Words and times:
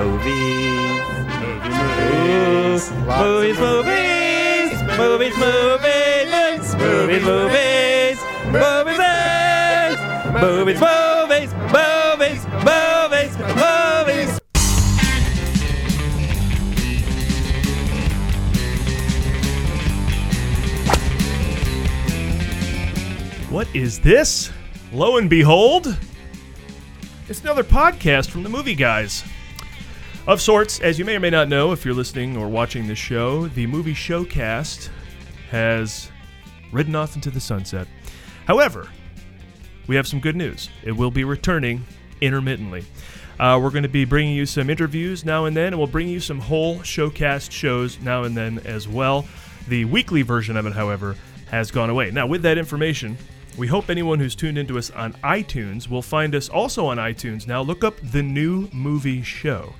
Movies. 0.00 0.30
Movies, 3.06 3.58
movies, 3.58 3.58
movies, 4.96 5.36
movies, 5.36 5.36
movies, 5.36 6.72
movies, 6.80 7.22
movies, 7.22 8.18
movies, 8.46 8.96
movies, 10.40 10.80
movies, 10.80 11.52
movies, 11.70 12.40
movies. 12.64 13.20
Movies. 13.20 13.36
movies. 13.56 14.40
What 23.50 23.68
is 23.74 24.00
this? 24.00 24.50
Lo 24.94 25.18
and 25.18 25.28
behold, 25.28 25.98
it's 27.28 27.42
another 27.42 27.62
podcast 27.62 28.30
from 28.30 28.42
the 28.42 28.48
Movie 28.48 28.74
Guys. 28.74 29.24
Of 30.30 30.40
sorts, 30.40 30.78
as 30.78 30.96
you 30.96 31.04
may 31.04 31.16
or 31.16 31.18
may 31.20 31.30
not 31.30 31.48
know 31.48 31.72
if 31.72 31.84
you're 31.84 31.92
listening 31.92 32.36
or 32.36 32.46
watching 32.46 32.86
this 32.86 33.00
show, 33.00 33.48
the 33.48 33.66
movie 33.66 33.94
Showcast 33.94 34.88
has 35.50 36.08
ridden 36.70 36.94
off 36.94 37.16
into 37.16 37.32
the 37.32 37.40
sunset. 37.40 37.88
However, 38.46 38.88
we 39.88 39.96
have 39.96 40.06
some 40.06 40.20
good 40.20 40.36
news. 40.36 40.70
It 40.84 40.92
will 40.92 41.10
be 41.10 41.24
returning 41.24 41.84
intermittently. 42.20 42.84
Uh, 43.40 43.58
we're 43.60 43.72
going 43.72 43.82
to 43.82 43.88
be 43.88 44.04
bringing 44.04 44.36
you 44.36 44.46
some 44.46 44.70
interviews 44.70 45.24
now 45.24 45.46
and 45.46 45.56
then, 45.56 45.72
and 45.72 45.78
we'll 45.78 45.88
bring 45.88 46.06
you 46.06 46.20
some 46.20 46.38
whole 46.38 46.76
Showcast 46.76 47.50
shows 47.50 47.98
now 47.98 48.22
and 48.22 48.36
then 48.36 48.60
as 48.60 48.86
well. 48.86 49.26
The 49.66 49.84
weekly 49.86 50.22
version 50.22 50.56
of 50.56 50.64
it, 50.64 50.74
however, 50.74 51.16
has 51.50 51.72
gone 51.72 51.90
away. 51.90 52.12
Now, 52.12 52.28
with 52.28 52.42
that 52.42 52.56
information, 52.56 53.18
we 53.58 53.66
hope 53.66 53.90
anyone 53.90 54.20
who's 54.20 54.36
tuned 54.36 54.58
into 54.58 54.78
us 54.78 54.90
on 54.90 55.14
iTunes 55.24 55.88
will 55.88 56.02
find 56.02 56.36
us 56.36 56.48
also 56.48 56.86
on 56.86 56.98
iTunes 56.98 57.48
now. 57.48 57.62
Look 57.62 57.82
up 57.82 57.96
the 58.00 58.22
new 58.22 58.68
movie 58.72 59.22
show. 59.22 59.74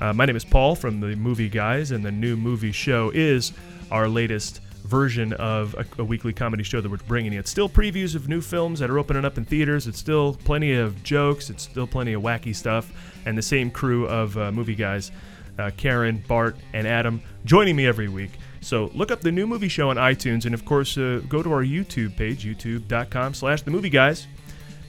Uh, 0.00 0.14
my 0.14 0.24
name 0.24 0.36
is 0.36 0.46
Paul 0.46 0.74
from 0.74 0.98
the 1.00 1.14
Movie 1.14 1.50
Guys, 1.50 1.90
and 1.90 2.02
the 2.02 2.10
new 2.10 2.34
movie 2.34 2.72
show 2.72 3.10
is 3.10 3.52
our 3.90 4.08
latest 4.08 4.62
version 4.84 5.34
of 5.34 5.74
a, 5.74 5.84
a 6.00 6.04
weekly 6.04 6.32
comedy 6.32 6.62
show 6.62 6.80
that 6.80 6.90
we're 6.90 6.96
bringing 6.96 7.34
you. 7.34 7.38
It's 7.38 7.50
still 7.50 7.68
previews 7.68 8.14
of 8.14 8.26
new 8.26 8.40
films 8.40 8.78
that 8.78 8.88
are 8.88 8.98
opening 8.98 9.26
up 9.26 9.36
in 9.36 9.44
theaters. 9.44 9.86
It's 9.86 9.98
still 9.98 10.38
plenty 10.42 10.72
of 10.72 11.02
jokes. 11.02 11.50
It's 11.50 11.62
still 11.62 11.86
plenty 11.86 12.14
of 12.14 12.22
wacky 12.22 12.56
stuff, 12.56 12.90
and 13.26 13.36
the 13.36 13.42
same 13.42 13.70
crew 13.70 14.06
of 14.06 14.38
uh, 14.38 14.50
movie 14.50 14.74
guys, 14.74 15.12
uh, 15.58 15.70
Karen, 15.76 16.24
Bart, 16.26 16.56
and 16.72 16.86
Adam, 16.86 17.20
joining 17.44 17.76
me 17.76 17.86
every 17.86 18.08
week. 18.08 18.30
So 18.62 18.90
look 18.94 19.10
up 19.10 19.20
the 19.20 19.32
new 19.32 19.46
movie 19.46 19.68
show 19.68 19.90
on 19.90 19.96
iTunes, 19.96 20.46
and 20.46 20.54
of 20.54 20.64
course, 20.64 20.96
uh, 20.96 21.20
go 21.28 21.42
to 21.42 21.52
our 21.52 21.62
YouTube 21.62 22.16
page, 22.16 22.46
youtube.com/slash 22.46 23.62
the 23.62 23.70
movie 23.70 23.90
guys, 23.90 24.26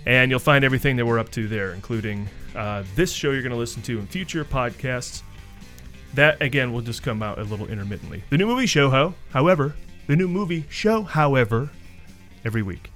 and 0.05 0.31
you'll 0.31 0.39
find 0.39 0.63
everything 0.63 0.95
that 0.95 1.05
we're 1.05 1.19
up 1.19 1.31
to 1.31 1.49
there, 1.49 1.73
including 1.73 2.29
uh, 2.55 2.83
this 2.95 3.11
show 3.11 3.31
you're 3.31 3.41
going 3.41 3.51
to 3.51 3.57
listen 3.57 3.81
to 3.83 3.99
in 3.99 4.07
future 4.07 4.45
podcasts. 4.45 5.23
That 6.13 6.41
again 6.41 6.73
will 6.73 6.81
just 6.81 7.03
come 7.03 7.23
out 7.23 7.39
a 7.39 7.43
little 7.43 7.67
intermittently. 7.67 8.23
The 8.29 8.37
new 8.37 8.47
movie 8.47 8.65
show, 8.65 8.89
ho, 8.89 9.13
however, 9.31 9.75
the 10.07 10.15
new 10.15 10.27
movie 10.27 10.65
show, 10.69 11.03
however, 11.03 11.69
every 12.43 12.61
week. 12.61 12.91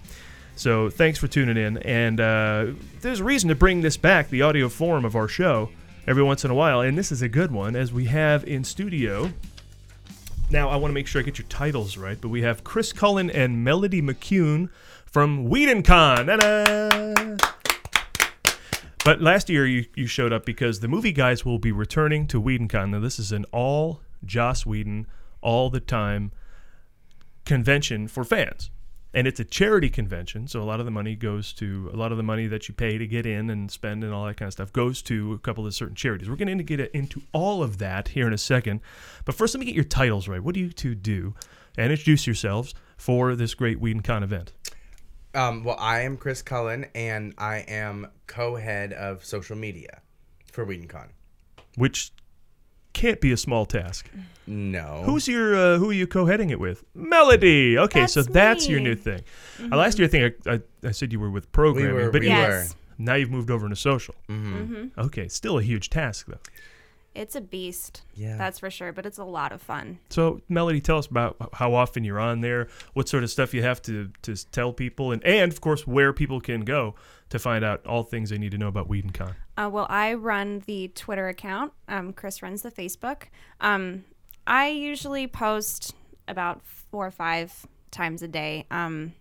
So 0.58 0.89
thanks 0.89 1.20
for 1.20 1.28
tuning 1.28 1.58
in, 1.58 1.78
and 1.80 2.20
uh, 2.20 2.67
there's 3.02 3.20
a 3.20 3.23
reason 3.23 3.50
to 3.50 3.56
bring 3.56 3.81
this 3.81 3.98
back, 3.98 4.30
the 4.30 4.42
audio 4.42 4.70
form 4.70 5.03
of 5.06 5.16
our 5.16 5.28
show, 5.28 5.70
every 6.08 6.23
once 6.23 6.45
in 6.45 6.52
a 6.52 6.56
while, 6.56 6.81
and 6.81 6.98
this 6.98 7.11
is 7.11 7.22
a 7.22 7.30
good 7.30 7.52
one, 7.52 7.76
as 7.76 7.92
we 7.92 8.06
have 8.06 8.45
in 8.45 8.64
studio. 8.64 9.31
Now 10.50 10.70
I 10.70 10.76
want 10.76 10.92
to 10.92 10.94
make 10.94 11.08
sure 11.08 11.22
I 11.22 11.23
get 11.26 11.38
your 11.38 11.48
titles 11.48 11.98
right, 11.98 12.17
but 12.20 12.30
we 12.30 12.42
have 12.44 12.64
Chris 12.64 12.94
Cullen 12.94 13.30
and 13.30 13.64
Melody 13.64 14.02
McCune 14.02 14.70
from 15.06 15.50
WhedonCon. 15.50 16.26
Ta-da! 16.28 17.52
But 19.06 19.22
last 19.22 19.52
year 19.52 19.67
you, 19.67 19.86
you 19.95 20.08
showed 20.08 20.34
up 20.34 20.48
because 20.48 20.80
the 20.80 20.88
movie 20.88 21.11
guys 21.11 21.45
will 21.45 21.59
be 21.59 21.72
returning 21.72 22.26
to 22.26 22.42
WhedonCon. 22.42 22.89
Now 22.89 22.99
this 22.99 23.20
is 23.20 23.32
an 23.32 23.45
all 23.52 24.02
Joss 24.26 24.66
Whedon 24.66 25.05
all 25.42 25.70
the 25.70 25.80
time 25.80 26.32
convention 27.45 28.08
for 28.08 28.23
fans. 28.23 28.71
And 29.14 29.27
it's 29.27 29.39
a 29.39 29.45
charity 29.45 29.92
convention, 29.92 30.48
so 30.48 30.60
a 30.60 30.65
lot 30.65 30.80
of 30.80 30.88
the 30.88 30.92
money 30.92 31.15
goes 31.15 31.54
to 31.54 31.92
a 31.94 31.95
lot 31.95 32.11
of 32.11 32.17
the 32.17 32.23
money 32.23 32.48
that 32.48 32.67
you 32.67 32.73
pay 32.73 32.98
to 32.98 33.05
get 33.05 33.27
in 33.27 33.52
and 33.52 33.70
spend 33.70 34.04
and 34.04 34.11
all 34.11 34.26
that 34.26 34.38
kind 34.38 34.48
of 34.48 34.54
stuff 34.54 34.73
goes 34.73 35.04
to 35.04 35.33
a 35.33 35.38
couple 35.38 35.67
of 35.67 35.76
certain 35.76 35.95
charities. 35.95 36.27
We're 36.27 36.36
going 36.36 36.58
to 36.58 36.64
get 36.64 36.80
into 36.92 37.21
all 37.32 37.61
of 37.61 37.77
that 37.77 38.08
here 38.08 38.26
in 38.26 38.33
a 38.33 38.39
second. 38.39 38.82
But 39.23 39.36
first, 39.36 39.54
let 39.54 39.60
me 39.60 39.67
get 39.67 39.76
your 39.76 39.83
titles 39.83 40.27
right. 40.27 40.42
What 40.42 40.55
do 40.55 40.61
you 40.61 40.71
two 40.71 40.95
do? 40.95 41.36
And 41.77 41.92
introduce 41.92 42.26
yourselves 42.26 42.73
for 42.98 43.36
this 43.36 43.54
great 43.54 43.80
WhedonCon 43.80 44.23
event. 44.23 44.52
Um, 45.35 45.63
well, 45.63 45.75
I 45.79 46.01
am 46.01 46.17
Chris 46.17 46.41
Cullen, 46.41 46.85
and 46.95 47.33
I 47.37 47.57
am 47.67 48.07
co-head 48.27 48.93
of 48.93 49.23
social 49.25 49.55
media 49.55 50.01
for 50.51 50.65
WhedonCon. 50.65 51.09
which 51.75 52.11
can't 52.93 53.19
be 53.19 53.33
a 53.33 53.37
small 53.37 53.65
task. 53.65 54.09
No, 54.47 55.03
Who's 55.05 55.27
your 55.27 55.53
uh, 55.55 55.77
who 55.77 55.89
are 55.89 55.93
you 55.93 56.07
co-heading 56.07 56.49
it 56.51 56.59
with? 56.59 56.83
Melody. 56.93 57.77
Okay, 57.77 58.07
so 58.07 58.21
That's 58.21 58.33
that's 58.33 58.69
your 58.69 58.79
new 58.79 58.95
thing. 58.95 59.21
Uh, 59.61 59.75
last 59.75 59.99
year 59.99 60.07
I 60.07 60.09
think 60.09 60.35
I, 60.47 60.53
I, 60.53 60.59
I 60.87 60.91
said 60.91 61.11
you 61.11 61.19
were 61.19 61.29
with 61.31 61.52
programming, 61.52 61.93
were- 61.93 62.11
but 62.11 62.21
we 62.21 62.27
you, 62.29 62.33
were. 62.33 62.39
Yes. 62.39 62.75
now 62.97 63.15
you've 63.15 63.31
moved 63.31 63.52
over 63.52 63.65
into 63.65 63.75
social. 63.75 64.15
Mm-hmm. 64.29 64.97
Okay, 64.99 65.27
still 65.27 65.57
a 65.59 65.61
huge 65.61 65.89
task 65.89 66.27
though. 66.27 66.39
It's 67.15 67.36
a 67.36 67.42
beast. 67.42 68.02
Yeah. 68.14 68.37
That's 68.37 68.59
for 68.59 68.70
sure, 68.70 68.92
but 68.92 69.05
it's 69.05 69.17
a 69.17 69.23
lot 69.23 69.52
of 69.52 69.61
fun. 69.61 69.99
So 70.09 70.42
Melody, 70.49 70.81
tell 70.81 70.98
us 70.98 71.08
about 71.08 71.49
how 71.53 71.73
often 71.73 72.03
you're 72.03 72.20
on 72.20 72.42
there, 72.42 72.67
what 72.93 73.08
sort 73.09 73.23
of 73.23 73.31
stuff 73.31 73.53
you 73.53 73.64
have 73.64 73.81
to 73.83 74.11
to 74.23 74.36
tell 74.52 74.73
people, 74.73 75.11
and 75.11 75.23
and 75.23 75.52
of 75.52 75.61
course 75.61 75.87
where 75.87 76.14
people 76.14 76.42
can 76.42 76.61
go 76.61 76.95
to 77.30 77.39
find 77.39 77.65
out 77.65 77.86
all 77.87 78.03
things 78.03 78.30
they 78.30 78.37
need 78.37 78.52
to 78.52 78.58
know 78.58 78.67
about 78.67 78.89
WhedonCon. 78.89 79.33
Uh, 79.58 79.70
well, 79.71 79.87
I 79.89 80.14
run 80.14 80.61
the 80.65 80.89
Twitter 80.89 81.27
account. 81.27 81.71
Um, 81.87 82.14
Chris 82.14 82.43
runs 82.43 82.61
the 82.61 82.71
Facebook. 82.71 83.23
Um, 83.61 84.03
I 84.45 84.67
usually 84.67 85.27
post 85.27 85.95
about 86.27 86.61
four 86.92 87.08
or 87.08 87.11
five 87.11 87.65
times 87.92 88.21
a 88.21 88.27
day. 88.27 88.65
Um, 88.70 89.14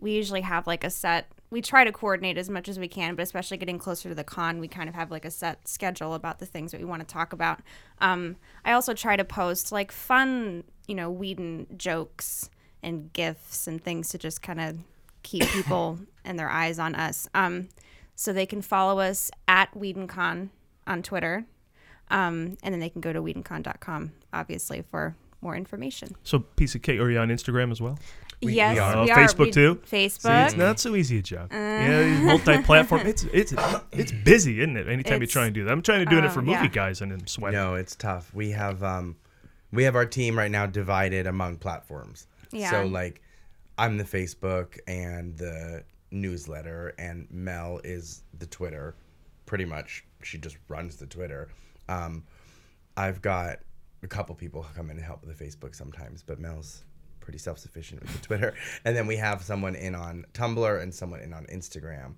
we 0.00 0.12
usually 0.12 0.40
have 0.40 0.66
like 0.66 0.84
a 0.84 0.90
set. 0.90 1.30
We 1.50 1.60
try 1.60 1.84
to 1.84 1.92
coordinate 1.92 2.38
as 2.38 2.48
much 2.48 2.68
as 2.68 2.78
we 2.78 2.86
can, 2.86 3.16
but 3.16 3.22
especially 3.22 3.56
getting 3.56 3.78
closer 3.78 4.08
to 4.08 4.14
the 4.14 4.24
con, 4.24 4.60
we 4.60 4.68
kind 4.68 4.88
of 4.88 4.94
have 4.94 5.10
like 5.10 5.24
a 5.24 5.30
set 5.30 5.66
schedule 5.66 6.14
about 6.14 6.38
the 6.38 6.46
things 6.46 6.70
that 6.70 6.80
we 6.80 6.84
want 6.86 7.00
to 7.00 7.12
talk 7.12 7.32
about. 7.32 7.60
Um, 7.98 8.36
I 8.64 8.72
also 8.72 8.94
try 8.94 9.16
to 9.16 9.24
post 9.24 9.72
like 9.72 9.90
fun, 9.90 10.64
you 10.86 10.94
know, 10.94 11.10
Whedon 11.10 11.66
jokes 11.76 12.50
and 12.82 13.12
gifs 13.12 13.66
and 13.66 13.82
things 13.82 14.08
to 14.10 14.18
just 14.18 14.42
kind 14.42 14.60
of 14.60 14.78
keep 15.22 15.42
people 15.48 15.98
and 16.24 16.38
their 16.38 16.50
eyes 16.50 16.78
on 16.78 16.94
us. 16.94 17.28
Um, 17.34 17.68
so 18.14 18.32
they 18.32 18.46
can 18.46 18.62
follow 18.62 19.00
us 19.00 19.30
at 19.48 19.72
WhedonCon 19.74 20.50
on 20.86 21.02
Twitter. 21.02 21.46
Um, 22.10 22.58
and 22.62 22.74
then 22.74 22.80
they 22.80 22.90
can 22.90 23.00
go 23.00 23.12
to 23.12 23.22
WhedonCon.com, 23.22 24.12
obviously, 24.32 24.82
for 24.82 25.16
more 25.40 25.56
information. 25.56 26.16
So 26.22 26.40
piece 26.40 26.74
of 26.74 26.82
cake. 26.82 27.00
Are 27.00 27.10
you 27.10 27.18
on 27.18 27.28
Instagram 27.28 27.70
as 27.70 27.80
well? 27.80 27.98
We- 28.42 28.54
yes, 28.54 28.74
we 28.74 28.78
are. 28.80 28.96
Oh, 28.96 29.06
Facebook 29.06 29.38
We- 29.46 29.50
too? 29.50 29.80
See, 29.84 30.06
Facebook. 30.06 30.46
it's 30.46 30.56
not 30.56 30.80
so 30.80 30.96
easy 30.96 31.18
a 31.18 31.22
job. 31.22 31.48
yeah, 31.52 32.20
multi-platform. 32.22 33.02
It's 33.06 33.24
it's 33.24 33.52
it's 33.92 34.12
busy, 34.12 34.60
isn't 34.60 34.76
it? 34.76 34.88
Anytime 34.88 35.20
you 35.20 35.24
It's- 35.24 35.32
try 35.32 35.44
and 35.46 35.54
do 35.54 35.64
that, 35.64 35.70
I'm 35.72 35.82
trying 35.82 36.04
to 36.04 36.10
do 36.10 36.18
it 36.18 36.24
oh, 36.24 36.30
for 36.30 36.40
movie 36.40 36.52
yeah. 36.62 36.68
guys, 36.68 37.00
and 37.02 37.12
I'm 37.12 37.26
sweating. 37.26 37.58
no, 37.58 37.74
it's 37.74 37.94
tough. 37.96 38.32
We 38.34 38.50
have 38.50 38.82
um, 38.82 39.16
we 39.72 39.84
have 39.84 39.94
our 39.94 40.06
team 40.06 40.38
right 40.38 40.50
now 40.50 40.66
divided 40.66 41.26
among 41.26 41.58
platforms. 41.58 42.26
Yeah. 42.50 42.70
So 42.70 42.86
like, 42.86 43.20
I'm 43.78 43.98
the 43.98 44.04
Facebook 44.04 44.78
and 44.88 45.36
the 45.36 45.84
newsletter, 46.10 46.94
and 46.98 47.26
Mel 47.30 47.80
is 47.84 48.22
the 48.38 48.46
Twitter. 48.46 48.96
Pretty 49.46 49.64
much, 49.64 50.04
she 50.22 50.38
just 50.38 50.56
runs 50.68 50.96
the 50.96 51.06
Twitter. 51.06 51.48
Um, 51.88 52.24
I've 52.96 53.20
got 53.20 53.58
a 54.02 54.06
couple 54.06 54.34
people 54.34 54.64
come 54.74 54.90
in 54.90 54.96
and 54.96 55.04
help 55.04 55.24
with 55.24 55.36
the 55.36 55.44
Facebook 55.44 55.74
sometimes, 55.74 56.22
but 56.22 56.38
Mel's 56.38 56.84
pretty 57.30 57.38
self-sufficient 57.38 58.02
with 58.02 58.12
the 58.12 58.18
Twitter. 58.26 58.54
And 58.84 58.96
then 58.96 59.06
we 59.06 59.14
have 59.16 59.42
someone 59.42 59.76
in 59.76 59.94
on 59.94 60.26
Tumblr 60.34 60.82
and 60.82 60.92
someone 60.92 61.20
in 61.20 61.32
on 61.32 61.46
Instagram. 61.46 62.14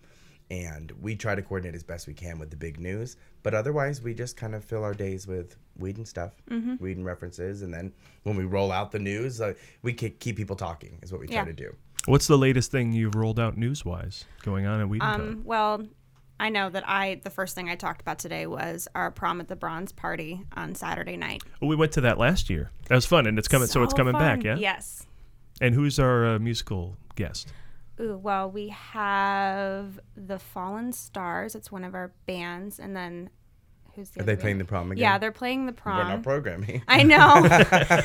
And 0.50 0.90
we 1.02 1.16
try 1.16 1.34
to 1.34 1.42
coordinate 1.42 1.74
as 1.74 1.82
best 1.82 2.06
we 2.06 2.14
can 2.14 2.38
with 2.38 2.50
the 2.50 2.56
big 2.56 2.80
news. 2.80 3.16
But 3.42 3.52
otherwise, 3.54 4.00
we 4.02 4.14
just 4.14 4.36
kind 4.38 4.54
of 4.54 4.64
fill 4.64 4.84
our 4.84 4.94
days 4.94 5.26
with 5.26 5.56
Whedon 5.78 6.06
stuff, 6.06 6.32
Mm-hmm. 6.50 6.74
Whedon 6.76 7.04
references. 7.04 7.60
And 7.62 7.72
then 7.74 7.92
when 8.22 8.36
we 8.36 8.44
roll 8.44 8.72
out 8.72 8.90
the 8.90 8.98
news, 8.98 9.40
uh, 9.42 9.52
we 9.82 9.92
keep 9.92 10.18
people 10.36 10.56
talking, 10.56 10.98
is 11.02 11.12
what 11.12 11.20
we 11.20 11.26
try 11.26 11.36
Yeah. 11.36 11.44
to 11.44 11.52
do. 11.52 11.76
What's 12.06 12.26
the 12.26 12.38
latest 12.38 12.70
thing 12.70 12.92
you've 12.92 13.14
rolled 13.14 13.38
out 13.38 13.56
news-wise 13.58 14.24
going 14.42 14.64
on 14.66 14.80
at 14.80 14.88
WhedonCon? 14.88 15.14
Um, 15.20 15.42
well, 15.44 15.86
I 16.42 16.48
know 16.48 16.68
that 16.70 16.82
I 16.88 17.20
the 17.22 17.30
first 17.30 17.54
thing 17.54 17.68
I 17.68 17.76
talked 17.76 18.00
about 18.00 18.18
today 18.18 18.48
was 18.48 18.88
our 18.96 19.12
prom 19.12 19.40
at 19.40 19.46
the 19.46 19.54
Bronze 19.54 19.92
Party 19.92 20.42
on 20.56 20.74
Saturday 20.74 21.16
night. 21.16 21.44
well, 21.60 21.68
we 21.68 21.76
went 21.76 21.92
to 21.92 22.00
that 22.00 22.18
last 22.18 22.50
year. 22.50 22.72
That 22.88 22.96
was 22.96 23.06
fun, 23.06 23.28
and 23.28 23.38
it's 23.38 23.46
coming. 23.46 23.68
So, 23.68 23.84
it's 23.84 23.94
coming 23.94 24.14
back, 24.14 24.38
fun. 24.38 24.46
yeah. 24.46 24.56
Yes. 24.56 25.06
And 25.60 25.72
who's 25.72 26.00
our 26.00 26.26
uh, 26.26 26.38
musical 26.40 26.96
guest? 27.14 27.52
Ooh, 28.00 28.16
well, 28.16 28.50
we 28.50 28.70
have 28.70 30.00
the 30.16 30.40
Fallen 30.40 30.92
Stars. 30.92 31.54
It's 31.54 31.70
one 31.70 31.84
of 31.84 31.94
our 31.94 32.10
bands, 32.26 32.80
and 32.80 32.96
then 32.96 33.30
who's 33.94 34.10
the 34.10 34.20
Are 34.20 34.24
they 34.24 34.36
playing 34.36 34.58
the 34.58 34.64
prom 34.64 34.90
again? 34.92 35.02
Yeah, 35.02 35.18
they're 35.18 35.32
playing 35.32 35.66
the 35.66 35.72
prom. 35.72 35.98
We're 35.98 36.14
not 36.14 36.22
programming. 36.22 36.82
I 36.88 37.02
know. 37.02 37.46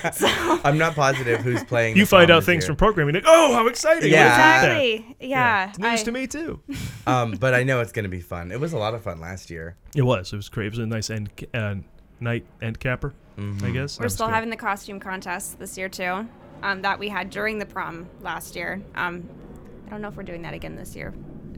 so 0.13 0.27
I'm 0.63 0.77
not 0.77 0.95
positive 0.95 1.41
who's 1.41 1.63
playing. 1.63 1.95
You 1.95 2.03
the 2.03 2.09
find 2.09 2.27
prom 2.27 2.37
out 2.37 2.43
things 2.43 2.63
year. 2.63 2.67
from 2.67 2.75
programming. 2.77 3.15
Like, 3.15 3.23
oh, 3.25 3.53
how 3.53 3.67
exciting! 3.67 4.11
Yeah. 4.11 4.25
What 4.25 4.31
is 4.31 4.37
that? 4.37 4.81
exactly. 4.81 5.17
Yeah. 5.29 5.69
It's 5.69 5.79
news 5.79 6.01
I- 6.01 6.03
to 6.03 6.11
me 6.11 6.27
too. 6.27 6.61
um, 7.07 7.31
but 7.31 7.53
I 7.53 7.63
know 7.63 7.81
it's 7.81 7.91
going 7.91 8.03
to 8.03 8.09
be 8.09 8.21
fun. 8.21 8.51
It 8.51 8.59
was 8.59 8.73
a 8.73 8.77
lot 8.77 8.93
of 8.93 9.03
fun 9.03 9.19
last 9.19 9.49
year. 9.49 9.75
It 9.95 10.03
was. 10.03 10.33
It 10.33 10.35
was 10.35 10.49
great. 10.49 10.67
It 10.67 10.71
was 10.71 10.79
a 10.79 10.85
nice 10.85 11.09
end 11.09 11.29
uh, 11.53 11.75
night 12.19 12.45
end 12.61 12.79
capper. 12.79 13.13
Mm-hmm. 13.37 13.65
I 13.65 13.71
guess. 13.71 13.99
We're 13.99 14.09
still 14.09 14.27
good. 14.27 14.33
having 14.33 14.49
the 14.49 14.57
costume 14.57 14.99
contest 14.99 15.59
this 15.59 15.77
year 15.77 15.89
too. 15.89 16.27
Um, 16.63 16.81
that 16.81 16.97
we 16.97 17.07
had 17.07 17.29
during 17.29 17.59
the 17.59 17.67
prom 17.67 18.09
last 18.21 18.55
year. 18.55 18.81
Um, 18.95 19.29
I 19.85 19.91
don't 19.91 20.01
know 20.01 20.07
if 20.07 20.15
we're 20.15 20.23
doing 20.23 20.41
that 20.41 20.55
again 20.55 20.75
this 20.75 20.95
year 20.95 21.13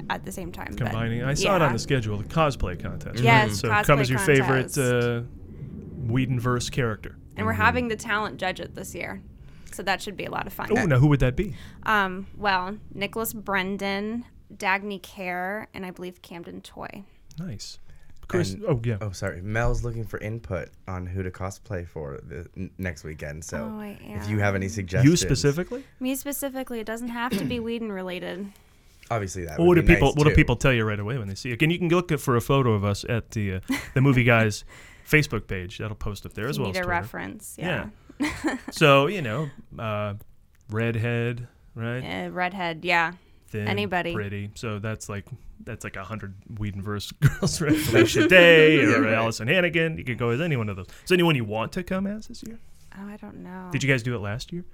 at 0.10 0.26
the 0.26 0.32
same 0.32 0.52
time. 0.52 0.70
but 0.78 0.86
combining. 0.88 1.24
I 1.24 1.34
saw 1.34 1.56
it 1.56 1.62
on 1.62 1.74
the 1.74 1.80
schedule. 1.80 2.18
The 2.18 2.24
cosplay 2.26 2.82
contest. 2.82 3.20
Yes, 3.22 3.48
right? 3.50 3.56
So 3.56 3.70
cosplay 3.70 3.86
come 3.86 4.00
as 4.00 4.10
your 4.10 4.20
favorite 4.20 4.74
contest. 4.74 4.78
uh, 4.78 5.22
Whedonverse 6.08 6.72
character. 6.72 7.16
And 7.38 7.46
we're 7.46 7.54
having 7.54 7.88
the 7.88 7.96
talent 7.96 8.38
judge 8.38 8.60
it 8.60 8.76
this 8.76 8.94
year. 8.96 9.22
So 9.72 9.84
that 9.84 10.02
should 10.02 10.18
be 10.18 10.26
a 10.26 10.32
lot 10.32 10.48
of 10.48 10.52
fun. 10.54 10.68
Oh, 10.78 10.86
now 10.86 10.98
who 10.98 11.08
would 11.08 11.20
that 11.22 11.36
be? 11.36 11.56
Um, 11.84 12.28
well, 12.36 12.78
Nicholas 12.94 13.34
Brendon, 13.34 14.26
Dagney 14.54 15.02
Kerr, 15.02 15.68
and 15.74 15.86
I 15.86 15.92
believe 15.92 16.22
Camden 16.22 16.62
Toy. 16.62 17.04
Nice. 17.38 17.78
Chris. 18.28 18.54
And- 18.54 18.66
oh 18.66 18.82
yeah. 18.84 18.98
Oh, 19.00 19.12
sorry. 19.12 19.42
Mel's 19.42 19.84
looking 19.84 20.06
for 20.06 20.20
input 20.20 20.70
on 20.88 21.06
who 21.06 21.24
to 21.24 21.32
cosplay 21.32 21.88
for 21.88 22.20
the 22.28 22.48
n- 22.58 22.72
next 22.78 23.04
weekend. 23.04 23.46
So 23.46 23.58
Oh, 23.74 23.80
I 23.80 23.98
if 24.04 24.28
you 24.30 24.40
have 24.40 24.56
any 24.56 24.68
suggestions, 24.68 25.10
You 25.10 25.16
specifically? 25.16 25.84
Me 26.00 26.14
specifically, 26.16 26.80
it 26.80 26.86
doesn't 26.86 27.08
have 27.10 27.32
to 27.38 27.46
be 27.46 27.60
Whedon 27.60 27.92
related. 27.92 28.48
Obviously 29.12 29.46
that. 29.46 29.58
Well, 29.58 29.68
would 29.68 29.78
what 29.78 29.82
do 29.82 29.88
be 29.88 29.94
people 29.96 30.08
nice, 30.10 30.16
What 30.18 30.28
do 30.28 30.36
people 30.36 30.56
tell 30.56 30.74
you 30.74 30.84
right 30.86 31.00
away 31.00 31.18
when 31.18 31.28
they 31.28 31.36
see 31.36 31.50
you? 31.50 31.58
And 31.60 31.72
you 31.72 31.80
can 31.80 31.90
look 31.90 32.18
for 32.20 32.36
a 32.36 32.42
photo 32.42 32.74
of 32.74 32.84
us 32.84 33.04
at 33.10 33.32
the 33.32 33.56
uh, 33.56 33.60
the 33.94 34.02
movie 34.02 34.24
guys 34.36 34.64
Facebook 35.08 35.48
page. 35.48 35.80
That'll 35.80 35.96
post 35.96 36.26
up 36.26 36.34
there 36.34 36.48
as 36.48 36.58
You 36.58 36.64
well 36.64 36.72
need 36.72 36.78
as 36.80 36.82
a 36.82 36.84
Twitter. 36.86 37.02
reference. 37.02 37.56
Yeah. 37.58 37.88
So 38.72 39.08
you 39.08 39.22
know, 39.22 39.50
uh, 39.78 40.14
redhead, 40.70 41.48
right? 41.76 42.26
Uh, 42.26 42.30
redhead. 42.32 42.84
Yeah. 42.86 43.14
Thin, 43.48 43.68
anybody. 43.68 44.14
pretty. 44.14 44.52
So 44.56 44.78
that's 44.80 45.10
like 45.10 45.26
that's 45.64 45.84
like 45.84 45.96
a 45.96 46.04
hundred 46.04 46.36
Whedonverse 46.54 47.14
girls, 47.40 47.60
right? 47.62 47.76
Felicia 47.76 48.28
Day 48.28 48.78
or 48.84 48.90
Yeah, 48.90 48.98
right. 48.98 49.14
Alyson 49.16 49.48
Hannigan. 49.48 49.98
You 49.98 50.04
could 50.04 50.18
go 50.18 50.30
as 50.30 50.40
any 50.42 50.56
one 50.56 50.70
of 50.70 50.76
those. 50.76 50.88
Is 51.06 51.12
anyone 51.12 51.36
you 51.36 51.46
want 51.46 51.72
to 51.74 51.84
come 51.84 52.06
as 52.06 52.28
this 52.28 52.44
year? 52.46 52.60
Oh, 52.98 53.08
I 53.08 53.18
don't 53.18 53.38
know. 53.38 53.70
Did 53.72 53.82
you 53.84 53.90
guys 53.90 54.04
do 54.04 54.16
it 54.16 54.20
last 54.20 54.52
year, 54.54 54.66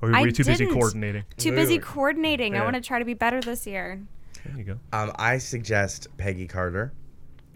or 0.00 0.10
were 0.10 0.16
I 0.16 0.20
you 0.22 0.32
too 0.32 0.44
busy 0.44 0.64
didn't. 0.64 0.74
coordinating? 0.78 1.24
Too 1.36 1.52
busy 1.52 1.78
were- 1.78 1.84
coordinating. 1.84 2.56
I 2.56 2.62
want 2.64 2.74
to 2.76 2.80
try 2.80 2.98
to 2.98 3.04
be 3.04 3.14
better 3.14 3.40
this 3.40 3.66
year. 3.66 4.00
There 4.44 4.56
you 4.58 4.64
go. 4.64 4.78
Um, 4.92 5.12
I 5.16 5.38
suggest 5.38 6.06
Peggy 6.16 6.46
Carter, 6.46 6.92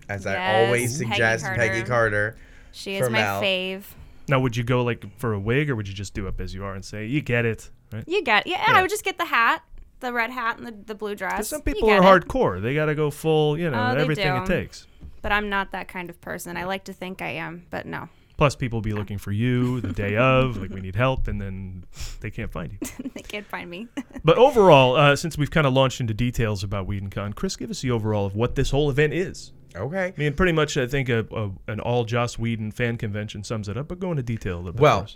as 0.09 0.27
I 0.27 0.33
Yes, 0.35 0.67
always 0.67 0.99
Peggy 0.99 1.11
suggest 1.11 1.45
Carter. 1.45 1.61
Peggy 1.61 1.83
Carter. 1.85 2.37
She 2.73 2.97
is 2.97 3.09
my 3.09 3.19
Mel. 3.21 3.43
fave. 3.43 3.83
Now, 4.29 4.41
would 4.41 4.57
you 4.57 4.65
go 4.65 4.83
like 4.83 5.05
for 5.19 5.33
a 5.33 5.39
wig, 5.41 5.71
or 5.71 5.77
would 5.77 5.89
you 5.89 5.95
just 5.95 6.15
do 6.15 6.27
up 6.29 6.41
as 6.41 6.55
you 6.55 6.65
are 6.65 6.75
and 6.75 6.85
say, 6.85 7.07
"You 7.07 7.21
get 7.21 7.45
it"? 7.45 7.71
Right? 7.93 8.05
You 8.07 8.23
get 8.23 8.47
yeah, 8.47 8.63
Yeah. 8.67 8.79
I 8.79 8.83
would 8.83 8.91
just 8.91 9.05
get 9.05 9.19
the 9.19 9.27
hat, 9.27 9.63
the 10.01 10.13
red 10.13 10.31
hat, 10.31 10.59
and 10.59 10.67
the, 10.67 10.73
the 10.87 10.95
blue 10.95 11.15
dress. 11.15 11.49
some 11.49 11.63
people 11.63 11.91
are 11.91 11.99
it. 11.99 12.03
hardcore. 12.29 12.61
They 12.63 12.75
got 12.75 12.87
to 12.87 12.95
go 12.95 13.11
full, 13.11 13.59
you 13.59 13.71
know, 13.71 13.91
Oh, 13.91 13.95
they 13.95 14.01
everything 14.01 14.35
it 14.35 14.47
takes. 14.47 14.87
But 15.23 15.33
I'm 15.33 15.49
not 15.49 15.71
that 15.73 15.89
kind 15.89 16.09
of 16.11 16.21
person. 16.21 16.57
I 16.57 16.65
like 16.65 16.85
to 16.85 16.93
think 16.93 17.21
I 17.23 17.29
am, 17.31 17.67
but 17.71 17.85
no. 17.87 18.09
Plus, 18.43 18.57
people 18.57 18.79
will 18.79 18.83
be 18.83 18.93
looking 18.93 19.19
for 19.19 19.31
you 19.31 19.81
the 19.81 19.93
day 19.93 20.17
of, 20.17 20.57
like 20.57 20.71
we 20.71 20.81
need 20.81 20.97
help, 20.97 21.29
and 21.29 21.41
then 21.41 21.85
they 22.19 22.29
can't 22.29 22.51
find 22.51 22.73
you. 22.73 23.11
they 23.15 23.23
can't 23.23 23.47
find 23.47 23.71
me. 23.71 23.87
But 24.25 24.37
overall, 24.37 24.97
uh, 24.97 25.15
since 25.15 25.39
we've 25.39 25.53
kind 25.53 25.65
of 25.65 25.73
launched 25.73 26.01
into 26.01 26.13
details 26.13 26.65
about 26.65 26.89
WhedonCon, 26.89 27.37
Chris, 27.37 27.55
give 27.55 27.71
us 27.71 27.83
the 27.83 27.93
overall 27.93 28.27
of 28.27 28.35
what 28.35 28.57
this 28.57 28.73
whole 28.73 28.91
event 28.91 29.15
is. 29.15 29.53
Okay. 29.77 30.07
I 30.07 30.15
mean, 30.21 30.35
pretty 30.35 30.51
much, 30.51 30.77
I 30.77 30.89
think 30.89 31.09
a, 31.09 31.25
a, 31.31 31.53
an 31.71 31.79
all 31.79 32.05
Joss 32.05 32.37
Whedon 32.37 32.73
fan 32.73 32.97
convention 32.97 33.45
sums 33.45 33.69
it 33.69 33.77
up. 33.77 33.87
But 33.87 34.01
go 34.01 34.11
into 34.11 34.25
detail 34.25 34.57
a 34.57 34.59
little 34.59 34.73
bit. 34.73 34.81
Well, 34.81 35.07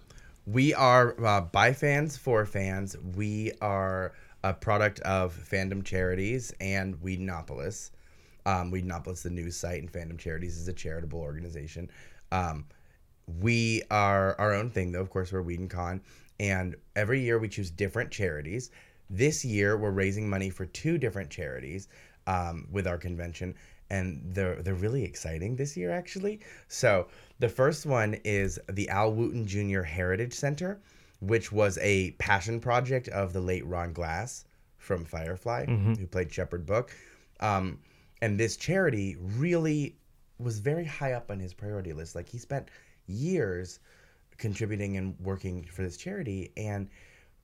we 0.47 0.73
are 0.73 1.17
uh, 1.25 1.41
by 1.41 1.73
fans 1.73 2.17
for 2.17 2.47
fans. 2.47 2.97
We 3.17 3.51
are 3.61 4.13
a 4.45 4.55
product 4.55 5.01
of 5.01 5.35
Fandom 5.35 5.85
Charities 5.85 6.55
and 6.61 6.95
Whedonopolis. 7.03 7.91
Um, 8.45 8.71
Whedonopolis, 8.71 9.25
the 9.25 9.31
news 9.31 9.57
site, 9.57 9.81
and 9.81 9.91
Fandom 9.91 10.17
Charities 10.17 10.57
is 10.57 10.69
a 10.69 10.73
charitable 10.73 11.19
organization. 11.19 11.91
Um, 12.31 12.67
we 13.41 13.83
are 13.91 14.39
our 14.39 14.55
own 14.55 14.71
thing, 14.71 14.93
though. 14.93 15.01
Of 15.01 15.11
course, 15.11 15.33
we're 15.33 15.43
WhedonCon, 15.43 15.59
and 15.59 15.71
Con, 15.71 16.01
and 16.39 16.77
every 16.95 17.21
year 17.21 17.39
we 17.39 17.49
choose 17.49 17.71
different 17.71 18.11
charities. 18.11 18.71
This 19.11 19.45
year, 19.45 19.77
we're 19.77 19.91
raising 19.91 20.29
money 20.29 20.51
for 20.51 20.67
two 20.67 20.99
different 20.99 21.31
charities 21.31 21.89
um, 22.27 22.67
with 22.71 22.87
our 22.87 22.99
convention, 22.99 23.55
and 23.91 24.21
they're 24.25 24.63
they're 24.63 24.75
really 24.75 25.05
exciting 25.05 25.57
this 25.57 25.77
year, 25.77 25.91
actually. 25.91 26.41
So 26.69 27.09
the 27.39 27.49
first 27.49 27.87
one 27.87 28.15
is 28.25 28.59
the 28.71 28.89
Al 28.89 29.13
Wooten 29.13 29.47
Jr. 29.47 29.83
Heritage 29.83 30.35
Center, 30.35 30.81
which 31.21 31.53
was 31.53 31.79
a 31.83 32.13
passion 32.13 32.61
project 32.61 33.09
of 33.09 33.33
the 33.33 33.41
late 33.41 33.67
Ron 33.67 33.93
Glass 33.93 34.45
from 34.79 35.05
Firefly, 35.05 35.67
who 35.97 36.07
played 36.07 36.33
Shepherd 36.33 36.65
Book. 36.67 36.93
Um, 37.41 37.79
and 38.23 38.39
this 38.39 38.57
charity 38.57 39.17
really 39.21 39.97
was 40.39 40.59
very 40.59 40.85
high 40.85 41.13
up 41.13 41.31
on 41.31 41.39
his 41.41 41.53
priority 41.53 41.93
list. 41.93 42.15
Like 42.15 42.29
he 42.29 42.39
spent 42.39 42.69
years 43.07 43.81
contributing 44.39 44.97
and 44.97 45.15
working 45.21 45.65
for 45.65 45.83
this 45.83 45.97
charity. 45.97 46.53
And 46.57 46.89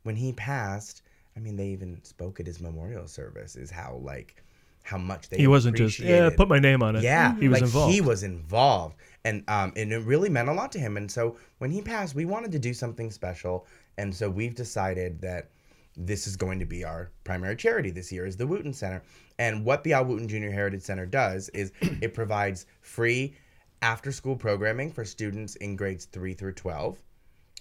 when 0.02 0.16
he 0.16 0.32
passed, 0.32 1.02
I 1.36 1.40
mean, 1.40 1.56
they 1.56 1.68
even 1.68 2.02
spoke 2.04 2.40
at 2.40 2.46
his 2.46 2.60
memorial 2.60 3.06
service. 3.06 3.56
Is 3.56 3.70
how 3.70 4.00
like 4.02 4.42
how 4.82 4.98
much 4.98 5.28
they 5.28 5.38
he 5.38 5.46
wasn't 5.46 5.76
just 5.76 5.98
yeah, 5.98 6.30
put 6.36 6.48
my 6.48 6.58
name 6.58 6.82
on 6.82 6.96
it. 6.96 7.02
yeah, 7.02 7.36
he 7.38 7.48
was 7.48 7.60
like, 7.60 7.66
involved. 7.68 7.92
He 7.92 8.00
was 8.00 8.22
involved, 8.22 8.96
and 9.24 9.44
um, 9.48 9.72
and 9.76 9.92
it 9.92 9.98
really 9.98 10.28
meant 10.28 10.48
a 10.48 10.52
lot 10.52 10.72
to 10.72 10.78
him. 10.78 10.96
And 10.96 11.10
so 11.10 11.36
when 11.58 11.70
he 11.70 11.80
passed, 11.80 12.14
we 12.14 12.24
wanted 12.24 12.52
to 12.52 12.58
do 12.58 12.74
something 12.74 13.10
special, 13.10 13.66
and 13.98 14.14
so 14.14 14.28
we've 14.28 14.54
decided 14.54 15.20
that 15.22 15.50
this 15.96 16.26
is 16.26 16.36
going 16.36 16.58
to 16.58 16.64
be 16.64 16.84
our 16.84 17.10
primary 17.24 17.56
charity 17.56 17.90
this 17.90 18.10
year 18.10 18.24
is 18.26 18.36
the 18.36 18.46
Wooten 18.46 18.72
Center. 18.72 19.02
And 19.38 19.64
what 19.64 19.84
the 19.84 19.92
Al 19.92 20.04
Wooten 20.04 20.28
Junior 20.28 20.50
Heritage 20.50 20.82
Center 20.82 21.06
does 21.06 21.48
is 21.50 21.72
it 21.80 22.14
provides 22.14 22.66
free 22.80 23.34
after-school 23.82 24.36
programming 24.36 24.90
for 24.90 25.04
students 25.04 25.56
in 25.56 25.76
grades 25.76 26.06
three 26.06 26.34
through 26.34 26.54
twelve 26.54 26.98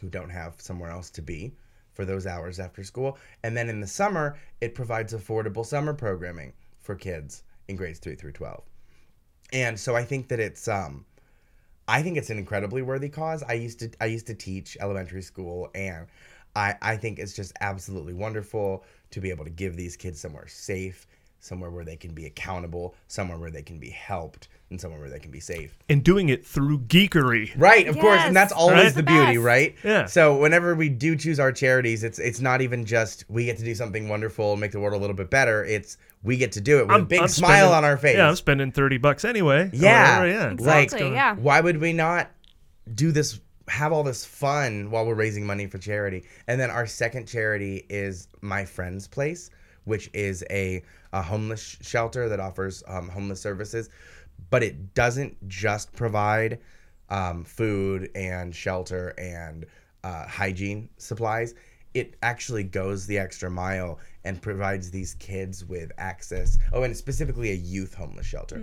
who 0.01 0.09
don't 0.09 0.29
have 0.29 0.55
somewhere 0.59 0.89
else 0.89 1.09
to 1.11 1.21
be 1.21 1.53
for 1.93 2.05
those 2.05 2.25
hours 2.25 2.59
after 2.59 2.83
school. 2.83 3.17
And 3.43 3.55
then 3.55 3.69
in 3.69 3.79
the 3.79 3.87
summer, 3.87 4.37
it 4.59 4.75
provides 4.75 5.13
affordable 5.13 5.65
summer 5.65 5.93
programming 5.93 6.53
for 6.79 6.95
kids 6.95 7.43
in 7.67 7.75
grades 7.75 7.99
3 7.99 8.15
through 8.15 8.31
12. 8.33 8.63
And 9.53 9.79
so 9.79 9.95
I 9.95 10.03
think 10.03 10.27
that 10.29 10.39
it's 10.39 10.67
um 10.67 11.05
I 11.87 12.01
think 12.01 12.17
it's 12.17 12.29
an 12.29 12.37
incredibly 12.37 12.81
worthy 12.81 13.09
cause. 13.09 13.43
I 13.43 13.53
used 13.53 13.79
to 13.79 13.91
I 13.99 14.05
used 14.05 14.27
to 14.27 14.33
teach 14.33 14.77
elementary 14.79 15.21
school 15.21 15.69
and 15.75 16.07
I 16.55 16.75
I 16.81 16.97
think 16.97 17.19
it's 17.19 17.35
just 17.35 17.53
absolutely 17.61 18.13
wonderful 18.13 18.83
to 19.11 19.19
be 19.19 19.29
able 19.29 19.43
to 19.43 19.51
give 19.51 19.75
these 19.75 19.97
kids 19.97 20.19
somewhere 20.19 20.47
safe, 20.47 21.05
somewhere 21.41 21.69
where 21.69 21.83
they 21.83 21.95
can 21.97 22.13
be 22.13 22.25
accountable, 22.27 22.95
somewhere 23.07 23.37
where 23.37 23.51
they 23.51 23.61
can 23.63 23.77
be 23.79 23.89
helped, 23.89 24.47
and 24.69 24.79
somewhere 24.79 24.99
where 25.01 25.09
they 25.09 25.19
can 25.19 25.31
be 25.31 25.39
safe. 25.41 25.77
and 25.89 26.01
doing 26.03 26.29
it 26.29 26.45
through 26.45 26.79
geekery. 26.79 27.51
Right, 27.57 27.87
of 27.87 27.97
course, 27.99 28.21
and 28.21 28.33
that's 28.35 28.53
always 28.53 28.77
Right? 28.77 28.87
the 28.93 29.01
The 29.01 29.03
beauty, 29.03 29.33
best. 29.35 29.43
right? 29.45 29.75
Yeah. 29.83 30.05
So 30.05 30.37
whenever 30.37 30.75
we 30.75 30.87
do 30.87 31.15
choose 31.17 31.39
our 31.39 31.51
charities, 31.51 32.03
it's 32.05 32.19
it's 32.19 32.39
not 32.39 32.61
even 32.61 32.85
just 32.85 33.25
we 33.27 33.43
get 33.45 33.57
to 33.57 33.65
do 33.65 33.75
something 33.75 34.07
wonderful 34.07 34.53
and 34.53 34.61
make 34.61 34.71
the 34.71 34.79
world 34.79 34.93
a 34.93 34.97
little 34.97 35.15
bit 35.15 35.29
better. 35.29 35.65
It's 35.65 35.97
we 36.23 36.37
get 36.37 36.51
to 36.53 36.61
do 36.61 36.79
it 36.79 36.87
with 36.87 36.95
a 37.01 37.03
big 37.03 37.27
smile 37.27 37.49
spending- 37.49 37.73
on 37.73 37.83
our 37.83 37.97
face. 37.97 38.15
Yeah, 38.15 38.29
I'm 38.29 38.35
spending 38.35 38.71
thirty 38.71 38.97
bucks 38.97 39.25
anyway. 39.25 39.69
Yeah. 39.73 40.19
whatever, 40.19 40.39
yeah. 40.39 40.51
Exactly. 40.51 41.03
Like, 41.05 41.13
yeah. 41.13 41.35
Why 41.35 41.59
would 41.59 41.77
we 41.81 41.91
not 41.93 42.29
do 42.93 43.11
this? 43.11 43.39
Have 43.67 43.93
all 43.93 44.03
this 44.03 44.25
fun 44.25 44.91
while 44.91 45.05
we're 45.05 45.13
raising 45.15 45.45
money 45.45 45.65
for 45.65 45.77
charity. 45.77 46.25
And 46.47 46.59
then 46.59 46.69
our 46.69 46.85
second 46.85 47.25
charity 47.27 47.85
is 47.89 48.27
My 48.41 48.65
Friend's 48.65 49.07
Place, 49.07 49.49
which 49.85 50.09
is 50.13 50.43
a, 50.49 50.83
a 51.13 51.21
homeless 51.21 51.61
sh- 51.61 51.77
shelter 51.81 52.29
that 52.29 52.39
offers 52.39 52.83
um, 52.87 53.09
homeless 53.09 53.41
services, 53.41 53.89
but 54.49 54.63
it 54.63 54.93
doesn't 54.93 55.35
just 55.47 55.91
provide 55.93 56.59
um, 57.09 57.43
food 57.43 58.09
and 58.15 58.55
shelter 58.55 59.09
and 59.17 59.65
uh, 60.03 60.25
hygiene 60.27 60.89
supplies. 60.97 61.53
It 61.93 62.15
actually 62.23 62.63
goes 62.63 63.05
the 63.05 63.19
extra 63.19 63.49
mile 63.49 63.99
and 64.23 64.41
provides 64.41 64.89
these 64.91 65.15
kids 65.15 65.65
with 65.65 65.91
access. 65.97 66.57
Oh, 66.71 66.83
and 66.83 66.95
specifically 66.95 67.51
a 67.51 67.55
youth 67.55 67.93
homeless 67.93 68.25
shelter. 68.25 68.55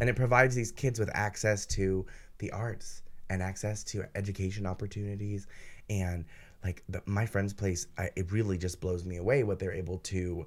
And 0.00 0.10
it 0.10 0.16
provides 0.16 0.54
these 0.54 0.72
kids 0.72 0.98
with 0.98 1.10
access 1.14 1.64
to 1.66 2.04
the 2.38 2.50
arts 2.50 3.02
and 3.30 3.42
access 3.42 3.82
to 3.84 4.04
education 4.14 4.66
opportunities. 4.66 5.46
And 5.88 6.26
like 6.66 6.82
the, 6.88 7.00
my 7.06 7.24
friend's 7.26 7.52
place, 7.52 7.86
I, 7.96 8.10
it 8.16 8.32
really 8.32 8.58
just 8.58 8.80
blows 8.80 9.04
me 9.04 9.18
away 9.18 9.44
what 9.44 9.60
they're 9.60 9.72
able 9.72 9.98
to 9.98 10.46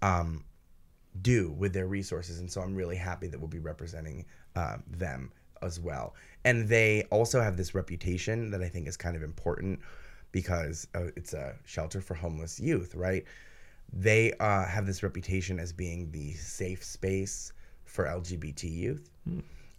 um, 0.00 0.44
do 1.20 1.50
with 1.50 1.74
their 1.74 1.86
resources. 1.86 2.38
And 2.38 2.50
so 2.50 2.62
I'm 2.62 2.74
really 2.74 2.96
happy 2.96 3.26
that 3.28 3.38
we'll 3.38 3.48
be 3.48 3.58
representing 3.58 4.24
uh, 4.56 4.78
them 4.86 5.30
as 5.60 5.78
well. 5.78 6.14
And 6.46 6.66
they 6.68 7.02
also 7.10 7.42
have 7.42 7.58
this 7.58 7.74
reputation 7.74 8.50
that 8.52 8.62
I 8.62 8.68
think 8.68 8.88
is 8.88 8.96
kind 8.96 9.14
of 9.14 9.22
important 9.22 9.80
because 10.32 10.88
uh, 10.94 11.08
it's 11.16 11.34
a 11.34 11.54
shelter 11.64 12.00
for 12.00 12.14
homeless 12.14 12.58
youth, 12.58 12.94
right? 12.94 13.24
They 13.92 14.32
uh, 14.40 14.64
have 14.64 14.86
this 14.86 15.02
reputation 15.02 15.60
as 15.60 15.70
being 15.70 16.10
the 16.12 16.32
safe 16.32 16.82
space 16.82 17.52
for 17.84 18.06
LGBT 18.06 18.64
youth. 18.70 19.10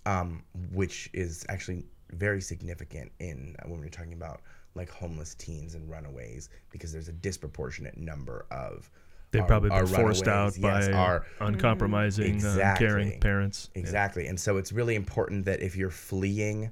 um, 0.06 0.44
which 0.72 1.10
is 1.14 1.46
actually 1.50 1.86
very 2.14 2.42
significant 2.42 3.12
in 3.20 3.56
uh, 3.60 3.70
when 3.70 3.80
we're 3.80 3.90
talking 3.90 4.14
about 4.14 4.42
like 4.76 4.90
homeless 4.90 5.36
teens 5.36 5.76
and 5.76 5.90
runaways 5.90 6.50
because 6.70 6.92
there's 6.92 7.08
a 7.08 7.14
disproportionate 7.14 7.98
number 7.98 8.46
of 8.52 8.90
They've 9.32 9.42
our- 9.42 9.48
probably 9.48 9.70
been 9.70 9.88
forced 9.88 10.28
out 10.28 10.58
yes, 10.58 10.88
by 10.88 10.94
our- 10.94 11.26
uncompromising, 11.42 12.32
uh, 12.32 12.36
Exactly. 12.36 12.88
caring 12.88 13.20
parents. 13.20 13.70
Yeah. 13.74 13.80
Exactly. 13.82 14.28
And 14.28 14.40
so 14.40 14.58
it's 14.58 14.72
really 14.72 14.96
important 14.96 15.46
that 15.46 15.62
if 15.62 15.76
you're 15.76 15.90
fleeing 15.90 16.72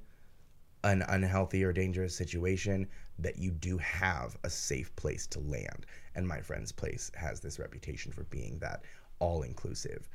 an 0.83 1.01
unhealthy 1.09 1.63
or 1.63 1.73
dangerous 1.73 2.15
situation, 2.15 2.87
that 3.19 3.37
you 3.37 3.51
do 3.51 3.77
have 3.79 4.37
a 4.43 4.49
safe 4.49 4.95
place 4.95 5.27
to 5.27 5.39
land. 5.39 5.85
And 6.15 6.27
my 6.27 6.39
friend's 6.39 6.71
place 6.71 7.11
has 7.15 7.39
this 7.39 7.59
reputation 7.59 8.11
for 8.11 8.23
being 8.25 8.57
that 8.59 8.83
all 9.19 9.41
inclusive, 9.41 10.07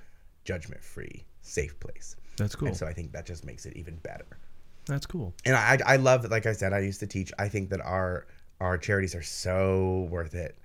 judgment 0.45 0.83
free, 0.83 1.25
safe 1.43 1.79
place. 1.81 2.17
That's 2.37 2.55
cool. 2.55 2.69
And 2.69 2.77
so 2.77 2.87
I 2.87 2.93
think 2.93 3.13
that 3.13 3.27
just 3.27 3.45
makes 3.45 3.67
it 3.67 3.77
even 3.77 3.97
better. 3.97 4.39
That's 4.87 5.07
cool. 5.07 5.33
And 5.45 5.55
I, 5.55 5.79
I 5.87 5.97
love, 5.97 6.23
that 6.23 6.31
like 6.31 6.47
I 6.47 6.53
said, 6.53 6.73
I 6.73 6.81
used 6.81 7.01
to 7.01 7.07
teach. 7.07 7.33
I 7.39 7.49
think 7.49 7.71
that 7.71 7.81
our 7.81 8.27
our 8.61 8.79
charities 8.79 9.15
are 9.15 9.23
so 9.23 10.07
worth 10.11 10.35
it. 10.35 10.57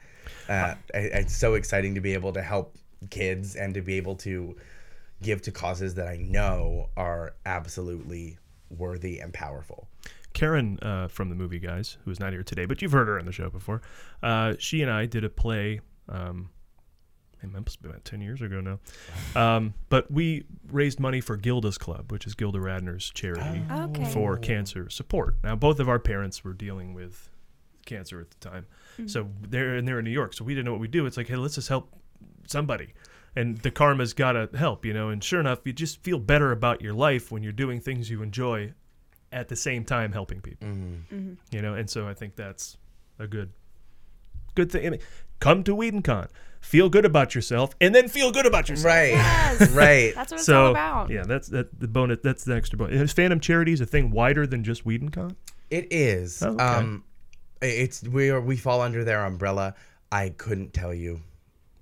Uh, 0.50 0.76
I- 0.94 0.98
it's 0.98 1.36
so 1.36 1.56
exciting 1.56 1.96
to 1.96 2.02
be 2.02 2.14
able 2.14 2.32
to 2.34 2.42
help 2.42 2.76
kids 3.10 3.56
and 3.56 3.74
to 3.74 3.82
be 3.82 3.96
able 3.98 4.16
to 4.18 4.56
give 5.24 5.42
to 5.44 5.52
causes 5.52 5.96
that 5.96 6.08
I 6.08 6.18
know 6.18 6.90
are 6.96 7.34
absolutely 7.46 8.38
worthy 8.70 9.20
and 9.20 9.34
powerful. 9.34 9.88
Karen 10.34 10.78
uh, 10.84 11.08
from 11.08 11.30
the 11.30 11.36
movie 11.36 11.58
guys, 11.60 11.98
who 12.06 12.12
is 12.12 12.20
not 12.20 12.34
here 12.34 12.44
today, 12.44 12.66
but 12.66 12.82
you've 12.82 12.92
heard 12.92 13.08
her 13.08 13.18
on 13.18 13.26
the 13.26 13.32
show 13.32 13.50
before. 13.50 13.82
Uh, 14.22 14.54
she 14.60 14.84
and 14.84 14.92
I 14.92 15.08
did 15.08 15.24
a 15.24 15.30
play. 15.30 15.80
Um, 16.10 16.50
it 17.42 17.52
must 17.52 17.82
be 17.82 17.90
about 17.90 18.06
ten 18.06 18.22
years 18.22 18.42
ago 18.42 18.62
now. 18.62 18.80
Um, 19.36 19.74
but 19.90 20.12
we 20.12 20.46
raised 20.72 21.00
money 21.00 21.22
for 21.22 21.38
Gilda's 21.38 21.78
Club, 21.78 22.12
which 22.12 22.26
is 22.26 22.36
Gilda 22.36 22.60
Radner's 22.60 23.10
charity 23.12 23.64
oh. 23.70 23.84
Okay. 23.86 24.06
for 24.06 24.38
cancer 24.38 24.90
support. 24.90 25.36
Now, 25.44 25.56
both 25.56 25.80
of 25.80 25.90
our 25.90 26.00
parents 26.00 26.44
were 26.44 26.54
dealing 26.54 26.94
with 26.94 27.30
cancer 27.86 28.20
at 28.20 28.30
the 28.32 28.50
time, 28.50 28.66
mm-hmm. 28.94 29.08
so 29.08 29.30
they're 29.42 29.76
and 29.76 29.88
they're 29.88 30.00
in 30.00 30.06
New 30.06 30.12
York, 30.12 30.34
so 30.34 30.44
we 30.44 30.54
didn't 30.54 30.66
know 30.66 30.74
what 30.74 30.82
we 30.82 30.88
do. 30.88 31.06
It's 31.06 31.18
like, 31.18 31.28
hey, 31.28 31.36
let's 31.36 31.56
just 31.56 31.70
help 31.70 31.94
somebody, 32.48 32.94
and 33.36 33.58
the 33.60 33.72
karma's 33.72 34.14
got 34.14 34.34
to 34.34 34.50
help, 34.58 34.86
you 34.86 34.94
know. 34.94 35.10
And 35.10 35.24
sure 35.24 35.40
enough, 35.40 35.60
you 35.66 35.74
just 35.74 36.02
feel 36.04 36.20
better 36.20 36.52
about 36.52 36.82
your 36.82 36.94
life 36.94 37.32
when 37.32 37.44
you're 37.44 37.52
doing 37.52 37.80
things 37.80 38.10
you 38.10 38.22
enjoy, 38.22 38.74
at 39.32 39.50
the 39.50 39.56
same 39.56 39.84
time 39.84 40.12
helping 40.12 40.42
people, 40.42 40.68
mm. 40.68 41.02
mm-hmm. 41.12 41.34
you 41.52 41.62
know. 41.62 41.74
And 41.74 41.90
so 41.90 42.08
I 42.08 42.14
think 42.14 42.36
that's 42.36 42.78
a 43.20 43.28
good, 43.28 43.52
good 44.56 44.72
thing. 44.72 44.88
I 44.88 44.90
mean, 44.92 45.00
come 45.40 45.64
to 45.64 45.76
WhedonCon, 45.76 46.28
feel 46.62 46.90
good 46.90 47.06
about 47.06 47.36
yourself, 47.36 47.72
and 47.80 47.94
then 47.94 48.08
feel 48.08 48.32
good 48.32 48.46
about 48.46 48.70
yourself. 48.70 48.86
Right. 48.94 49.12
Yes. 49.12 49.70
right. 49.72 50.14
That's 50.16 50.32
what 50.32 50.38
it's 50.40 50.46
So 50.46 50.66
all 50.66 50.72
about. 50.72 51.10
yeah, 51.10 51.24
that's 51.24 51.48
that 51.50 51.80
the 51.80 51.88
bonus. 51.88 52.20
That's 52.24 52.44
the 52.44 52.56
extra 52.56 52.78
bonus. 52.78 53.00
Is 53.02 53.14
Fandom 53.14 53.42
Charities 53.42 53.82
a 53.82 53.86
thing 53.86 54.12
wider 54.12 54.46
than 54.48 54.64
just 54.64 54.86
WhedonCon? 54.86 55.36
It 55.70 55.88
is. 55.92 56.42
Oh, 56.44 56.52
okay. 56.54 56.64
Um, 56.64 57.04
it's 57.62 58.04
we 58.04 58.30
are 58.30 58.40
we 58.42 58.56
fall 58.58 58.82
under 58.82 59.04
their 59.04 59.26
umbrella. 59.26 59.76
I 60.12 60.30
couldn't 60.30 60.74
tell 60.74 60.94
you 60.94 61.22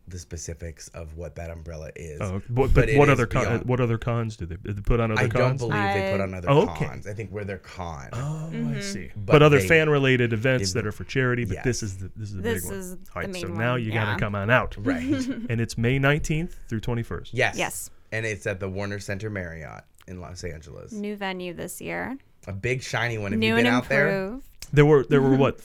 the 0.07 0.19
specifics 0.19 0.87
of 0.89 1.17
what 1.17 1.35
that 1.35 1.49
umbrella 1.49 1.89
is. 1.95 2.21
Oh, 2.21 2.41
but, 2.49 2.73
but, 2.73 2.89
it 2.89 2.97
what 2.97 3.09
is 3.09 3.13
other 3.13 3.25
con- 3.25 3.61
what 3.65 3.79
other 3.79 3.97
cons 3.97 4.37
do 4.37 4.45
they, 4.45 4.55
do 4.57 4.73
they 4.73 4.81
put 4.81 4.99
on 4.99 5.11
other 5.11 5.21
cons? 5.27 5.33
I 5.35 5.37
don't 5.37 5.47
cons? 5.49 5.61
believe 5.61 5.93
they 5.93 6.11
put 6.11 6.21
on 6.21 6.33
other 6.35 6.49
Oh, 6.49 6.61
okay. 6.69 6.85
cons. 6.85 7.07
I 7.07 7.13
think 7.13 7.31
we're 7.31 7.43
their 7.43 7.57
con. 7.57 8.09
oh, 8.13 8.47
I 8.49 8.53
mm-hmm. 8.55 8.81
see. 8.81 9.09
But, 9.15 9.33
But 9.33 9.43
other 9.43 9.59
fan 9.59 9.89
related 9.89 10.31
events 10.33 10.73
that 10.73 10.85
are 10.85 10.91
for 10.91 11.05
charity. 11.05 11.45
But 11.45 11.63
this 11.63 11.81
is 11.81 11.97
the 11.97 12.11
this 12.15 12.29
is 12.29 12.35
the 12.35 12.41
This 12.41 12.61
big 12.63 12.71
one. 12.71 12.79
is 12.79 12.91
All 12.93 12.97
the 13.23 13.27
right, 13.29 13.35
so 13.35 13.47
main 13.47 13.57
now 13.57 13.75
you 13.75 13.91
yeah. 13.91 14.05
gotta 14.05 14.19
come 14.19 14.35
on 14.35 14.49
out, 14.49 14.75
Right. 14.77 15.03
and 15.49 15.59
it's 15.59 15.77
May 15.77 15.97
nineteenth 15.97 16.55
through 16.69 16.81
twenty 16.81 17.03
first. 17.03 17.33
yes. 17.33 17.55
Yes. 17.57 17.89
And 18.11 18.25
it's 18.25 18.45
at 18.45 18.59
the 18.59 18.69
Warner 18.69 18.99
Center 18.99 19.29
Marriott 19.29 19.83
in 20.07 20.21
Los 20.21 20.43
Angeles. 20.43 20.91
New 20.93 21.15
venue 21.17 21.53
this 21.53 21.81
year. 21.81 22.17
A 22.47 22.53
big 22.53 22.83
shiny 22.83 23.17
one. 23.17 23.31
Have 23.31 23.39
New 23.39 23.47
you 23.47 23.55
been 23.55 23.65
and 23.65 23.75
out 23.75 23.89
there? 23.89 24.07
improved. 24.09 24.45
There 24.71 24.85
were 24.85 25.03
there 25.03 25.21
were 25.21 25.35
what 25.43 25.59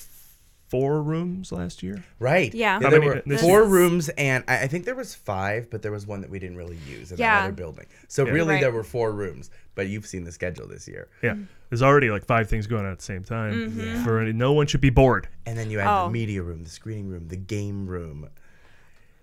four 0.71 1.03
rooms 1.03 1.51
last 1.53 1.83
year. 1.83 2.03
Right. 2.19 2.55
Yeah. 2.55 2.79
There 2.79 2.91
many- 2.93 3.07
were 3.07 3.39
four 3.39 3.63
is- 3.65 3.69
rooms, 3.71 4.09
and 4.11 4.45
I, 4.49 4.63
I 4.63 4.67
think 4.69 4.85
there 4.85 4.95
was 4.95 5.15
five, 5.15 5.69
but 5.69 5.83
there 5.83 5.91
was 5.93 6.07
one 6.07 6.21
that 6.23 6.31
we 6.31 6.39
didn't 6.39 6.57
really 6.57 6.79
use 6.89 7.11
in 7.11 7.17
that 7.17 7.23
Yeah. 7.23 7.41
other 7.45 7.53
building. 7.53 7.87
So 8.09 8.25
Yeah. 8.25 8.33
really, 8.33 8.55
Right. 8.55 8.61
there 8.61 8.71
were 8.73 8.85
four 8.85 9.13
rooms. 9.13 9.51
But 9.75 9.89
you've 9.89 10.07
seen 10.07 10.25
the 10.25 10.33
schedule 10.33 10.67
this 10.69 10.87
year, 10.89 11.09
Yeah, 11.23 11.37
there's 11.71 11.83
already 11.83 12.11
like 12.11 12.25
five 12.25 12.49
things 12.49 12.67
going 12.67 12.85
on 12.87 12.93
at 12.93 12.99
the 12.99 13.05
same 13.05 13.25
time. 13.25 13.71
Mm-hmm. 13.71 14.05
For 14.05 14.21
any, 14.21 14.33
no 14.33 14.53
one 14.53 14.67
should 14.67 14.81
be 14.81 14.91
bored. 14.91 15.29
and 15.47 15.59
then 15.59 15.71
you 15.71 15.79
had 15.79 15.89
Oh. 15.89 16.07
the 16.07 16.13
media 16.13 16.43
room, 16.43 16.63
the 16.65 16.71
screening 16.71 17.09
room, 17.09 17.29
the 17.29 17.37
game 17.37 17.87
room. 17.87 18.29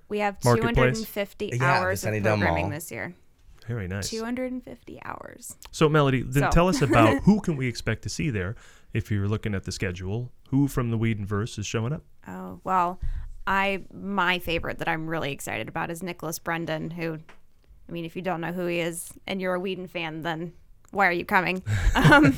We 0.09 0.19
have 0.19 0.39
250 0.39 1.51
Yeah, 1.53 1.63
hours 1.79 2.03
of 2.03 2.11
Sunnydale 2.13 2.23
programming 2.37 2.63
Mall. 2.63 2.69
this 2.71 2.91
year. 2.91 3.13
Very 3.67 3.87
nice. 3.87 4.09
250 4.09 4.99
hours. 5.03 5.55
So, 5.71 5.89
Melody, 5.89 6.21
then 6.21 6.43
So- 6.43 6.49
tell 6.51 6.67
us 6.69 6.81
about 6.81 7.21
who 7.23 7.41
can 7.41 7.57
we 7.57 7.67
expect 7.67 8.01
to 8.03 8.09
see 8.09 8.29
there 8.29 8.55
if 8.97 9.11
you're 9.11 9.27
looking 9.27 9.53
at 9.53 9.63
the 9.63 9.71
schedule. 9.71 10.31
Who 10.49 10.67
from 10.67 10.91
the 10.91 10.97
Whedonverse 10.97 11.59
is 11.59 11.65
showing 11.65 11.93
up? 11.93 12.03
Oh, 12.27 12.59
well, 12.63 12.99
I 13.45 13.83
my 13.93 14.39
favorite 14.39 14.79
that 14.79 14.87
I'm 14.87 15.07
really 15.07 15.31
excited 15.31 15.69
about 15.69 15.91
is 15.91 16.01
Nicholas 16.01 16.39
Brendon, 16.39 16.89
who 16.89 17.19
I 17.87 17.91
mean, 17.91 18.05
if 18.05 18.15
you 18.15 18.21
don't 18.21 18.41
know 18.41 18.51
who 18.51 18.65
he 18.65 18.79
is 18.79 19.09
and 19.25 19.39
you're 19.39 19.53
a 19.53 19.59
Whedon 19.59 19.87
fan, 19.87 20.23
then 20.23 20.53
why 20.91 21.07
are 21.07 21.13
you 21.13 21.25
coming? 21.25 21.63
Um, 21.97 22.37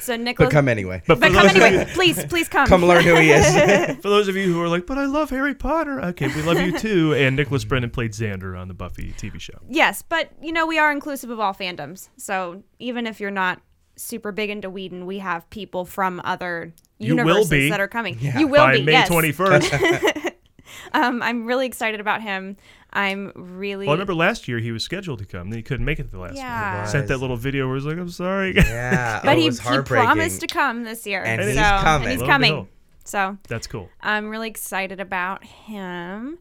so 0.00 0.16
Nicholas 0.16 0.48
But 0.48 0.52
come 0.52 0.68
anyway. 0.68 1.02
But 1.06 1.14
for 1.14 1.20
but 1.20 1.32
come 1.32 1.46
those, 1.46 1.56
of 1.56 1.62
anyway, 1.62 1.90
please, 1.94 2.22
please 2.26 2.46
come. 2.46 2.68
Come 2.68 2.84
learn 2.84 3.02
who 3.02 3.16
he 3.16 3.30
is. 3.30 3.96
for 4.02 4.10
those 4.10 4.28
of 4.28 4.36
you 4.36 4.52
who 4.52 4.60
are 4.62 4.68
like, 4.68 4.86
but 4.86 4.98
I 4.98 5.06
love 5.06 5.30
Harry 5.30 5.54
Potter. 5.54 6.00
Okay, 6.02 6.28
we 6.28 6.42
love 6.42 6.60
you 6.60 6.78
too. 6.78 7.14
And 7.14 7.36
Nicholas 7.36 7.64
Brendon 7.64 7.90
played 7.90 8.12
Xander 8.12 8.56
on 8.58 8.68
the 8.68 8.74
Buffy 8.74 9.14
TV 9.16 9.40
show. 9.40 9.58
Yes, 9.66 10.02
but 10.02 10.30
you 10.42 10.52
know 10.52 10.66
we 10.66 10.78
are 10.78 10.92
inclusive 10.92 11.30
of 11.30 11.40
all 11.40 11.54
fandoms. 11.54 12.10
So 12.18 12.62
even 12.78 13.06
if 13.06 13.18
you're 13.18 13.30
not 13.30 13.62
super 13.98 14.32
big 14.32 14.50
into 14.50 14.70
Whedon, 14.70 15.06
we 15.06 15.18
have 15.18 15.48
people 15.50 15.84
from 15.84 16.20
other 16.24 16.72
You 16.98 17.14
will 17.14 17.24
universes 17.26 17.50
be. 17.50 17.70
that 17.70 17.80
are 17.80 17.88
coming. 17.88 18.18
You 18.20 18.46
will 18.46 18.64
By 18.64 18.78
be. 18.78 18.82
May 18.82 18.92
yes. 18.92 19.08
21st. 19.08 20.32
Um, 20.92 21.22
I'm 21.22 21.46
really 21.46 21.66
excited 21.66 22.00
about 22.00 22.22
him. 22.22 22.56
I'm 22.92 23.32
really. 23.34 23.86
well, 23.86 23.92
I 23.92 23.94
remember 23.94 24.14
last 24.14 24.48
year 24.48 24.58
he 24.58 24.72
was 24.72 24.82
scheduled 24.82 25.18
to 25.18 25.24
come. 25.26 25.50
Then 25.50 25.58
he 25.58 25.62
couldn't 25.62 25.84
make 25.84 25.98
it 25.98 26.10
the 26.10 26.18
last 26.18 26.36
Yeah. 26.36 26.80
one. 26.80 26.88
Sent 26.88 27.08
that 27.08 27.18
little 27.18 27.36
video 27.36 27.66
where 27.66 27.76
he's 27.76 27.84
like, 27.84 27.98
I'm 27.98 28.08
sorry. 28.08 28.54
Yeah. 28.54 29.20
but 29.24 29.30
oh, 29.30 29.32
it 29.32 29.38
he, 29.40 29.46
was 29.46 29.60
he 29.60 29.82
promised 29.82 30.40
to 30.40 30.46
come 30.46 30.84
this 30.84 31.06
year, 31.06 31.22
And 31.22 31.42
so, 31.42 31.48
he's 31.48 31.56
coming. 31.58 32.08
And 32.08 32.20
he's 32.20 32.28
coming. 32.28 32.68
So 33.04 33.38
That's 33.48 33.66
cool. 33.66 33.88
I'm 34.02 34.28
really 34.28 34.48
excited 34.48 35.00
about 35.00 35.44
him. 35.44 36.38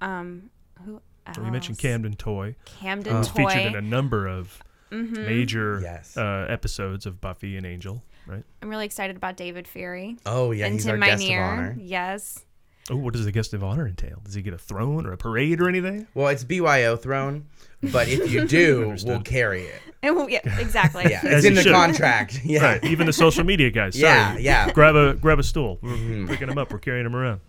Um, 0.00 0.50
who 0.84 1.00
else? 1.26 1.38
We 1.38 1.50
mentioned 1.50 1.78
Camden 1.78 2.14
Toy. 2.14 2.56
Camden 2.64 3.16
who's 3.16 3.28
Toy. 3.28 3.46
featured 3.46 3.66
in 3.66 3.76
a 3.76 3.82
number 3.82 4.26
of 4.26 4.60
major 4.90 5.80
Yes. 5.82 6.16
uh, 6.16 6.46
episodes 6.48 7.06
of 7.06 7.20
Buffy 7.20 7.56
and 7.56 7.66
Angel, 7.66 8.02
right? 8.26 8.44
I'm 8.62 8.68
really 8.68 8.86
excited 8.86 9.16
about 9.16 9.36
David 9.36 9.66
Fury. 9.68 10.16
Oh 10.26 10.50
yeah, 10.52 10.66
and 10.66 10.74
he's 10.74 10.84
Tim 10.84 11.00
our 11.02 11.08
guest 11.08 11.24
of 11.24 11.30
honor. 11.30 11.76
Yes. 11.78 12.44
Oh, 12.90 12.96
what 12.96 13.12
does 13.12 13.26
the 13.26 13.32
guest 13.32 13.52
of 13.52 13.62
honor 13.62 13.86
entail? 13.86 14.20
Does 14.24 14.32
he 14.32 14.40
get 14.40 14.54
a 14.54 14.58
throne 14.58 15.04
or 15.04 15.12
a 15.12 15.18
parade 15.18 15.60
or 15.60 15.68
anything? 15.68 16.06
Well, 16.14 16.28
it's 16.28 16.42
BYO 16.42 16.96
throne, 16.96 17.44
but 17.82 18.08
if 18.08 18.32
you 18.32 18.46
do, 18.46 18.96
we'll 19.04 19.20
carry 19.20 19.62
it. 19.64 19.80
And 20.00 20.14
we'll- 20.14 20.30
yeah, 20.30 20.60
exactly. 20.60 21.02
Yeah, 21.10 21.20
it's 21.24 21.42
you 21.42 21.48
in 21.48 21.54
the 21.56 21.62
should. 21.62 21.72
contract. 21.72 22.40
Yeah. 22.44 22.64
Right. 22.64 22.84
Even 22.84 23.06
the 23.08 23.12
social 23.12 23.42
media 23.42 23.68
guys. 23.72 23.98
Sorry. 23.98 24.04
Yeah, 24.04 24.36
yeah. 24.38 24.70
Grab 24.72 24.94
a 24.94 25.14
grab 25.14 25.40
a 25.40 25.42
stool. 25.42 25.80
We're 25.82 26.24
picking 26.28 26.46
them 26.46 26.56
up. 26.56 26.72
We're 26.72 26.78
carrying 26.78 27.02
them 27.02 27.16
around. 27.16 27.40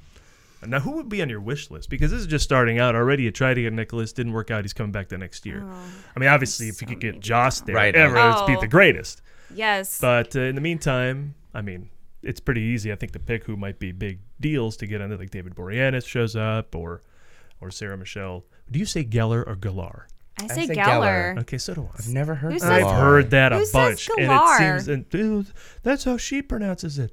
Now, 0.66 0.80
who 0.82 0.92
would 0.92 1.08
be 1.10 1.22
on 1.22 1.30
your 1.30 1.40
wish 1.40 1.72
list? 1.72 1.90
Because 1.90 2.12
this 2.12 2.20
is 2.22 2.28
just 2.28 2.44
starting 2.44 2.80
out. 2.80 2.96
Already, 2.96 3.24
you 3.24 3.32
tried 3.32 3.54
to 3.56 3.62
get 3.62 3.72
Nicholas, 3.74 4.12
didn't 4.14 4.34
work 4.34 4.52
out. 4.52 4.64
He's 4.64 4.74
coming 4.74 4.92
back 4.92 5.08
the 5.10 5.18
next 5.18 5.46
year. 5.46 5.64
I 6.16 6.20
mean, 6.20 6.28
obviously, 6.30 6.68
if 6.68 6.82
you 6.82 6.88
could 6.88 7.00
get 7.00 7.12
many 7.14 7.20
Joss 7.22 7.62
there, 7.62 7.76
Right. 7.76 7.96
ever, 7.96 8.18
it'd 8.18 8.46
be 8.48 8.56
Oh. 8.58 8.62
the 8.62 8.68
greatest. 8.68 9.22
Yes. 9.54 10.00
But 10.02 10.36
uh, 10.36 10.42
in 10.42 10.56
the 10.56 10.62
meantime, 10.62 11.36
I 11.54 11.62
mean, 11.62 11.90
it's 12.22 12.40
pretty 12.42 12.62
easy, 12.62 12.92
I 12.92 12.96
think, 12.96 13.14
to 13.14 13.20
pick 13.20 13.46
who 13.46 13.56
might 13.56 13.80
be 13.80 13.92
big 13.94 14.20
deals 14.42 14.76
to 14.78 14.86
get 14.88 15.00
on 15.02 15.12
it. 15.12 15.20
Like 15.20 15.30
David 15.32 15.56
Boreanaz 15.56 16.06
shows 16.06 16.36
up, 16.36 16.76
or 16.76 17.02
or 17.62 17.72
Sarah 17.72 17.98
Michelle. 17.98 18.44
Do 18.70 18.80
you 18.80 18.86
say 18.86 19.04
Geller 19.04 19.46
or 19.48 19.56
Galar? 19.56 20.08
I 20.44 20.48
say, 20.48 20.68
say 20.68 20.76
Geller. 20.76 21.36
Geller. 21.36 21.40
Okay, 21.42 21.58
so 21.58 21.74
do 21.74 21.84
I. 21.84 21.96
I've 21.98 22.08
never 22.10 22.36
heard. 22.36 22.54
Who 22.54 22.60
that. 22.60 22.72
I've 22.72 22.96
heard 22.98 23.30
that 23.32 23.52
a 23.54 23.58
Who 23.58 23.66
says 23.66 23.72
bunch, 23.74 24.10
and 24.18 24.32
it 24.32 24.58
seems, 24.58 24.88
and 24.88 25.10
dude, 25.10 25.48
that's 25.84 26.04
how 26.04 26.18
she 26.18 26.42
pronounces 26.42 27.00
it. 27.00 27.12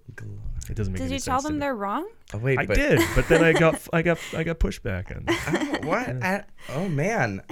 It 0.69 0.75
doesn't 0.75 0.93
make 0.93 0.99
sense. 0.99 1.11
Did 1.11 1.15
any 1.15 1.15
you 1.15 1.21
tell 1.21 1.41
them 1.41 1.59
they're 1.59 1.75
wrong? 1.77 2.09
Oh, 2.35 2.39
wait, 2.39 2.59
I 2.59 2.67
but 2.67 2.77
did, 2.77 3.01
but 3.15 3.29
then 3.29 3.45
I 3.45 3.53
got 3.53 3.81
I 3.93 4.03
got 4.03 4.19
I 4.37 4.43
got 4.45 4.59
pushback 4.59 5.15
on. 5.15 5.25
That. 5.27 5.81
Oh, 5.83 5.87
what? 5.87 6.09
I- 6.09 6.45
oh 6.71 6.89
man, 6.89 7.43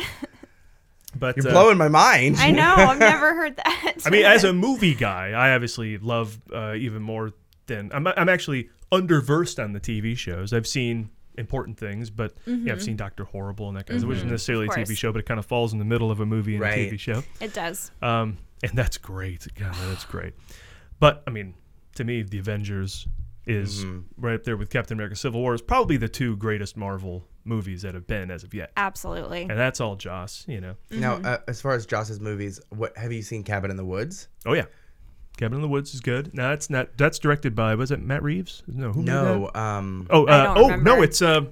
But 1.17 1.37
you're 1.37 1.49
uh, 1.49 1.53
blowing 1.53 1.79
my 1.79 1.89
mind. 1.89 2.37
I 2.39 2.51
know. 2.51 2.75
I've 2.75 2.99
never 2.99 3.35
heard 3.35 3.57
that. 3.57 3.95
I 4.05 4.11
mean, 4.11 4.25
as 4.25 4.43
a 4.45 4.53
movie 4.67 4.95
guy, 4.95 5.31
I 5.31 5.55
obviously 5.55 5.99
love 5.99 6.41
uh, 6.53 6.75
even 6.75 7.03
more 7.03 7.33
than 7.67 7.91
I'm. 7.95 8.07
I'm 8.09 8.29
actually 8.29 8.69
underversed 8.91 9.63
on 9.63 9.73
the 9.73 9.81
TV 9.81 10.17
shows. 10.17 10.53
I've 10.53 10.67
seen 10.67 11.11
important 11.39 11.79
things, 11.79 12.11
but 12.11 12.35
yeah, 12.47 12.73
I've 12.73 12.83
seen 12.83 12.97
Doctor 12.97 13.25
Horrible 13.25 13.69
and 13.69 13.77
that 13.77 13.87
kind 13.87 14.03
of, 14.03 14.09
which 14.09 14.17
isn't 14.19 14.31
necessarily 14.31 14.67
a 14.67 14.69
Mm-hmm. 14.69 14.83
TV 14.93 14.97
show, 14.97 15.13
but 15.13 15.19
it 15.21 15.27
kind 15.27 15.39
of 15.39 15.47
falls 15.47 15.73
in 15.73 15.79
the 15.79 15.85
middle 15.85 16.11
of 16.11 16.21
a 16.21 16.27
movie 16.27 16.55
and 16.55 16.63
Right. 16.63 16.79
a 16.89 16.91
TV 16.93 16.99
show. 16.99 17.23
it 17.41 17.53
does. 17.55 17.91
Um, 18.03 18.39
and 18.63 18.73
that's 18.73 18.97
great. 18.99 19.47
God, 19.59 19.75
that's 19.89 20.05
great. 20.05 20.35
But 21.01 21.23
I 21.27 21.31
mean, 21.31 21.55
to 21.97 22.05
me, 22.05 22.23
the 22.23 22.39
Avengers 22.39 23.07
is 23.47 23.85
Mm-hmm. 23.85 23.99
right 24.25 24.35
up 24.37 24.45
there 24.45 24.57
with 24.57 24.71
Captain 24.71 24.97
America: 24.97 25.17
Civil 25.17 25.41
War. 25.43 25.53
Is 25.55 25.61
probably 25.61 25.97
the 25.99 26.09
two 26.09 26.37
greatest 26.37 26.77
Marvel 26.77 27.27
movies 27.45 27.83
that 27.83 27.95
have 27.95 28.07
been 28.07 28.31
as 28.31 28.43
of 28.43 28.55
yet. 28.55 28.73
Absolutely. 28.77 29.43
And 29.43 29.51
that's 29.59 29.81
all 29.83 29.97
Joss, 29.97 30.47
you 30.49 30.63
know. 30.63 30.77
Now, 30.91 31.17
uh, 31.17 31.39
as 31.47 31.61
far 31.61 31.75
as 31.75 31.85
Joss's 31.85 32.21
movies, 32.21 32.59
what 32.71 32.97
have 32.97 33.13
you 33.13 33.21
seen? 33.21 33.43
Cabin 33.45 33.71
in 33.71 33.77
the 33.77 33.85
Woods? 33.85 34.29
Oh 34.47 34.55
yeah, 34.55 34.65
Cabin 35.37 35.57
in 35.57 35.63
the 35.63 35.69
Woods 35.69 35.95
is 35.95 36.01
good. 36.01 36.33
No, 36.35 36.49
that's 36.51 36.71
not. 36.71 36.97
That's 36.97 37.19
directed 37.19 37.55
by 37.57 37.75
was 37.75 37.91
it 37.91 38.01
Matt 38.01 38.23
Reeves? 38.23 38.63
No, 38.67 38.93
who 38.93 39.03
No. 39.03 39.51
Um, 39.55 40.07
Oh, 40.11 40.25
uh, 40.27 40.55
don't 40.55 40.73
oh 40.73 40.77
no, 40.77 41.03
it's 41.03 41.21
uh, 41.23 41.43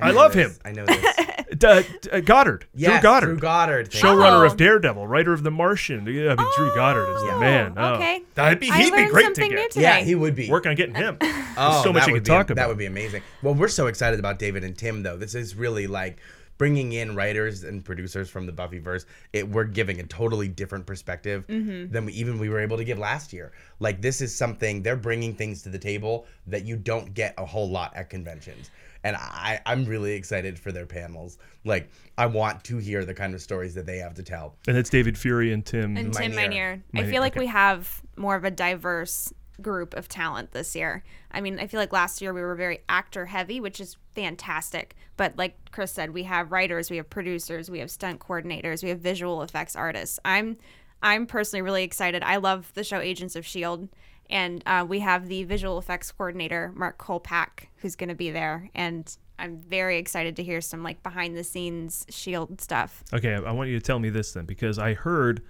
I, 0.00 0.10
know 0.10 0.16
love 0.16 0.32
this. 0.32 0.52
him. 0.56 0.60
I 0.64 0.72
know 0.72 0.86
this. 0.86 1.04
Uh, 1.62 1.82
uh, 2.10 2.20
Goddard. 2.20 2.64
yes, 2.74 2.90
Drew 2.92 3.02
Goddard. 3.02 3.26
Drew 3.26 3.36
Goddard. 3.38 3.90
Showrunner 3.90 4.42
Oh. 4.42 4.46
of 4.46 4.56
Daredevil, 4.56 5.06
writer 5.06 5.34
of 5.34 5.42
The 5.42 5.50
Martian. 5.50 6.06
Yeah, 6.06 6.32
I 6.32 6.42
mean, 6.42 6.46
Drew 6.56 6.74
Goddard 6.74 7.12
is 7.14 7.22
the 7.22 7.32
Oh, 7.34 7.40
man. 7.40 7.74
Oh. 7.76 7.94
okay. 7.96 8.22
That'd 8.34 8.58
be, 8.58 8.70
he'd 8.70 8.90
be 8.90 9.04
great 9.10 9.20
to 9.20 9.24
something 9.26 9.50
new 9.50 9.56
get. 9.58 9.70
today. 9.72 9.82
Yeah, 9.82 9.98
he 10.00 10.14
would 10.14 10.34
be. 10.34 10.48
Work 10.50 10.64
on 10.66 10.74
getting 10.76 10.94
him. 10.94 11.18
Oh, 11.54 11.82
so 11.84 11.92
much 11.92 12.04
that 12.04 12.08
you 12.08 12.14
would 12.14 12.20
could 12.20 12.24
be, 12.24 12.28
talk 12.30 12.48
about. 12.48 12.62
That 12.62 12.68
would 12.68 12.78
be 12.78 12.86
amazing. 12.86 13.22
Well, 13.42 13.52
we're 13.54 13.68
so 13.68 13.86
excited 13.86 14.18
about 14.18 14.38
David 14.38 14.64
and 14.64 14.74
Tim, 14.76 15.02
though. 15.02 15.18
This 15.18 15.34
is 15.34 15.54
really 15.54 15.86
like 15.86 16.16
bringing 16.62 16.92
in 16.92 17.16
writers 17.16 17.64
and 17.64 17.84
producers 17.84 18.30
from 18.30 18.46
the 18.46 18.52
Buffyverse. 18.52 19.04
It 19.32 19.48
we're 19.48 19.64
giving 19.64 19.98
a 19.98 20.04
totally 20.04 20.46
different 20.46 20.86
perspective 20.86 21.44
Mm-hmm. 21.48 21.92
than 21.92 22.04
we, 22.04 22.12
even 22.12 22.38
we 22.38 22.48
were 22.48 22.60
able 22.60 22.76
to 22.76 22.84
give 22.84 22.98
last 22.98 23.32
year. 23.32 23.50
Like 23.80 24.00
this 24.00 24.20
is 24.20 24.32
something 24.32 24.80
they're 24.80 24.94
bringing 24.94 25.34
things 25.34 25.62
to 25.62 25.70
the 25.70 25.78
table 25.78 26.24
that 26.46 26.64
you 26.64 26.76
don't 26.76 27.14
get 27.14 27.34
a 27.36 27.44
whole 27.44 27.68
lot 27.68 27.96
at 27.96 28.10
conventions. 28.10 28.70
And 29.02 29.16
I, 29.16 29.60
I'm 29.66 29.84
really 29.86 30.12
excited 30.12 30.56
for 30.56 30.70
their 30.70 30.86
panels. 30.86 31.38
Like, 31.64 31.90
I 32.16 32.26
want 32.26 32.62
to 32.64 32.78
hear 32.78 33.04
the 33.04 33.14
kind 33.14 33.34
of 33.34 33.42
stories 33.42 33.74
that 33.74 33.84
they 33.84 33.98
have 33.98 34.14
to 34.14 34.22
tell. 34.22 34.54
and 34.68 34.76
it's 34.76 34.88
David 34.90 35.18
Fury 35.18 35.52
and 35.52 35.66
Tim. 35.66 35.96
and 35.96 36.14
Tim 36.14 36.30
Minear. 36.30 36.80
Minear. 36.92 37.08
I 37.08 37.10
feel 37.10 37.20
like 37.20 37.32
okay. 37.32 37.40
we 37.40 37.46
have 37.48 38.00
more 38.16 38.36
of 38.36 38.44
a 38.44 38.52
diverse 38.52 39.32
group 39.60 39.94
of 39.94 40.08
talent 40.08 40.52
this 40.52 40.74
year. 40.74 41.04
I 41.30 41.40
mean, 41.40 41.58
I 41.58 41.66
feel 41.66 41.78
like 41.78 41.92
last 41.92 42.22
year 42.22 42.32
we 42.32 42.40
were 42.40 42.54
very 42.54 42.80
actor 42.88 43.26
heavy, 43.26 43.60
which 43.60 43.80
is 43.80 43.96
fantastic. 44.14 44.96
But 45.16 45.36
like 45.36 45.56
Chris 45.72 45.92
said, 45.92 46.10
we 46.10 46.22
have 46.24 46.52
writers, 46.52 46.90
we 46.90 46.96
have 46.96 47.10
producers, 47.10 47.70
we 47.70 47.80
have 47.80 47.90
stunt 47.90 48.20
coordinators, 48.20 48.82
we 48.82 48.88
have 48.88 49.00
visual 49.00 49.42
effects 49.42 49.76
artists. 49.76 50.18
I'm 50.24 50.56
I'm 51.02 51.26
personally 51.26 51.62
really 51.62 51.82
excited. 51.82 52.22
I 52.22 52.36
love 52.36 52.70
the 52.74 52.84
show 52.84 53.00
Agents 53.00 53.36
of 53.36 53.44
Shield. 53.44 53.88
And 54.30 54.62
uh, 54.64 54.86
we 54.88 55.00
have 55.00 55.28
the 55.28 55.44
visual 55.44 55.78
effects 55.78 56.10
coordinator, 56.10 56.72
Mark 56.74 56.96
Kolpack, 56.96 57.66
who's 57.76 57.96
going 57.96 58.08
to 58.08 58.14
be 58.14 58.30
there. 58.30 58.70
And 58.74 59.14
I'm 59.38 59.58
very 59.58 59.98
excited 59.98 60.36
to 60.36 60.42
hear 60.42 60.60
some 60.60 60.82
like 60.82 61.02
behind 61.02 61.36
the 61.36 61.44
scenes 61.44 62.06
Shield 62.08 62.60
stuff. 62.60 63.02
Okay, 63.12 63.34
I 63.34 63.50
want 63.50 63.68
you 63.68 63.78
to 63.78 63.84
tell 63.84 63.98
me 63.98 64.08
this 64.08 64.32
then, 64.32 64.46
because 64.46 64.78
I 64.78 64.94
heard 64.94 65.42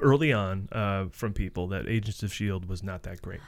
early 0.00 0.32
on 0.32 0.68
uh, 0.72 1.06
from 1.10 1.32
people 1.32 1.68
that 1.68 1.88
Agents 1.88 2.22
of 2.22 2.30
S.H.I.E.L.D. 2.30 2.66
was 2.66 2.82
not 2.82 3.02
that 3.04 3.22
great. 3.22 3.40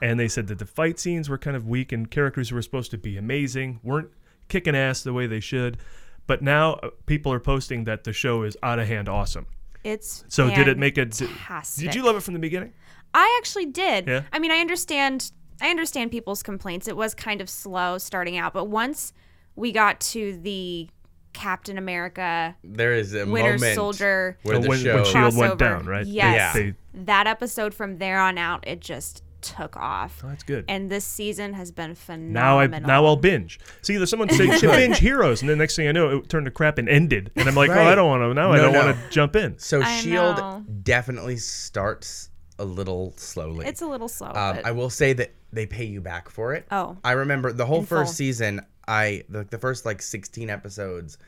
And 0.00 0.18
they 0.18 0.28
said 0.28 0.46
that 0.48 0.58
the 0.58 0.66
fight 0.66 0.98
scenes 0.98 1.28
were 1.28 1.38
kind 1.38 1.56
of 1.56 1.66
weak 1.66 1.92
and 1.92 2.10
characters 2.10 2.50
who 2.50 2.54
were 2.54 2.62
supposed 2.62 2.90
to 2.92 2.98
be 2.98 3.16
amazing 3.16 3.80
weren't 3.82 4.10
kicking 4.48 4.76
ass 4.76 5.02
the 5.02 5.12
way 5.12 5.26
they 5.26 5.40
should. 5.40 5.78
But 6.26 6.42
now 6.42 6.74
uh, 6.74 6.90
people 7.06 7.32
are 7.32 7.40
posting 7.40 7.84
that 7.84 8.04
the 8.04 8.12
show 8.12 8.42
is 8.42 8.56
out 8.62 8.78
of 8.78 8.86
hand 8.86 9.08
awesome. 9.08 9.46
It's 9.84 10.24
So 10.28 10.50
did 10.50 10.68
it 10.68 10.76
make 10.76 10.98
it? 10.98 11.12
Did, 11.12 11.30
did 11.76 11.94
you 11.94 12.04
love 12.04 12.16
it 12.16 12.22
from 12.22 12.34
the 12.34 12.40
beginning? 12.40 12.72
I 13.14 13.36
actually 13.40 13.66
did. 13.66 14.06
Yeah? 14.06 14.22
I 14.32 14.38
mean, 14.38 14.50
I 14.50 14.58
understand. 14.58 15.32
I 15.60 15.70
understand 15.70 16.10
people's 16.10 16.42
complaints. 16.42 16.86
It 16.86 16.96
was 16.96 17.14
kind 17.14 17.40
of 17.40 17.48
slow 17.48 17.98
starting 17.98 18.36
out, 18.36 18.52
but 18.52 18.66
once 18.66 19.12
we 19.56 19.72
got 19.72 19.98
to 20.00 20.38
the 20.42 20.88
Captain 21.32 21.78
America 21.78 22.56
There 22.64 22.92
is 22.94 23.14
a 23.14 23.26
Winter 23.26 23.54
moment 23.54 23.74
Soldier 23.74 24.38
where 24.42 24.58
the 24.58 24.68
when, 24.68 24.78
show 24.78 24.96
when 24.96 25.04
Shield 25.04 25.36
went 25.36 25.58
down, 25.58 25.86
right? 25.86 26.06
Yes. 26.06 26.54
They, 26.54 26.70
they- 26.70 26.74
that 26.94 27.26
episode 27.26 27.74
from 27.74 27.98
there 27.98 28.18
on 28.18 28.38
out, 28.38 28.66
it 28.66 28.80
just 28.80 29.22
took 29.40 29.76
off. 29.76 30.20
oh, 30.24 30.28
that's 30.28 30.42
good. 30.42 30.64
And 30.68 30.90
this 30.90 31.04
season 31.04 31.52
has 31.52 31.70
been 31.70 31.94
phenomenal. 31.94 32.32
now 32.32 32.58
I 32.58 32.66
now 32.80 33.04
I'll 33.04 33.14
binge. 33.16 33.60
See, 33.82 33.96
there's 33.96 34.10
someone 34.10 34.28
say 34.30 34.46
binge 34.60 34.98
Heroes, 34.98 35.42
and 35.42 35.48
the 35.48 35.54
next 35.54 35.76
thing 35.76 35.86
I 35.86 35.92
know, 35.92 36.18
it 36.18 36.28
turned 36.28 36.46
to 36.46 36.50
crap 36.50 36.76
and 36.78 36.88
ended. 36.88 37.30
And 37.36 37.48
I'm 37.48 37.54
like, 37.54 37.70
oh, 37.70 37.80
I 37.80 37.94
don't 37.94 38.08
want 38.08 38.22
to. 38.22 38.34
Now 38.34 38.50
I 38.52 38.56
don't 38.56 38.72
no. 38.72 38.84
want 38.86 38.96
to 38.96 39.10
jump 39.10 39.36
in. 39.36 39.58
So 39.58 39.80
I 39.80 40.00
Shield 40.00 40.38
know. 40.38 40.64
Definitely 40.82 41.36
starts 41.36 42.30
a 42.58 42.64
little 42.64 43.14
slowly. 43.16 43.66
It's 43.66 43.82
a 43.82 43.86
little 43.86 44.08
slow. 44.08 44.28
um, 44.28 44.56
but 44.56 44.66
I 44.66 44.72
will 44.72 44.90
say 44.90 45.12
that 45.12 45.32
they 45.52 45.66
pay 45.66 45.84
you 45.84 46.00
back 46.00 46.28
for 46.28 46.54
it. 46.54 46.66
Oh. 46.72 46.96
I 47.04 47.12
remember 47.12 47.52
the 47.52 47.64
whole 47.66 47.80
In 47.80 47.86
first 47.86 48.10
full. 48.10 48.14
season. 48.16 48.60
I 48.88 49.22
the, 49.28 49.44
the 49.44 49.58
first 49.58 49.84
like 49.86 50.02
16 50.02 50.50
episodes. 50.50 51.18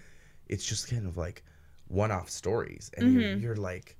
It's 0.48 0.64
just 0.64 0.90
kind 0.90 1.06
of 1.06 1.16
like 1.16 1.44
one-off 1.88 2.28
stories, 2.30 2.90
and 2.96 3.14
you're, 3.14 3.34
you're 3.36 3.56
like, 3.56 3.96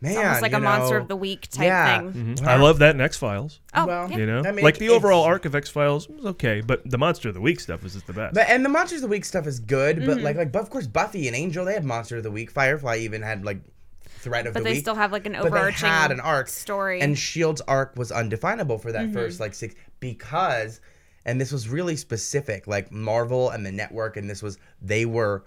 man, 0.00 0.12
Mm-hmm. 0.14 0.18
it's 0.20 0.26
almost 0.26 0.42
like 0.42 0.52
you 0.52 0.58
a 0.58 0.60
monster 0.60 0.96
of 0.96 1.08
the 1.08 1.16
week 1.16 1.48
type 1.50 1.64
yeah. 1.66 2.00
thing. 2.10 2.38
I 2.44 2.56
love 2.56 2.78
that 2.80 2.94
in 2.94 3.00
X 3.00 3.16
Files. 3.16 3.60
Oh, 3.74 3.86
Well, 3.86 4.10
yeah. 4.10 4.16
You 4.18 4.26
know, 4.26 4.42
I 4.44 4.52
mean, 4.52 4.64
like 4.64 4.78
the 4.78 4.88
overall 4.90 5.24
arc 5.24 5.44
of 5.44 5.54
X 5.54 5.68
Files 5.70 6.08
was 6.08 6.24
okay, 6.26 6.60
but 6.60 6.88
the 6.88 6.98
Monster 6.98 7.28
of 7.28 7.34
the 7.34 7.40
Week 7.40 7.60
stuff 7.60 7.82
was 7.82 7.92
just 7.94 8.06
the 8.06 8.12
best. 8.12 8.34
But 8.34 8.48
and 8.48 8.64
the 8.64 8.68
monster 8.68 8.96
of 8.96 9.02
the 9.02 9.08
week 9.08 9.24
stuff 9.24 9.46
is 9.46 9.58
good, 9.60 9.96
Mm-hmm. 9.98 10.06
but 10.06 10.20
like 10.20 10.36
like 10.36 10.52
but 10.52 10.62
of 10.62 10.70
course 10.70 10.86
Buffy 10.86 11.26
and 11.28 11.36
Angel 11.36 11.64
they 11.64 11.74
had 11.74 11.84
monster 11.84 12.16
of 12.16 12.22
the 12.22 12.30
week. 12.30 12.50
Firefly 12.50 12.98
even 12.98 13.22
had 13.22 13.44
like 13.44 13.60
threat 14.06 14.46
of 14.48 14.54
But 14.54 14.60
the 14.60 14.64
they 14.64 14.72
week. 14.74 14.80
still 14.82 14.94
have 14.96 15.12
like 15.12 15.26
an 15.26 15.36
overarching 15.36 15.88
had 15.88 16.10
an 16.12 16.20
arc 16.20 16.48
story. 16.48 16.98
Mm-hmm. 16.98 17.04
and 17.04 17.18
Shield's 17.18 17.60
arc 17.62 17.96
was 17.96 18.10
undefinable 18.12 18.78
for 18.78 18.90
that 18.92 19.12
first 19.12 19.38
like 19.40 19.54
six 19.54 19.74
because 20.00 20.80
and 21.28 21.38
this 21.38 21.52
was 21.52 21.68
really 21.68 21.94
specific 21.94 22.66
like 22.66 22.90
Marvel 22.90 23.50
and 23.50 23.64
the 23.64 23.70
network 23.70 24.16
and 24.16 24.28
this 24.30 24.42
was 24.42 24.58
they 24.80 25.04
were 25.04 25.44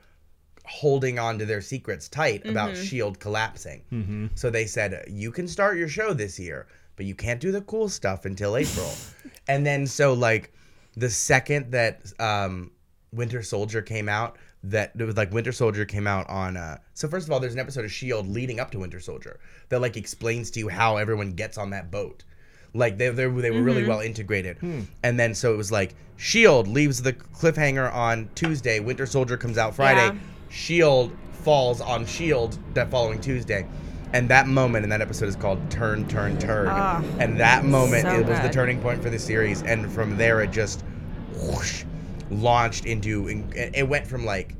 holding 0.65 1.17
on 1.17 1.39
to 1.39 1.45
their 1.45 1.59
secrets 1.61 2.07
tight 2.07 2.45
about 2.45 2.73
Mm-hmm. 2.73 2.83
Shield 2.83 3.19
collapsing. 3.19 4.29
So 4.35 4.51
they 4.51 4.67
said 4.67 5.03
you 5.07 5.31
can 5.31 5.47
start 5.47 5.77
your 5.77 5.87
show 5.87 6.13
this 6.13 6.39
year, 6.39 6.67
but 6.95 7.07
you 7.07 7.15
can't 7.15 7.39
do 7.41 7.51
the 7.51 7.61
cool 7.61 7.89
stuff 7.89 8.25
until 8.25 8.55
April. 8.55 8.93
and 9.47 9.65
then 9.65 9.87
so 9.87 10.13
like 10.13 10.53
the 10.95 11.09
second 11.09 11.71
that 11.71 12.13
um 12.19 12.71
Winter 13.11 13.41
Soldier 13.41 13.81
came 13.81 14.07
out, 14.07 14.37
that 14.63 14.91
it 14.97 15.03
was 15.03 15.17
like 15.17 15.33
Winter 15.33 15.51
Soldier 15.51 15.85
came 15.85 16.05
out 16.05 16.29
on 16.29 16.57
uh 16.57 16.77
so 16.93 17.07
first 17.07 17.25
of 17.27 17.33
all 17.33 17.39
there's 17.39 17.55
an 17.55 17.59
episode 17.59 17.85
of 17.85 17.91
Shield 17.91 18.27
leading 18.27 18.59
up 18.59 18.69
to 18.71 18.79
Winter 18.79 18.99
Soldier 18.99 19.39
that 19.69 19.81
like 19.81 19.97
explains 19.97 20.51
to 20.51 20.59
you 20.59 20.69
how 20.69 20.97
everyone 20.97 21.31
gets 21.31 21.57
on 21.57 21.71
that 21.71 21.89
boat. 21.89 22.23
Like 22.73 22.97
they 22.97 23.09
they, 23.09 23.27
they 23.27 23.51
were 23.51 23.61
really 23.61 23.85
well 23.85 23.99
integrated. 23.99 24.57
And 25.03 25.19
then 25.19 25.35
so 25.35 25.53
it 25.53 25.57
was 25.57 25.71
like 25.71 25.93
Shield 26.17 26.67
leaves 26.67 27.01
the 27.01 27.13
cliffhanger 27.13 27.91
on 27.93 28.29
Tuesday, 28.35 28.79
Winter 28.79 29.05
Soldier 29.05 29.37
comes 29.37 29.57
out 29.57 29.75
Friday, 29.75 30.05
Yeah. 30.15 30.21
Shield 30.49 31.11
falls 31.31 31.81
on 31.81 32.05
Shield 32.05 32.57
that 32.75 32.89
following 32.91 33.19
Tuesday. 33.19 33.65
And 34.13 34.29
that 34.29 34.47
moment 34.47 34.83
in 34.83 34.89
that 34.89 35.01
episode 35.01 35.29
is 35.29 35.35
called 35.37 35.59
Turn, 35.71 36.05
Turn, 36.07 36.37
Turn. 36.37 36.67
Ah, 36.69 37.01
and 37.19 37.39
that 37.39 37.63
moment 37.65 38.03
so 38.03 38.19
it 38.19 38.25
was 38.25 38.39
the 38.41 38.49
turning 38.49 38.81
point 38.81 39.01
for 39.01 39.09
the 39.09 39.17
series. 39.19 39.63
And 39.63 39.89
from 39.91 40.17
there, 40.17 40.41
it 40.41 40.51
just 40.51 40.83
whoosh, 41.43 41.85
launched 42.29 42.85
into. 42.85 43.27
It 43.29 43.71
it 43.75 43.87
went 43.87 44.05
from 44.05 44.25
like, 44.25 44.55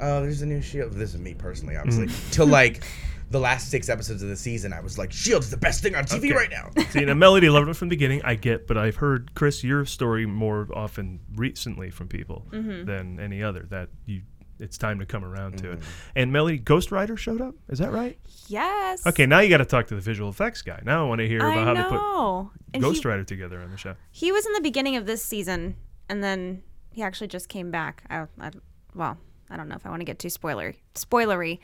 oh, 0.00 0.20
there's 0.22 0.42
a 0.42 0.46
new 0.46 0.60
Shield. 0.60 0.92
This 0.92 1.14
is 1.14 1.20
me 1.20 1.34
personally, 1.34 1.76
obviously, 1.76 2.06
Mm. 2.08 2.30
to 2.32 2.44
like 2.44 2.82
the 3.30 3.40
last 3.40 3.70
six 3.70 3.88
episodes 3.88 4.22
of 4.22 4.28
the 4.28 4.36
season. 4.36 4.72
I 4.72 4.80
was 4.80 4.98
like, 4.98 5.12
Shield's 5.12 5.50
the 5.50 5.56
best 5.56 5.82
thing 5.82 5.94
on 5.94 6.04
TV 6.04 6.26
Okay. 6.30 6.34
right 6.34 6.50
now. 6.50 6.70
See, 6.90 7.04
now 7.04 7.14
Melody 7.14 7.48
loved 7.48 7.68
it 7.68 7.74
from 7.74 7.88
the 7.88 7.96
beginning. 7.96 8.20
I 8.24 8.34
get, 8.34 8.66
but 8.66 8.76
I've 8.78 8.96
heard 8.96 9.34
Chris 9.34 9.64
your 9.64 9.84
story 9.84 10.26
more 10.26 10.68
often 10.74 11.20
recently 11.34 11.90
from 11.90 12.08
people 12.08 12.46
Mm-hmm. 12.52 12.84
than 12.86 13.20
any 13.20 13.42
other 13.42 13.66
that 13.70 13.88
you. 14.06 14.22
It's 14.60 14.78
time 14.78 15.00
to 15.00 15.04
come 15.06 15.24
around 15.24 15.58
to 15.58 15.72
it. 15.72 15.80
Mm-hmm. 15.80 15.90
And 16.14 16.32
Melody 16.32 16.58
Ghost 16.58 16.92
Rider 16.92 17.16
showed 17.16 17.40
up. 17.40 17.56
Is 17.68 17.80
that 17.80 17.90
right? 17.90 18.16
yes. 18.46 19.04
Okay, 19.04 19.26
now 19.26 19.40
you 19.40 19.48
got 19.48 19.56
to 19.58 19.64
talk 19.64 19.88
to 19.88 19.96
the 19.96 20.00
visual 20.00 20.30
effects 20.30 20.62
guy. 20.62 20.80
Now 20.84 21.04
I 21.04 21.08
want 21.08 21.18
to 21.18 21.26
hear 21.26 21.42
I 21.42 21.52
about 21.54 21.64
how 21.66 21.72
know. 21.72 21.82
they 21.82 22.50
put 22.60 22.74
And 22.74 22.82
Ghost 22.84 23.02
he, 23.02 23.08
Rider 23.08 23.24
together 23.24 23.60
on 23.60 23.72
the 23.72 23.76
show. 23.76 23.96
he 24.12 24.30
was 24.30 24.46
in 24.46 24.52
the 24.52 24.60
beginning 24.60 24.94
of 24.94 25.06
this 25.06 25.24
season, 25.24 25.74
and 26.08 26.22
then 26.22 26.62
he 26.92 27.02
actually 27.02 27.26
just 27.26 27.48
came 27.48 27.72
back. 27.72 28.04
I, 28.08 28.26
I, 28.40 28.50
well, 28.94 29.18
I 29.50 29.56
don't 29.56 29.68
know 29.68 29.74
if 29.74 29.84
I 29.84 29.88
want 29.90 30.00
to 30.02 30.06
get 30.06 30.20
too 30.20 30.28
spoilery, 30.28 30.76
spoilery, 30.94 31.58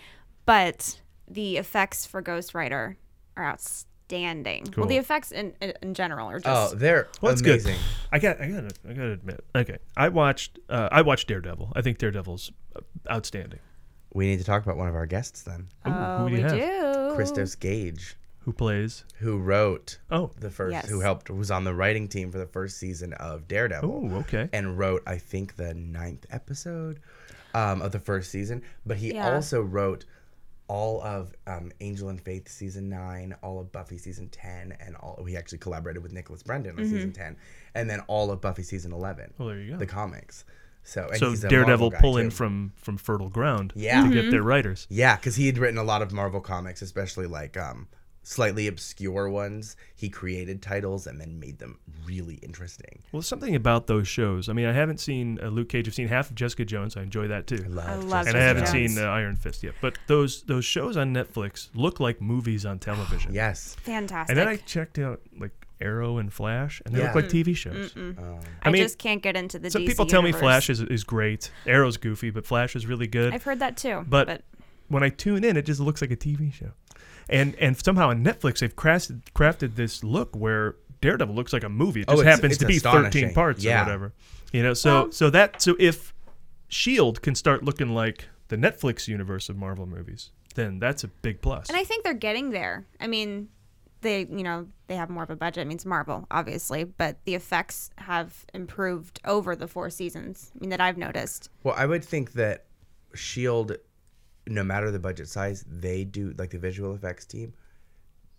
but 0.44 1.01
the 1.31 1.57
effects 1.57 2.05
for 2.07 2.21
Ghost 2.21 2.55
Rider 2.55 2.97
are 3.37 3.45
outstanding. 3.47 4.66
Cool. 4.66 4.83
Well, 4.83 4.88
the 4.88 4.97
effects 4.97 5.31
in 5.33 5.55
in, 5.61 5.73
in 5.83 5.95
general 5.95 6.29
are 6.29 6.40
just 6.40 6.47
Oh, 6.49 6.64
just 6.71 6.79
they're 6.81 7.09
Well, 7.21 7.31
that's 7.33 7.40
amazing. 7.40 7.75
good. 7.75 7.81
I 8.12 8.19
got, 8.19 8.40
I 8.40 8.49
got, 8.49 8.64
I 8.88 8.93
got 8.93 9.03
to 9.03 9.12
admit. 9.12 9.45
Okay, 9.55 9.79
I 9.97 10.09
watched, 10.09 10.59
uh, 10.69 10.88
I 10.90 11.03
watched 11.03 11.29
Daredevil. 11.29 11.73
I 11.77 11.83
think 11.83 11.99
Daredevil's 11.99 12.51
uh, 12.77 12.81
outstanding. 13.11 13.61
We 14.12 14.27
need 14.27 14.38
to 14.38 14.45
talk 14.45 14.64
about 14.64 14.77
one 14.77 14.88
of 14.88 14.97
our 14.97 15.07
guests 15.07 15.43
then, 15.43 15.69
Ooh, 15.87 15.90
oh, 15.93 16.19
who 16.19 16.29
do 16.31 16.35
we 16.35 16.40
have? 16.43 16.53
do. 16.53 17.14
Christos 17.14 17.55
Gage, 17.55 18.16
Who 18.40 18.53
plays? 18.53 19.05
who 19.21 19.38
wrote 19.38 19.99
Oh, 20.11 20.33
the 20.40 20.51
first, 20.51 20.73
Yes. 20.73 20.88
who 20.88 20.99
helped, 21.01 21.31
was 21.31 21.53
on 21.53 21.62
the 21.62 21.73
writing 21.75 22.09
team 22.09 22.33
for 22.33 22.38
the 22.38 22.47
first 22.47 22.79
season 22.79 23.12
of 23.14 23.47
Daredevil. 23.47 24.11
oh, 24.12 24.16
okay. 24.19 24.49
and 24.53 24.77
wrote 24.77 25.05
I 25.07 25.19
think 25.19 25.55
the 25.55 25.75
ninth 25.75 26.27
episode 26.31 26.99
um, 27.55 27.81
of 27.83 27.93
the 27.93 28.01
first 28.01 28.33
season. 28.33 28.62
But 28.85 28.97
he 28.97 29.14
Yeah. 29.14 29.33
also 29.33 29.62
wrote 29.62 30.05
all 30.71 31.03
of 31.03 31.33
um, 31.49 31.73
Angel 31.81 32.11
and 32.11 32.21
Faith 32.21 32.49
season 32.49 32.89
nine, 32.89 33.35
all 33.43 33.59
of 33.61 33.73
Buffy 33.73 33.99
season 33.99 34.29
ten, 34.29 34.77
and 34.79 34.95
all. 34.97 35.25
He 35.29 35.37
actually 35.37 35.59
collaborated 35.59 36.01
with 36.03 36.13
Nicholas 36.13 36.45
Brendon 36.45 36.77
on 36.79 36.85
Mm-hmm. 36.85 36.95
season 36.95 37.13
ten, 37.13 37.37
and 37.75 37.91
then 37.91 38.01
all 38.07 38.31
of 38.31 38.41
Buffy 38.41 38.63
season 38.63 38.93
eleven. 38.93 39.35
Well, 39.37 39.49
there 39.49 39.59
you 39.59 39.73
go. 39.73 39.79
The 39.79 39.87
comics. 39.87 40.45
So 40.85 41.09
and 41.09 41.19
so 41.19 41.31
he's 41.31 41.43
a 41.45 41.49
Daredevil 41.49 41.77
Marvel 41.79 41.91
guy, 41.91 41.99
pull 42.01 42.17
in 42.19 42.31
from 42.31 42.73
from 42.77 42.97
fertile 42.99 43.29
ground 43.31 43.73
Yeah. 43.75 44.03
to 44.03 44.09
Mhm. 44.09 44.13
get 44.13 44.31
their 44.31 44.43
writers. 44.45 44.87
Yeah, 44.89 45.17
because 45.17 45.35
he 45.37 45.47
had 45.47 45.59
written 45.59 45.77
a 45.79 45.83
lot 45.85 46.03
of 46.03 46.13
Marvel 46.13 46.41
comics, 46.41 46.83
especially 46.83 47.27
like 47.27 47.57
um, 47.57 47.89
slightly 48.31 48.69
obscure 48.69 49.29
ones. 49.29 49.77
He 49.97 50.09
created 50.09 50.62
titles 50.62 51.09
and 51.09 51.21
then 51.21 51.40
made 51.40 51.59
them 51.59 51.81
really 52.07 52.37
interesting. 52.37 53.03
Well, 53.11 53.23
something 53.23 53.57
about 53.57 53.88
those 53.88 54.07
shows. 54.07 54.49
I 54.49 54.53
mean, 54.53 54.66
I 54.66 54.73
haven't 54.73 55.01
seen 55.01 55.40
uh, 55.43 55.49
Luke 55.49 55.69
Cage. 55.69 55.88
I've 55.88 55.95
seen 55.95 56.07
half 56.07 56.31
of 56.31 56.37
Jessica 56.37 56.64
Jones. 56.64 56.97
I 56.97 57.03
enjoy 57.03 57.27
that 57.29 57.49
too. 57.49 57.62
I 57.64 57.69
love, 57.69 57.88
I 57.88 57.95
love 57.97 58.27
and 58.29 58.37
I 58.37 58.40
haven't 58.40 58.66
Jones. 58.66 58.95
seen 58.95 59.05
uh, 59.05 59.09
Iron 59.09 59.35
Fist 59.35 59.64
yet. 59.64 59.75
But 59.81 59.99
those 60.07 60.43
those 60.45 60.64
shows 60.64 60.97
on 60.97 61.12
Netflix 61.12 61.71
look 61.75 61.99
like 61.99 62.21
movies 62.21 62.64
on 62.64 62.79
television. 62.79 63.35
Yes. 63.40 63.75
Fantastic. 63.83 64.31
And 64.31 64.38
then 64.38 64.47
I 64.49 64.57
checked 64.59 64.99
out 65.01 65.21
like 65.38 65.51
Arrow 65.81 66.19
and 66.19 66.33
Flash, 66.33 66.81
and 66.87 66.95
they 66.95 67.01
Yeah. 67.01 67.07
look 67.07 67.16
like 67.16 67.25
TV 67.27 67.57
shows. 67.57 67.97
Um, 67.97 68.16
I, 68.62 68.69
I 68.69 68.73
just 68.73 68.99
can't 68.99 69.23
get 69.23 69.35
into 69.37 69.59
the 69.59 69.71
Some 69.71 69.83
DC 69.83 69.87
people 69.88 70.07
tell 70.07 70.23
me. 70.23 70.31
Flash 70.31 70.71
is, 70.71 70.81
is 70.83 71.03
great. 71.03 71.51
Arrow's 71.66 71.97
goofy, 71.97 72.31
but 72.31 72.47
Flash 72.47 72.77
is 72.77 72.87
really 72.87 73.07
good. 73.09 73.35
I've 73.35 73.43
heard 73.43 73.59
that 73.59 73.77
too. 73.77 74.05
But- 74.09 74.27
but 74.29 74.43
when 74.88 75.03
I 75.03 75.09
tune 75.09 75.43
in, 75.45 75.57
it 75.57 75.64
just 75.66 75.81
looks 75.81 76.01
like 76.01 76.11
a 76.11 76.16
TV 76.16 76.53
show. 76.53 76.71
And 77.31 77.55
and 77.57 77.77
somehow 77.83 78.11
on 78.11 78.25
Netflix 78.25 78.59
they've 78.61 78.75
crafted 78.75 79.23
crafted 79.35 79.77
this 79.77 80.03
look 80.05 80.35
where 80.37 80.77
Daredevil 81.01 81.35
looks 81.35 81.53
like 81.53 81.64
a 81.64 81.69
movie. 81.69 82.01
It 82.01 82.07
Oh, 82.09 82.12
just 82.12 82.23
it's- 82.23 82.37
happens 82.37 82.53
it's 82.55 82.61
to 82.61 82.66
be 82.66 82.79
thirteen 82.79 83.33
parts 83.33 83.64
Yeah. 83.64 83.81
or 83.81 83.85
whatever. 83.85 84.12
You 84.53 84.62
know, 84.62 84.75
so 84.75 84.95
Well- 85.05 85.12
so 85.12 85.31
that 85.31 85.62
so 85.62 85.77
if 85.79 86.12
Shield 86.69 87.23
can 87.23 87.35
start 87.35 87.64
looking 87.64 87.90
like 87.90 88.29
the 88.49 88.57
Netflix 88.57 89.09
universe 89.09 89.49
of 89.49 89.57
Marvel 89.57 89.87
movies, 89.87 90.31
then 90.55 90.79
that's 90.79 91.05
a 91.05 91.09
big 91.09 91.40
plus. 91.40 91.69
and 91.69 91.77
I 91.79 91.85
think 91.85 92.05
they're 92.05 92.14
getting 92.14 92.51
there. 92.51 92.87
I 93.01 93.07
mean, 93.07 93.49
they 94.03 94.21
you 94.31 94.43
know 94.43 94.66
they 94.88 94.97
have 94.97 95.09
more 95.11 95.23
of 95.23 95.31
a 95.31 95.37
budget. 95.37 95.61
I 95.62 95.64
mean, 95.64 95.77
it's 95.77 95.87
Marvel, 95.87 96.27
obviously, 96.31 96.85
but 96.85 97.19
the 97.25 97.35
effects 97.35 97.90
have 97.99 98.45
improved 98.55 99.21
over 99.25 99.55
the 99.55 99.69
four 99.69 99.88
seasons. 99.90 100.51
I 100.57 100.59
mean, 100.61 100.71
that 100.71 100.81
I've 100.81 100.99
noticed. 100.99 101.49
Well, 101.62 101.75
I 101.77 101.87
would 101.87 102.05
think 102.05 102.33
that 102.33 102.64
Shield, 103.14 103.77
no 104.51 104.65
matter 104.65 104.91
the 104.91 104.99
budget 104.99 105.29
size, 105.29 105.65
they 105.69 106.05
do 106.05 106.35
like 106.37 106.51
the 106.51 106.59
visual 106.59 106.95
effects 106.95 107.25
team. 107.25 107.55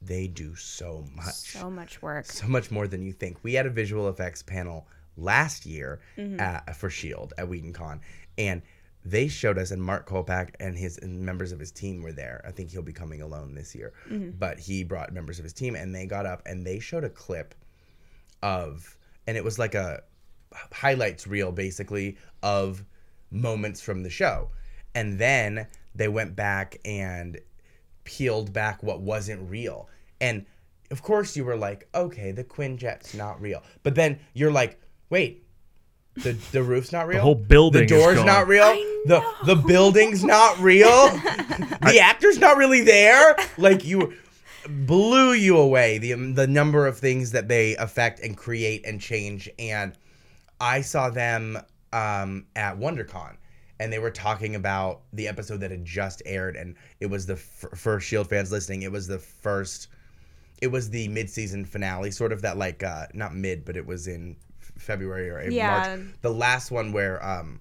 They 0.02 0.28
do 0.28 0.56
so 0.56 1.06
much, 1.16 1.34
So 1.34 1.70
much 1.70 2.02
work. 2.02 2.26
so 2.26 2.48
much 2.48 2.70
more 2.70 2.88
than 2.88 3.02
you 3.02 3.14
think. 3.14 3.38
We 3.44 3.54
had 3.54 3.66
a 3.66 3.70
visual 3.70 4.10
effects 4.10 4.44
panel 4.44 4.88
last 5.16 5.66
year 5.66 6.02
mm-hmm. 6.18 6.40
at, 6.40 6.76
for 6.76 6.90
Shield 6.90 7.34
at 7.38 7.48
WhedonCon, 7.48 8.02
and 8.38 8.62
they 9.06 9.28
showed 9.28 9.58
us, 9.58 9.72
and 9.72 9.82
Mark 9.82 10.08
Kolpack 10.08 10.56
and 10.60 10.78
his 10.78 10.98
and 10.98 11.22
members 11.22 11.52
of 11.52 11.60
his 11.60 11.72
team 11.72 12.02
were 12.02 12.12
there. 12.12 12.44
I 12.46 12.52
think 12.52 12.72
he'll 12.72 12.82
be 12.82 12.94
coming 12.94 13.22
alone 13.22 13.56
this 13.56 13.74
year, 13.74 13.94
mm-hmm. 14.10 14.32
but 14.38 14.60
he 14.60 14.84
brought 14.84 15.14
members 15.14 15.40
of 15.40 15.44
his 15.44 15.54
team, 15.54 15.76
and 15.76 15.96
they 15.96 16.06
got 16.06 16.26
up 16.26 16.42
and 16.46 16.66
they 16.66 16.80
showed 16.80 17.04
a 17.04 17.10
clip 17.10 17.56
of, 18.44 18.98
and 19.28 19.38
it 19.38 19.44
was 19.44 19.58
like 19.58 19.76
a 19.76 20.02
highlights 20.74 21.26
reel 21.26 21.52
basically 21.52 22.18
of 22.44 22.84
moments 23.32 23.82
from 23.82 24.04
the 24.04 24.10
show. 24.10 24.50
And 24.94 25.18
then 25.18 25.68
they 25.96 26.08
went 26.08 26.36
back 26.36 26.78
and 26.86 27.40
peeled 28.04 28.54
back 28.54 28.82
what 28.84 29.02
wasn't 29.02 29.50
real. 29.50 29.90
And 30.20 30.46
of 30.90 31.02
course 31.02 31.36
you 31.36 31.46
were 31.46 31.56
like, 31.58 31.88
okay, 31.96 32.32
the 32.32 32.44
Quinjet's 32.44 33.14
not 33.14 33.42
real. 33.42 33.64
But 33.84 33.96
then 33.96 34.20
you're 34.34 34.52
like, 34.52 34.80
wait, 35.10 35.44
the 36.16 36.34
the 36.52 36.62
roof's 36.64 36.92
not 36.92 37.08
real. 37.08 37.18
The 37.20 37.24
whole 37.24 37.36
building 37.36 37.88
The 37.88 37.96
is 37.96 38.16
gone. 38.18 38.26
not 38.26 38.48
real. 38.48 38.64
I 38.64 39.04
The 39.06 39.24
the 39.46 39.56
building's 39.56 40.24
not 40.24 40.60
real. 40.60 40.88
the 41.88 42.00
actor's 42.02 42.38
not 42.38 42.58
really 42.58 42.82
there. 42.82 43.36
Like 43.58 43.86
you 43.86 44.14
blew 44.68 45.34
you 45.34 45.58
away 45.58 45.98
the 45.98 46.14
the 46.34 46.48
number 46.48 46.86
of 46.86 46.98
things 46.98 47.32
that 47.32 47.48
they 47.48 47.76
affect 47.78 48.20
and 48.20 48.38
create 48.38 48.86
and 48.86 49.00
change 49.02 49.50
and 49.58 49.94
I 50.60 50.82
saw 50.82 51.10
them 51.10 51.58
um, 51.92 52.46
at 52.56 52.78
WonderCon, 52.78 53.36
and 53.82 53.92
they 53.92 53.98
were 54.00 54.12
talking 54.12 54.54
about 54.56 55.02
the 55.12 55.28
episode 55.28 55.60
that 55.62 55.72
had 55.72 55.84
just 55.84 56.22
aired, 56.26 56.56
and 56.56 56.76
it 57.00 57.08
was 57.08 57.26
the 57.26 57.34
f- 57.34 57.66
for 57.76 58.00
Shield 58.00 58.30
fans 58.30 58.52
listening. 58.52 58.84
It 58.84 58.92
was 58.92 59.08
the 59.08 59.18
first, 59.18 59.88
it 60.62 60.68
was 60.68 60.90
the 60.92 61.08
mid-season 61.08 61.66
finale, 61.66 62.12
sort 62.12 62.32
of 62.32 62.44
that 62.44 62.58
like 62.58 62.84
uh, 62.84 63.08
not 63.16 63.34
mid, 63.34 63.66
but 63.66 63.76
it 63.76 63.86
was 63.86 64.08
in 64.08 64.36
February 64.60 65.30
or 65.32 65.40
April, 65.40 65.56
Yeah. 65.56 65.96
March. 65.98 66.10
The 66.22 66.30
last 66.32 66.70
one 66.70 66.92
where 66.92 67.24
um, 67.26 67.60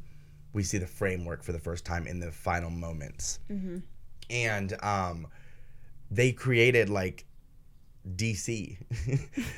we 0.52 0.62
see 0.62 0.76
the 0.78 0.86
framework 0.86 1.42
for 1.42 1.52
the 1.52 1.58
first 1.58 1.86
time 1.86 2.06
in 2.06 2.20
the 2.20 2.30
final 2.30 2.68
moments, 2.70 3.38
and 4.28 4.76
um, 4.82 5.26
they 6.10 6.32
created 6.32 6.90
like 6.90 7.24
DC 8.16 8.76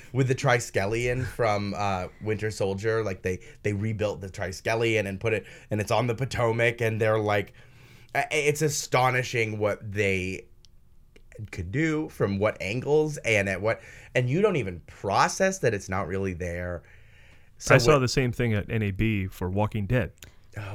with 0.12 0.28
the 0.28 0.35
Triskelion 0.35 1.24
from 1.24 1.74
uh, 1.76 2.07
Winter 2.22 2.50
Soldier. 2.50 3.02
Like 3.05 3.22
they 3.22 3.40
they 3.62 3.72
rebuilt 3.72 4.20
the 4.20 4.28
Triskelion 4.28 5.07
and 5.07 5.20
put 5.20 5.33
it, 5.33 5.46
and 5.70 5.81
it's 5.81 5.90
on 5.90 6.07
the 6.07 6.14
Potomac, 6.14 6.81
and 6.81 7.00
they're 7.00 7.18
like, 7.18 7.52
it's 8.14 8.62
astonishing 8.62 9.59
what 9.59 9.78
they 9.92 10.46
could 11.50 11.72
do 11.72 12.09
from 12.09 12.38
what 12.38 12.61
angles 12.61 13.16
and 13.18 13.48
at 13.48 13.61
what, 13.61 13.81
and 14.14 14.28
you 14.28 14.42
don't 14.42 14.57
even 14.57 14.81
process 14.87 15.59
that 15.59 15.72
it's 15.74 15.88
not 15.88 16.07
really 16.07 16.35
there. 16.35 16.83
So 17.59 17.74
I 17.74 17.78
saw 17.78 17.92
what- 17.92 18.00
the 18.00 18.09
same 18.09 18.33
thing 18.33 18.55
at 18.55 18.68
NAB 18.68 19.31
for 19.31 19.48
Walking 19.48 19.87
Dead. 19.87 20.12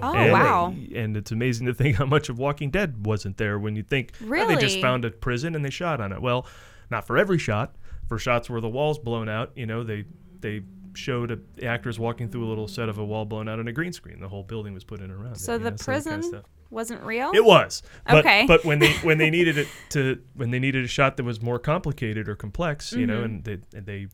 Oh 0.02 0.14
and, 0.14 0.32
wow. 0.32 0.74
And 0.96 1.16
it's 1.16 1.32
amazing 1.32 1.68
to 1.68 1.74
think 1.76 1.98
how 1.98 2.06
much 2.06 2.30
of 2.30 2.40
Walking 2.40 2.72
Dead 2.72 3.06
wasn't 3.06 3.38
there 3.38 3.60
when 3.60 3.76
you 3.76 3.84
think 3.84 4.14
oh, 4.24 4.48
they 4.48 4.56
just 4.56 4.80
found 4.80 5.06
a 5.06 5.12
prison 5.12 5.54
and 5.54 5.64
they 5.64 5.70
shot 5.70 6.02
on 6.02 6.12
it. 6.12 6.22
Well, 6.22 6.48
not 6.90 7.06
for 7.08 7.18
every 7.18 7.38
shot. 7.38 7.76
For 8.08 8.18
shots 8.18 8.50
where 8.50 8.62
the 8.62 8.70
wall's 8.70 9.00
blown 9.00 9.28
out, 9.30 9.52
you 9.56 9.66
know, 9.66 9.84
they 9.84 10.06
they 10.40 10.62
showed 10.96 11.30
a, 11.32 11.40
the 11.56 11.66
actors 11.68 12.00
walking 12.00 12.30
through 12.30 12.46
a 12.46 12.50
little 12.50 12.68
set 12.68 12.90
of 12.90 12.98
a 12.98 13.06
wall 13.06 13.26
blown 13.26 13.48
out 13.50 13.60
on 13.60 13.68
a 13.68 13.72
green 13.74 13.92
screen. 13.94 14.20
The 14.20 14.30
whole 14.30 14.44
building 14.44 14.74
was 14.74 14.84
put 14.84 15.00
in 15.02 15.12
around 15.12 15.34
it. 15.34 15.40
So 15.40 15.54
you 15.54 15.60
the 15.60 15.72
know, 15.72 15.78
prison 15.78 16.22
kind 16.22 16.34
of 16.36 16.46
wasn't 16.70 17.04
real. 17.04 17.32
It 17.34 17.44
was. 17.46 17.84
But, 18.06 18.18
Okay. 18.26 18.46
But 18.48 18.64
when 18.66 18.80
they 18.80 18.94
when 19.04 19.18
they 19.18 19.30
needed 19.38 19.58
it 19.58 19.68
to 19.90 20.22
when 20.36 20.52
they 20.52 20.60
needed 20.60 20.86
a 20.86 20.88
shot 20.88 21.18
that 21.18 21.24
was 21.24 21.42
more 21.42 21.60
complicated 21.60 22.28
or 22.30 22.36
complex, 22.36 22.92
you 22.94 23.00
Mm-hmm. 23.06 23.08
know, 23.08 23.24
and 23.24 23.44
they 23.44 23.58
and 23.76 23.86
they 23.86 24.08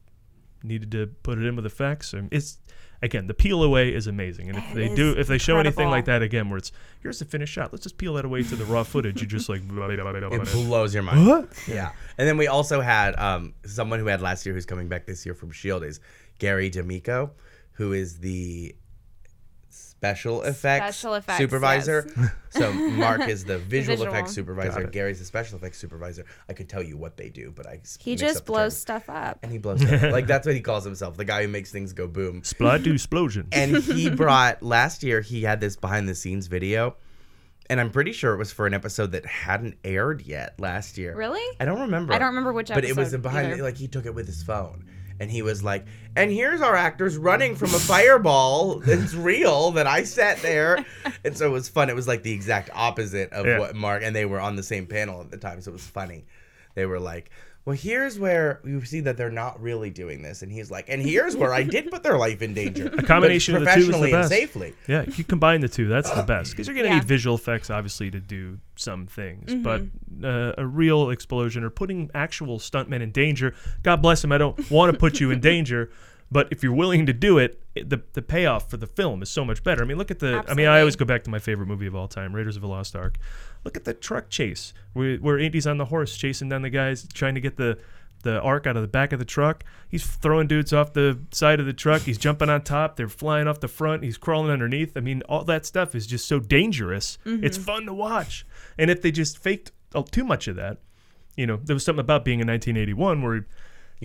needed 0.63 0.91
to 0.91 1.08
put 1.23 1.38
it 1.38 1.45
in 1.45 1.56
with 1.56 1.65
effects, 1.65 2.13
and 2.13 2.30
it's 2.32 2.58
again 3.02 3.28
the 3.28 3.34
peel 3.34 3.62
away 3.63 3.93
is 3.93 4.08
amazing. 4.08 4.49
And 4.49 4.58
if 4.58 4.71
It 4.71 4.76
they 4.76 4.95
do 4.95 5.12
if 5.17 5.28
they 5.28 5.38
show 5.38 5.58
anything 5.58 5.89
like 5.89 6.06
that 6.06 6.21
again, 6.21 6.49
where 6.49 6.58
it's 6.58 6.71
here's 7.02 7.19
the 7.19 7.26
finished 7.26 7.54
shot, 7.54 7.71
let's 7.73 7.84
just 7.84 7.97
peel 7.97 8.13
that 8.15 8.26
away 8.26 8.43
to 8.43 8.56
the 8.56 8.65
raw 8.65 8.84
footage. 8.84 9.21
You 9.21 9.28
just 9.28 9.49
like 9.49 9.62
It 10.41 10.65
blows 10.67 10.93
your 10.93 11.04
mind. 11.04 11.28
what? 11.28 11.49
Yeah. 11.67 11.91
And 12.17 12.28
then 12.28 12.38
we 12.38 12.47
also 12.47 12.82
had 12.82 13.15
um, 13.19 13.54
someone 13.65 13.99
who 13.99 14.08
had 14.08 14.21
last 14.21 14.45
year 14.45 14.56
who's 14.56 14.65
coming 14.65 14.88
back 14.88 15.06
this 15.06 15.26
year 15.26 15.36
from 15.36 15.52
Shield 15.52 15.84
is 15.84 15.99
Gary 16.39 16.69
D'Amico, 16.69 17.32
who 17.73 17.93
is 17.93 18.19
the 18.19 18.76
special 20.04 20.42
effects, 20.44 20.98
Special 20.98 21.13
effects, 21.13 21.38
supervisor. 21.38 22.34
so 22.50 22.74
Mark 22.74 23.30
is 23.30 23.46
the 23.46 23.58
visual, 23.58 23.96
visual. 23.98 24.13
effects 24.13 24.34
supervisor. 24.34 24.84
Gary's 24.84 25.20
the 25.20 25.26
special 25.26 25.58
effects 25.58 25.78
supervisor. 25.78 26.26
I 26.50 26.54
could 26.54 26.68
tell 26.68 26.84
you 26.84 26.98
what 26.98 27.16
they 27.16 27.30
do, 27.30 27.54
but 27.56 27.66
I 27.66 27.80
he 28.00 28.18
just 28.18 28.46
blows 28.46 28.76
stuff 28.76 29.10
up. 29.10 29.39
and 29.44 29.52
he 29.52 29.60
blows 29.60 29.80
stuff. 29.80 30.04
up. 30.04 30.12
like 30.12 30.28
that's 30.34 30.46
what 30.46 30.56
he 30.56 30.62
calls 30.62 30.84
himself, 30.84 31.16
the 31.16 31.24
guy 31.24 31.44
who 31.44 31.48
makes 31.48 31.72
things 31.72 31.94
go 31.94 32.08
boom. 32.08 32.44
Splat 32.44 32.84
do 32.84 32.94
explosion. 32.94 33.48
And 33.54 33.78
he 33.78 34.10
brought 34.10 34.62
last 34.62 35.04
year 35.04 35.22
he 35.22 35.44
had 35.44 35.62
this 35.62 35.78
behind 35.78 36.10
the 36.10 36.16
scenes 36.16 36.48
video. 36.48 36.98
And 37.70 37.80
I'm 37.80 37.92
pretty 37.92 38.12
sure 38.12 38.34
it 38.34 38.38
was 38.38 38.52
for 38.52 38.68
an 38.68 38.74
episode 38.74 39.13
that 39.13 39.26
hadn't 39.26 39.78
aired 39.86 40.24
yet 40.24 40.60
last 40.60 40.98
year. 40.98 41.16
Really? 41.16 41.42
I 41.62 41.66
don't 41.66 41.80
remember. 41.80 42.12
I 42.13 42.20
don't 42.20 42.28
remember 42.28 42.52
which 42.52 42.70
episode. 42.70 42.82
But 42.82 42.89
it 42.89 42.98
was 42.98 43.13
a 43.13 43.20
behind 43.20 43.54
either. 43.54 43.63
like 43.63 43.78
he 43.78 43.88
took 43.88 44.06
it 44.06 44.13
with 44.13 44.28
his 44.28 44.44
phone. 44.44 44.86
And 45.19 45.30
he 45.32 45.41
was 45.41 45.63
like, 45.63 45.86
and 46.15 46.32
here's 46.32 46.62
our 46.62 46.76
actors 46.76 47.17
running 47.17 47.56
from 47.56 47.69
a 47.69 47.80
fireball 47.80 48.80
that's 48.80 49.13
real 49.15 49.71
that 49.71 49.88
I 49.88 50.04
sat 50.04 50.41
there. 50.41 50.84
And 51.23 51.38
so 51.38 51.47
it 51.47 51.52
was 51.52 51.69
fun. 51.69 51.89
It 51.89 51.95
was 51.95 52.08
like 52.08 52.23
the 52.23 52.32
exact 52.34 52.69
opposite 52.73 53.32
of 53.32 53.45
Yeah. 53.45 53.60
what 53.60 53.76
Mark 53.76 54.04
and 54.04 54.15
they 54.15 54.26
were 54.26 54.39
on 54.39 54.56
the 54.56 54.63
same 54.63 54.86
panel 54.86 55.21
at 55.21 55.32
the 55.32 55.38
time, 55.38 55.62
so 55.62 55.69
it 55.71 55.73
was 55.73 55.88
funny. 55.88 56.26
They 56.76 56.86
were 56.86 56.99
like, 56.99 57.30
Well, 57.65 57.78
here's 57.78 58.19
where 58.19 58.60
you 58.65 58.84
see 58.84 58.99
that 59.02 59.15
they're 59.15 59.30
not 59.32 59.62
really 59.62 59.89
doing 59.89 60.21
this. 60.21 60.41
And 60.41 60.52
he's 60.52 60.69
like, 60.69 60.89
and 60.89 61.02
here's 61.02 61.38
where 61.38 61.54
I 61.54 61.63
did 61.63 61.89
put 61.89 62.04
their 62.04 62.17
life 62.17 62.41
in 62.41 62.54
danger. 62.54 62.88
A 62.97 63.02
combination 63.04 63.56
of 63.56 63.63
the 63.63 63.71
two 63.73 63.80
is 63.80 63.86
the 63.88 63.91
professionally 63.93 64.12
and 64.12 64.21
best. 64.23 64.30
safely. 64.30 64.73
Yeah, 64.88 65.06
you 65.15 65.23
combine 65.23 65.62
the 65.62 65.69
two, 65.69 65.88
that's 65.88 66.10
the 66.12 66.23
best 66.28 66.52
because 66.52 66.67
you're 66.67 66.76
gonna 66.76 66.89
Yeah. 66.89 66.95
need 66.95 67.06
visual 67.06 67.36
effects 67.38 67.69
obviously 67.69 68.12
to 68.12 68.19
do 68.19 68.60
some 68.76 69.08
things, 69.08 69.54
Mm-hmm. 69.54 69.62
but 69.63 70.28
uh, 70.28 70.54
a 70.58 70.65
real 70.65 71.10
explosion 71.10 71.63
or 71.63 71.69
putting 71.69 72.12
actual 72.13 72.60
stuntmen 72.60 73.02
in 73.02 73.12
danger. 73.12 73.56
God 73.82 74.02
bless 74.02 74.21
them. 74.21 74.34
I 74.34 74.38
don't 74.38 74.69
want 74.69 74.91
to 74.91 74.99
put 74.99 75.21
you 75.21 75.32
in 75.32 75.39
danger, 75.39 75.89
but 76.34 76.48
if 76.52 76.63
you're 76.63 76.74
willing 76.74 77.06
to 77.06 77.13
do 77.13 77.38
it, 77.38 77.62
it- 77.76 77.89
the 77.89 78.02
the 78.13 78.22
payoff 78.22 78.69
for 78.69 78.78
the 78.78 78.88
film 78.88 79.22
is 79.22 79.30
so 79.30 79.46
much 79.46 79.63
better. 79.63 79.84
I 79.84 79.86
mean, 79.86 79.98
look 79.98 80.12
at 80.12 80.19
the. 80.19 80.43
I 80.50 80.54
mean, 80.56 80.67
I 80.67 80.80
always 80.80 80.96
go 80.98 81.06
back 81.06 81.24
to 81.24 81.30
my 81.30 81.39
favorite 81.39 81.67
movie 81.67 81.88
of 81.88 81.96
all 81.96 82.08
time, 82.08 82.36
Raiders 82.36 82.56
of 82.56 82.62
the 82.62 82.67
Lost 82.67 82.96
Ark. 82.96 83.17
Look 83.63 83.78
at 83.78 83.86
the 83.86 83.93
truck 83.93 84.30
chase 84.30 84.74
where, 84.93 85.15
where 85.17 85.38
Indy's 85.39 85.65
on 85.67 85.78
the 85.78 85.86
horse 85.86 86.17
chasing 86.17 86.50
down 86.50 86.63
the 86.63 86.69
guys 86.69 87.08
trying 87.13 87.36
to 87.36 87.41
get 87.41 87.56
the. 87.58 87.78
The 88.24 88.39
ark 88.39 88.67
out 88.67 88.78
of 88.78 88.82
the 88.82 88.88
back 88.88 89.12
of 89.12 89.19
the 89.19 89.26
truck. 89.26 89.65
He's 89.89 90.06
throwing 90.08 90.48
dudes 90.48 90.72
off 90.72 90.93
the 90.93 91.19
side 91.34 91.60
of 91.60 91.65
the 91.65 91.74
truck. 91.74 92.04
He's 92.04 92.17
jumping 92.17 92.48
on 92.50 92.62
top. 92.62 92.96
They're 92.96 93.10
flying 93.10 93.50
off 93.50 93.60
the 93.60 93.67
front. 93.67 94.02
He's 94.06 94.17
crawling 94.17 94.50
underneath. 94.50 94.96
I 94.96 95.02
mean, 95.02 95.24
all 95.28 95.43
that 95.43 95.65
stuff 95.65 95.93
is 95.93 96.08
just 96.08 96.26
so 96.26 96.39
dangerous. 96.39 97.17
It's 97.26 97.58
fun 97.58 97.86
to 97.86 97.93
watch. 97.93 98.46
And 98.78 98.89
if 98.89 99.02
they 99.02 99.12
just 99.12 99.38
faked 99.39 99.74
uh, 99.93 100.04
too 100.10 100.24
much 100.24 100.48
of 100.48 100.56
that, 100.56 100.78
you 101.36 101.46
know, 101.46 101.58
there 101.62 101.74
was 101.74 101.84
something 101.84 102.00
about 102.00 102.24
being 102.24 102.39
in 102.39 102.48
1981 102.48 103.22
where 103.24 103.46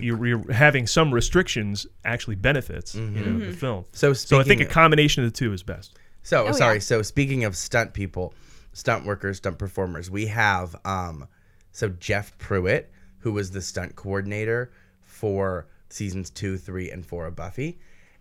you're, 0.03 0.25
you're 0.25 0.51
having 0.51 0.87
some 0.87 1.13
restrictions 1.13 1.85
actually 2.05 2.35
benefits 2.35 2.95
you 2.95 3.01
know 3.09 3.39
the 3.39 3.53
film. 3.53 3.85
So 3.91 4.13
so 4.13 4.39
I 4.39 4.43
think 4.43 4.61
a 4.61 4.65
combination 4.65 5.23
of 5.23 5.31
the 5.31 5.37
two 5.37 5.53
is 5.53 5.63
best. 5.63 5.97
So 6.23 6.47
Oh, 6.47 6.51
sorry. 6.51 6.75
yeah. 6.75 6.79
So 6.81 7.01
speaking 7.01 7.43
of 7.45 7.55
stunt 7.55 7.93
people, 7.93 8.33
stunt 8.73 9.05
workers, 9.05 9.37
stunt 9.37 9.57
performers, 9.57 10.09
we 10.11 10.27
have 10.27 10.75
um, 10.85 11.27
so 11.71 11.89
Jeff 11.89 12.37
Pruitt, 12.37 12.91
who 13.19 13.31
was 13.33 13.51
the 13.51 13.61
stunt 13.61 13.95
coordinator 13.95 14.71
for 15.01 15.67
seasons 15.89 16.29
two, 16.29 16.57
three, 16.57 16.89
and 16.91 17.05
four 17.05 17.25
of 17.25 17.35
Buffy, 17.35 17.79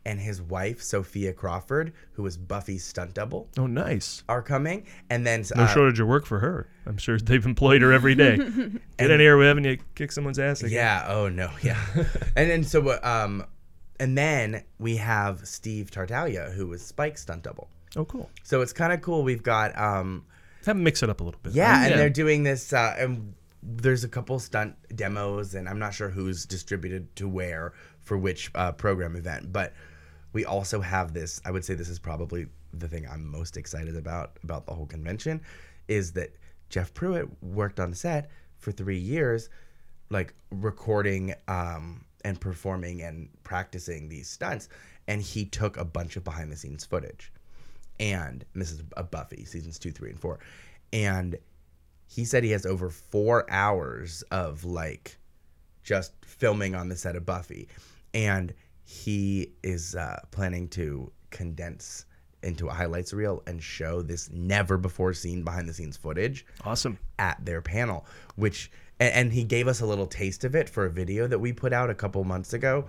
and 0.09 0.19
his 0.21 0.41
wife 0.41 0.83
Sophia 0.83 1.33
Crawford, 1.33 1.93
who 2.13 2.23
was 2.23 2.37
Buffy's 2.37 2.85
stunt 2.85 3.15
double, 3.15 3.49
Oh, 3.59 3.67
nice. 3.67 4.23
are 4.29 4.43
coming. 4.43 4.87
And 5.11 5.27
then 5.27 5.45
No 5.55 5.65
uh, 5.65 5.67
shortage 5.69 6.01
of 6.01 6.09
work 6.09 6.25
for 6.27 6.39
her. 6.41 6.69
I'm 6.87 6.97
sure 6.97 7.19
they've 7.19 7.45
employed 7.45 7.83
her 7.83 7.93
every 7.93 8.15
day. 8.15 8.37
Get 8.99 9.11
in 9.11 9.21
here, 9.21 9.37
we're 9.37 9.49
having 9.49 9.65
you 9.65 9.79
kick 9.95 10.11
someone's 10.13 10.39
ass 10.39 10.61
again. 10.63 10.75
Yeah. 10.75 11.05
Oh 11.09 11.29
no. 11.29 11.51
Yeah. 11.63 11.79
and 12.37 12.51
then 12.51 12.65
so 12.65 12.89
uh, 12.89 12.99
um, 13.03 13.45
and 14.01 14.17
then 14.17 14.63
we 14.79 14.97
have 14.97 15.47
Steve 15.47 15.91
Tartaglia, 15.91 16.51
who 16.55 16.67
was 16.69 16.83
Spike's 16.83 17.23
stunt 17.23 17.43
double. 17.43 17.69
Oh, 17.97 18.05
cool. 18.05 18.31
So 18.45 18.61
it's 18.63 18.73
kind 18.73 18.93
of 18.93 19.01
cool. 19.01 19.23
We've 19.23 19.43
got 19.43 19.77
um, 19.79 20.25
Have 20.67 20.77
them 20.77 20.85
mix 20.85 21.03
it 21.03 21.11
up 21.11 21.21
a 21.21 21.25
little 21.25 21.41
bit. 21.43 21.53
yeah, 21.55 21.85
and 21.87 21.99
they're 21.99 22.11
doing 22.11 22.43
this. 22.45 22.73
Uh, 22.73 22.95
and 22.99 23.35
there's 23.63 24.05
a 24.05 24.09
couple 24.09 24.39
stunt 24.39 24.77
demos, 24.95 25.55
and 25.55 25.69
I'm 25.69 25.79
not 25.79 25.93
sure 25.95 26.09
who's 26.11 26.47
distributed 26.47 27.15
to 27.17 27.29
where 27.29 27.73
for 28.01 28.17
which 28.17 28.51
uh, 28.55 28.73
program 28.73 29.17
event, 29.17 29.53
but 29.53 29.73
we 30.33 30.45
also 30.45 30.81
have 30.81 31.15
this. 31.15 31.41
I 31.45 31.51
would 31.51 31.65
say 31.65 31.75
this 31.75 31.89
is 31.89 31.99
probably 31.99 32.47
the 32.73 32.89
thing 32.89 33.07
I'm 33.11 33.27
most 33.27 33.57
excited 33.57 33.97
about 33.97 34.39
about 34.45 34.67
the 34.67 34.75
whole 34.75 34.87
convention, 34.87 35.41
is 35.89 36.13
that 36.13 36.35
Jeff 36.69 36.93
Pruitt 36.95 37.29
worked 37.43 37.81
on 37.81 37.95
set 37.95 38.31
for 38.59 38.73
three 38.73 38.99
years, 38.99 39.49
like 40.11 40.35
recording 40.51 41.35
um, 41.47 42.05
and 42.25 42.41
performing 42.41 43.03
and 43.03 43.29
practicing 43.45 44.09
these 44.09 44.29
stunts, 44.29 44.69
and 45.07 45.23
he 45.23 45.45
took 45.45 45.77
a 45.77 45.85
bunch 45.85 46.17
of 46.17 46.25
behind 46.25 46.53
the 46.53 46.57
scenes 46.57 46.85
footage 46.85 47.33
and, 48.01 48.45
and 48.53 48.63
this 48.63 48.71
is 48.71 48.83
a 48.97 49.03
Buffy 49.03 49.45
seasons 49.45 49.79
two, 49.79 49.93
three, 49.93 50.11
and 50.11 50.21
four, 50.21 50.39
and 50.93 51.37
he 52.07 52.25
said 52.25 52.45
he 52.45 52.51
has 52.51 52.65
over 52.65 52.91
four 52.91 53.51
hours 53.51 54.23
of 54.31 54.65
like 54.65 55.19
just 55.83 56.13
filming 56.25 56.75
on 56.75 56.89
the 56.89 56.97
set 56.97 57.17
of 57.17 57.27
Buffy, 57.27 57.69
and 58.15 58.55
he 58.91 59.53
is 59.63 59.95
uh, 59.95 60.19
planning 60.31 60.67
to 60.67 61.13
condense 61.29 62.07
into 62.43 62.69
a 62.69 62.73
highlights 62.73 63.13
reel 63.13 63.43
and 63.47 63.63
show 63.63 64.01
this 64.01 64.31
never 64.33 64.79
before 64.79 65.13
seen 65.13 65.43
behind 65.43 65.69
the 65.69 65.75
scenes 65.75 65.99
footage 65.99 66.47
Awesome. 66.65 66.99
at 67.19 67.45
their 67.45 67.61
panel, 67.61 68.07
which 68.37 68.71
and, 68.99 69.13
and 69.13 69.33
he 69.35 69.45
gave 69.45 69.69
us 69.69 69.83
a 69.83 69.87
little 69.87 70.07
taste 70.07 70.43
of 70.43 70.55
it 70.55 70.71
for 70.71 70.87
a 70.87 70.91
video 70.91 71.27
that 71.27 71.39
we 71.39 71.53
put 71.53 71.75
out 71.75 71.91
a 71.91 71.95
couple 71.95 72.25
months 72.25 72.55
ago. 72.55 72.87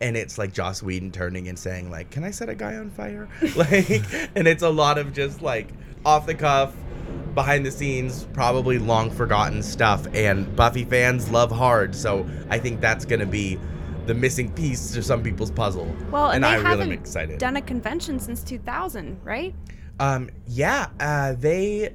And 0.00 0.16
it's 0.16 0.38
like 0.38 0.54
Joss 0.54 0.82
Whedon 0.82 1.12
turning 1.12 1.48
and 1.48 1.58
saying 1.58 1.90
like, 1.90 2.10
"Can 2.10 2.24
I 2.24 2.30
set 2.30 2.48
a 2.48 2.54
guy 2.54 2.76
on 2.76 2.88
fire?" 2.90 3.28
like, 3.54 4.02
and 4.34 4.48
it's 4.48 4.62
a 4.62 4.70
lot 4.70 4.96
of 4.96 5.12
just 5.12 5.42
like 5.42 5.68
off 6.06 6.24
the 6.24 6.34
cuff, 6.34 6.74
behind 7.34 7.66
the 7.66 7.70
scenes, 7.70 8.26
probably 8.32 8.78
long 8.78 9.10
forgotten 9.10 9.62
stuff. 9.62 10.06
And 10.14 10.56
Buffy 10.56 10.86
fans 10.86 11.28
love 11.30 11.50
hard, 11.52 11.94
so 11.94 12.26
I 12.48 12.58
think 12.58 12.80
that's 12.80 13.04
gonna 13.04 13.26
be 13.26 13.58
the 14.06 14.14
missing 14.14 14.52
piece 14.52 14.92
to 14.92 15.02
some 15.02 15.22
people's 15.22 15.50
puzzle. 15.50 15.94
Well, 16.10 16.30
and, 16.30 16.36
and 16.36 16.44
they 16.44 16.48
I 16.48 16.54
really 16.56 16.68
haven't 16.68 16.92
am 16.92 16.98
excited. 16.98 17.38
done 17.38 17.56
a 17.56 17.62
convention 17.62 18.18
since 18.18 18.42
2000, 18.42 19.18
right? 19.22 19.54
Um, 20.00 20.30
yeah, 20.46 20.88
uh, 21.00 21.34
they 21.34 21.94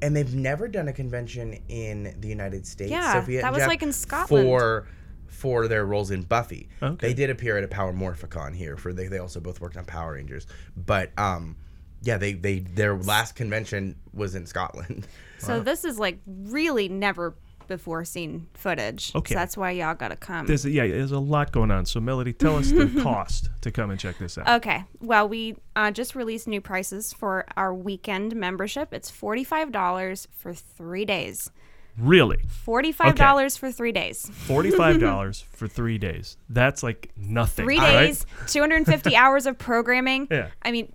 and 0.00 0.14
they've 0.14 0.34
never 0.34 0.68
done 0.68 0.88
a 0.88 0.92
convention 0.92 1.58
in 1.68 2.16
the 2.20 2.28
United 2.28 2.66
States. 2.66 2.90
Yeah, 2.90 3.14
Sophia 3.14 3.42
that 3.42 3.52
was, 3.52 3.60
Jeff, 3.60 3.68
like, 3.68 3.82
in 3.82 3.92
Scotland. 3.92 4.46
for 4.46 4.86
for 5.26 5.68
their 5.68 5.84
roles 5.84 6.10
in 6.10 6.22
Buffy. 6.22 6.68
Okay. 6.82 7.08
They 7.08 7.14
did 7.14 7.30
appear 7.30 7.58
at 7.58 7.64
a 7.64 7.68
Power 7.68 7.92
Morphicon 7.92 8.54
here. 8.54 8.76
For 8.76 8.92
they, 8.92 9.06
they 9.08 9.18
also 9.18 9.40
both 9.40 9.60
worked 9.60 9.76
on 9.76 9.84
Power 9.84 10.14
Rangers, 10.14 10.46
but 10.76 11.12
um, 11.18 11.56
yeah, 12.02 12.16
they 12.16 12.32
they 12.32 12.60
their 12.60 12.96
last 12.96 13.34
convention 13.34 13.96
was 14.12 14.34
in 14.34 14.46
Scotland. 14.46 15.06
So 15.38 15.60
this 15.60 15.84
is 15.84 16.00
like 16.00 16.18
really 16.26 16.88
never 16.88 17.36
before 17.68 18.04
seen 18.04 18.48
footage. 18.54 19.14
Okay. 19.14 19.34
So 19.34 19.38
that's 19.38 19.56
why 19.56 19.70
y'all 19.70 19.94
gotta 19.94 20.16
come. 20.16 20.46
There's 20.46 20.64
yeah, 20.66 20.86
there's 20.88 21.12
a 21.12 21.18
lot 21.20 21.52
going 21.52 21.70
on. 21.70 21.86
So 21.86 22.00
Melody, 22.00 22.32
tell 22.32 22.56
us 22.56 22.72
the 22.72 22.86
cost 23.02 23.50
to 23.60 23.70
come 23.70 23.90
and 23.90 24.00
check 24.00 24.18
this 24.18 24.36
out. 24.38 24.48
Okay. 24.56 24.82
Well, 25.00 25.28
we 25.28 25.56
uh, 25.76 25.92
just 25.92 26.16
released 26.16 26.48
new 26.48 26.60
prices 26.60 27.12
for 27.12 27.44
our 27.56 27.72
weekend 27.72 28.34
membership. 28.34 28.92
It's 28.92 29.10
forty-five 29.10 29.70
dollars 29.70 30.26
for 30.32 30.52
three 30.52 31.04
days. 31.04 31.50
really, 31.96 32.38
Forty-five 32.48 33.14
dollars 33.14 33.56
for 33.56 33.70
three 33.70 33.92
days. 33.92 34.28
forty-five 34.32 34.98
dollars 35.08 35.44
for 35.52 35.68
three 35.68 35.98
days. 35.98 36.36
That's 36.48 36.82
like 36.82 37.12
nothing. 37.16 37.64
Three 37.64 37.78
right? 37.78 38.06
days, 38.06 38.26
two 38.46 38.60
hundred 38.60 38.76
and 38.76 38.86
fifty 38.86 39.14
hours 39.22 39.46
of 39.46 39.58
programming. 39.58 40.26
Yeah. 40.30 40.48
I 40.62 40.72
mean, 40.72 40.92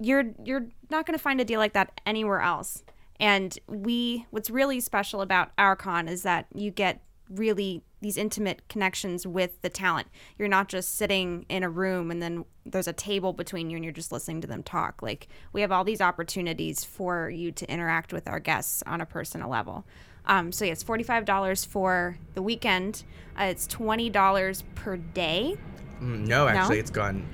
you're 0.00 0.24
you're 0.44 0.66
not 0.90 1.06
going 1.06 1.16
to 1.16 1.22
find 1.22 1.40
a 1.40 1.44
deal 1.44 1.58
like 1.58 1.72
that 1.72 2.00
anywhere 2.06 2.40
else. 2.40 2.82
And 3.22 3.58
we, 3.68 4.26
what's 4.30 4.50
really 4.50 4.80
special 4.80 5.20
about 5.22 5.52
our 5.56 5.76
con 5.76 6.08
is 6.08 6.22
that 6.22 6.46
you 6.54 6.70
get 6.70 7.02
really 7.30 7.82
these 8.00 8.18
intimate 8.18 8.68
connections 8.68 9.26
with 9.26 9.62
the 9.62 9.70
talent. 9.70 10.08
You're 10.36 10.48
not 10.48 10.68
just 10.68 10.96
sitting 10.96 11.46
in 11.48 11.62
a 11.62 11.70
room 11.70 12.10
and 12.10 12.20
then 12.20 12.44
there's 12.66 12.88
a 12.88 12.92
table 12.92 13.32
between 13.32 13.70
you 13.70 13.76
and 13.76 13.84
you're 13.84 13.92
just 13.92 14.12
listening 14.12 14.40
to 14.40 14.48
them 14.48 14.62
talk. 14.62 15.02
Like 15.02 15.28
we 15.52 15.60
have 15.60 15.70
all 15.70 15.84
these 15.84 16.00
opportunities 16.00 16.84
for 16.84 17.30
you 17.30 17.52
to 17.52 17.70
interact 17.70 18.12
with 18.12 18.28
our 18.28 18.40
guests 18.40 18.82
on 18.86 19.00
a 19.00 19.06
personal 19.06 19.48
level. 19.48 19.86
Um, 20.26 20.52
so 20.52 20.64
yeah, 20.64 20.72
it's 20.72 20.82
forty-five 20.82 21.24
dollars 21.24 21.64
for 21.64 22.18
the 22.34 22.42
weekend. 22.42 23.04
Uh, 23.38 23.44
it's 23.44 23.66
twenty 23.66 24.10
dollars 24.10 24.62
per 24.74 24.96
day. 24.96 25.56
Mm, 26.00 26.26
no, 26.26 26.46
actually, 26.48 26.78
it's 26.78 26.90
gone. 26.90 27.24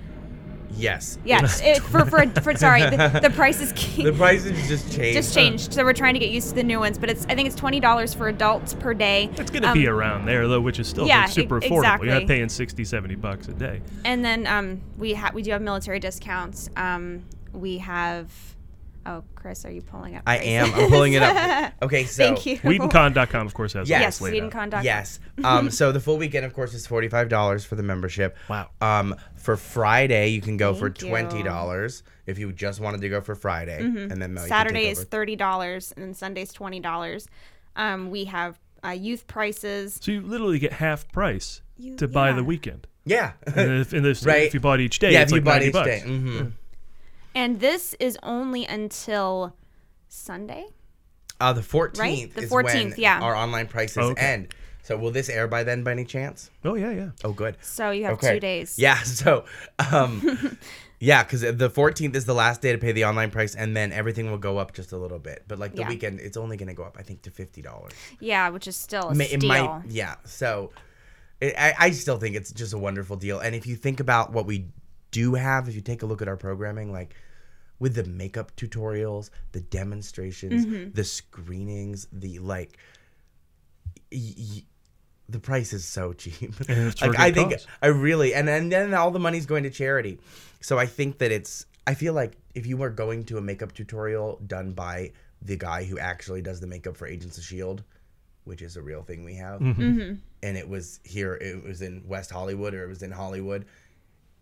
Yes. 0.77 1.19
Yes, 1.25 1.61
it, 1.63 1.83
for, 1.83 2.05
for 2.05 2.27
for 2.41 2.55
sorry, 2.55 2.83
the, 2.83 3.19
the 3.23 3.31
price 3.31 3.61
is 3.61 3.73
The 3.73 4.13
prices 4.13 4.69
just 4.69 4.93
changed. 4.93 5.15
just 5.17 5.35
changed. 5.35 5.75
So 5.75 5.85
we're 5.85 5.93
trying 5.93 6.15
to 6.15 6.21
get 6.21 6.31
used 6.31 6.51
to 6.51 6.55
the 6.55 6.63
new 6.63 6.79
ones, 6.79 6.99
but 6.99 7.11
it's 7.11 7.25
I 7.27 7.35
think 7.35 7.47
it's 7.47 7.57
twenty 7.57 7.81
dollars 7.81 8.15
for 8.15 8.29
adults 8.29 8.75
per 8.75 8.95
day. 8.95 9.29
It's 9.37 9.51
going 9.51 9.63
to 9.63 9.69
Um, 9.71 9.75
be 9.75 9.89
around 9.89 10.27
there 10.27 10.47
though, 10.47 10.61
which 10.61 10.79
is 10.79 10.87
still 10.87 11.07
yeah, 11.07 11.27
super 11.27 11.59
e- 11.59 11.69
affordable. 11.69 12.05
You're 12.05 12.21
not 12.21 12.27
paying 12.29 12.49
60, 12.49 12.85
70 12.85 13.15
bucks 13.17 13.49
a 13.49 13.55
day. 13.55 13.81
And 14.05 14.25
then 14.25 14.47
um, 14.47 14.81
we 14.97 15.15
ha- 15.15 15.31
we 15.35 15.43
do 15.43 15.51
have 15.51 15.63
military 15.63 15.99
discounts. 16.01 16.71
Um, 16.77 17.25
we 17.53 17.79
have. 17.79 18.31
Oh, 19.11 19.25
Chris, 19.35 19.65
are 19.65 19.71
you 19.71 19.81
pulling 19.81 20.17
up? 20.17 20.23
I 20.27 20.37
am. 20.37 20.75
I'm 20.75 20.89
pulling 20.91 21.15
it 21.15 21.23
up. 21.23 21.73
Okay, 21.83 22.05
so 22.05 22.25
Thank 22.35 22.45
you. 22.45 22.59
WhedonCon.com, 22.59 23.47
of 23.47 23.55
course, 23.55 23.73
has 23.73 23.83
all 23.83 23.89
Yes. 23.89 24.19
this 24.19 24.21
laid 24.33 24.43
out. 24.43 24.51
WhedonCon.com. 24.53 24.85
Yes. 24.85 25.21
Um, 25.45 25.71
so 25.79 25.93
the 25.93 26.01
full 26.01 26.19
weekend, 26.19 26.45
of 26.45 26.53
course, 26.53 26.75
is 26.75 26.87
forty 26.87 27.09
five 27.09 27.29
dollars 27.29 27.65
for 27.65 27.75
the 27.77 27.83
membership. 27.83 28.37
Wow. 28.51 28.69
Um, 28.81 29.15
for 29.37 29.57
Friday, 29.57 30.29
you 30.29 30.41
can 30.41 30.57
go 30.57 30.75
for 30.75 30.89
Thank 30.91 31.03
you. 31.03 31.09
twenty 31.09 31.43
dollars 31.43 32.03
if 32.27 32.39
you 32.39 32.53
just 32.53 32.81
wanted 32.81 33.01
to 33.03 33.09
go 33.09 33.21
for 33.21 33.35
Friday, 33.35 33.79
and 33.81 34.11
then 34.11 34.19
Mel, 34.19 34.29
you 34.29 34.35
can 34.35 34.37
take 34.43 34.49
Saturday 34.49 34.89
is 34.89 34.99
over. 34.99 35.07
thirty 35.07 35.37
dollars, 35.37 35.93
and 35.97 36.05
then 36.05 36.15
Sunday's 36.15 36.53
twenty 36.53 36.81
dollars. 36.81 37.29
Um, 37.77 38.11
we 38.11 38.25
have 38.27 38.59
uh, 38.85 38.91
youth 38.91 39.27
prices. 39.27 39.99
So 40.03 40.11
you 40.13 40.21
literally 40.21 40.59
get 40.59 40.73
half 40.75 41.11
price 41.13 41.63
You- 41.79 41.97
to 41.97 42.09
buy 42.09 42.31
yeah. 42.31 42.37
the 42.37 42.45
weekend. 42.45 42.87
yeah. 43.05 43.33
And 43.47 43.81
if, 43.81 43.93
and 43.93 44.05
if, 44.05 44.27
Right. 44.27 44.43
if 44.43 44.55
you 44.55 44.61
bought 44.61 44.81
each 44.81 44.99
day, 44.99 45.13
yeah, 45.13 45.23
it's 45.23 45.33
if 45.33 45.37
you 45.37 45.41
like 45.43 45.45
bought 45.45 45.63
90 45.63 45.67
each 45.69 45.73
bucks. 45.73 45.87
day. 45.87 46.01
hmm 46.03 46.47
And 47.39 47.61
this 47.61 47.95
is 48.01 48.19
only 48.25 48.67
until 48.67 49.55
Sunday. 50.09 50.67
Uh, 51.41 51.53
the 51.53 51.63
fourteenth. 51.63 52.01
right? 52.01 52.35
The 52.35 52.43
is 52.43 52.51
when 52.51 52.65
14th, 52.67 52.99
yeah. 52.99 53.21
Our 53.21 53.37
online 53.37 53.69
prices 53.69 53.99
Okay. 53.99 54.21
end. 54.33 54.49
So 54.83 54.97
will 54.97 55.13
this 55.13 55.29
air 55.29 55.47
by 55.47 55.63
then, 55.63 55.85
by 55.85 55.93
any 55.93 56.05
chance? 56.05 56.51
Oh, 56.65 56.75
yeah, 56.75 56.91
yeah. 56.91 57.11
Oh, 57.23 57.33
good. 57.33 57.57
So 57.61 57.91
you 57.93 58.05
have 58.07 58.15
Okay. 58.15 58.35
two 58.35 58.41
days. 58.41 58.77
Yeah. 58.77 58.99
So, 59.05 59.45
um, 59.93 60.59
yeah, 60.99 61.23
because 61.23 61.43
the 61.43 61.71
14th 61.71 62.17
is 62.17 62.25
the 62.25 62.35
last 62.35 62.61
day 62.61 62.73
to 62.73 62.79
pay 62.79 62.91
the 62.91 63.05
online 63.05 63.31
price, 63.31 63.55
and 63.55 63.77
then 63.77 63.93
everything 63.93 64.31
will 64.33 64.39
go 64.39 64.59
up 64.59 64.75
just 64.75 64.91
a 64.91 64.97
little 64.97 65.21
bit. 65.21 65.45
But 65.47 65.61
like 65.61 65.75
the 65.77 65.83
Yeah. 65.83 65.89
weekend, 65.91 66.19
it's 66.21 66.37
only 66.37 66.57
going 66.57 66.69
to 66.69 66.75
go 66.75 66.83
up, 66.83 66.97
I 66.99 67.03
think, 67.03 67.23
to 67.23 67.31
fifty 67.31 67.63
dollars. 67.63 67.93
Yeah, 68.19 68.49
which 68.49 68.67
is 68.67 68.75
still 68.77 69.11
a 69.11 69.15
Ma- 69.15 69.25
steal. 69.25 69.45
it 69.45 69.47
might 69.47 69.83
yeah 69.87 70.17
so 70.25 70.71
it, 71.41 71.55
I, 71.57 71.75
I 71.79 71.91
still 71.93 72.19
think 72.19 72.35
it's 72.35 72.51
just 72.51 72.73
a 72.73 72.79
wonderful 72.79 73.15
deal 73.17 73.39
and 73.39 73.55
if 73.55 73.65
you 73.65 73.77
think 73.77 74.01
about 74.01 74.33
what 74.33 74.45
we 74.47 74.67
do 75.13 75.35
have 75.35 75.69
if 75.69 75.75
you 75.77 75.81
take 75.83 76.03
a 76.03 76.07
look 76.07 76.21
at 76.21 76.27
our 76.27 76.37
programming 76.37 76.91
like 76.93 77.15
with 77.79 77.95
the 77.95 78.05
makeup 78.05 78.55
tutorials 78.57 79.31
the 79.53 79.61
demonstrations 79.61 80.67
Mm-hmm. 80.67 80.91
the 80.95 81.05
screenings 81.05 82.07
the 82.13 82.39
like 82.41 82.77
y- 84.13 84.35
y- 84.39 84.63
the 85.29 85.39
price 85.41 85.73
is 85.73 85.85
so 85.85 86.13
cheap 86.13 86.55
And 86.69 86.89
it's 86.89 87.01
for 87.01 87.09
like 87.09 87.19
a 87.19 87.23
i 87.23 87.31
good 87.31 87.35
think 87.35 87.51
cause. 87.53 87.67
i 87.83 87.87
really 87.89 88.35
and, 88.35 88.49
and 88.49 88.73
then 88.73 88.95
all 88.95 89.11
the 89.11 89.19
money's 89.21 89.47
going 89.47 89.63
to 89.65 89.71
charity 89.71 90.19
so 90.61 90.79
i 90.79 90.87
think 90.87 91.19
that 91.19 91.31
it's 91.33 91.67
i 91.87 91.95
feel 91.95 92.15
like 92.15 92.37
if 92.55 92.67
you 92.67 92.77
were 92.77 92.91
going 92.91 93.25
to 93.25 93.39
a 93.39 93.41
makeup 93.41 93.73
tutorial 93.73 94.41
done 94.47 94.73
by 94.73 95.13
the 95.43 95.57
guy 95.57 95.85
who 95.85 95.99
actually 95.99 96.43
does 96.43 96.61
the 96.61 96.67
makeup 96.67 96.97
for 96.97 97.07
agents 97.07 97.39
of 97.39 97.45
shield 97.45 97.85
which 98.45 98.63
is 98.63 98.77
a 98.77 98.83
real 98.83 99.03
thing 99.03 99.25
we 99.25 99.35
have 99.35 99.61
Mm-hmm. 99.61 100.15
and 100.43 100.57
it 100.57 100.69
was 100.69 101.01
here 101.05 101.35
it 101.35 101.63
was 101.63 101.83
in 101.83 102.03
west 102.07 102.31
hollywood 102.31 102.75
or 102.75 102.85
it 102.85 102.89
was 102.89 103.03
in 103.03 103.11
hollywood 103.13 103.67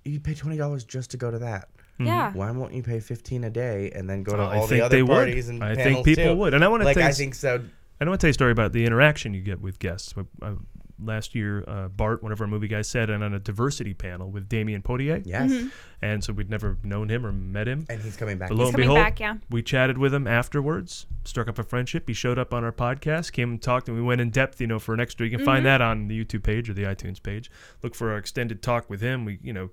you 0.04 0.20
pay 0.20 0.34
$20 0.34 0.86
just 0.86 1.10
to 1.10 1.16
go 1.16 1.32
to 1.32 1.38
that 1.40 1.68
Yeah. 1.98 2.32
why 2.32 2.50
won't 2.50 2.72
you 2.74 2.82
pay 2.82 3.00
15 3.00 3.44
a 3.44 3.50
day 3.50 3.90
and 3.94 4.08
then 4.08 4.22
go 4.22 4.32
to 4.32 4.38
Well, 4.38 4.50
I 4.50 4.56
all 4.58 4.66
think 4.66 4.80
the 4.80 4.84
other 4.86 4.96
they 4.96 5.02
would. 5.02 5.08
parties 5.14 5.48
and 5.48 5.62
I 5.64 5.74
think 5.74 6.04
people 6.04 6.24
too? 6.24 6.34
would. 6.36 6.54
And 6.54 6.62
I 6.64 6.68
wanna 6.68 6.84
like 6.84 6.94
tell 6.96 7.04
i 7.04 7.08
you- 7.08 7.14
think 7.14 7.34
so 7.34 7.62
I 8.00 8.04
want 8.04 8.20
to 8.20 8.24
tell 8.26 8.28
you 8.28 8.32
a 8.32 8.34
story 8.34 8.52
about 8.52 8.72
the 8.72 8.84
interaction 8.84 9.32
you 9.32 9.40
get 9.40 9.60
with 9.62 9.78
guests. 9.78 10.12
I, 10.18 10.46
I 10.46 10.52
last 11.02 11.34
year, 11.34 11.64
uh, 11.66 11.88
Bart, 11.88 12.22
one 12.22 12.30
of 12.32 12.40
our 12.42 12.46
movie 12.46 12.68
guys, 12.68 12.88
sat 12.88 13.08
in 13.08 13.22
on 13.22 13.32
a 13.32 13.38
diversity 13.38 13.94
panel 13.94 14.30
with 14.30 14.48
Damion 14.50 14.82
Poitier. 14.82 15.22
Yes. 15.24 15.50
Mm-hmm. 15.50 15.68
And 16.02 16.22
so 16.22 16.34
we'd 16.34 16.50
never 16.50 16.76
known 16.82 17.08
him 17.08 17.24
or 17.24 17.32
met 17.32 17.66
him. 17.66 17.86
And 17.88 18.00
he's 18.02 18.16
coming 18.18 18.36
back. 18.36 18.50
But 18.50 18.56
lo 18.58 18.64
and 18.66 18.72
coming 18.74 18.88
behold, 18.88 18.98
back, 19.02 19.18
yeah. 19.20 19.36
we 19.50 19.62
chatted 19.62 19.96
with 19.96 20.12
him 20.12 20.26
afterwards, 20.26 21.06
struck 21.24 21.48
up 21.48 21.58
a 21.58 21.62
friendship. 21.62 22.06
He 22.06 22.12
showed 22.14 22.38
up 22.38 22.52
on 22.52 22.64
our 22.64 22.72
podcast, 22.72 23.32
came 23.32 23.50
and 23.52 23.62
talked, 23.62 23.88
and 23.88 23.96
we 23.96 24.02
went 24.02 24.20
in 24.20 24.28
depth, 24.30 24.60
you 24.60 24.66
know, 24.66 24.78
for 24.78 24.92
an 24.92 25.00
extra. 25.00 25.24
You 25.26 25.30
can 25.30 25.38
Mm-hmm. 25.40 25.46
find 25.46 25.64
that 25.66 25.80
on 25.80 26.08
the 26.08 26.22
YouTube 26.24 26.42
page 26.42 26.68
or 26.68 26.74
the 26.74 26.82
iTunes 26.84 27.22
page. 27.22 27.50
Look 27.82 27.94
for 27.94 28.10
our 28.12 28.18
extended 28.18 28.62
talk 28.62 28.88
with 28.90 29.00
him. 29.00 29.24
We, 29.24 29.38
you 29.42 29.52
know, 29.54 29.70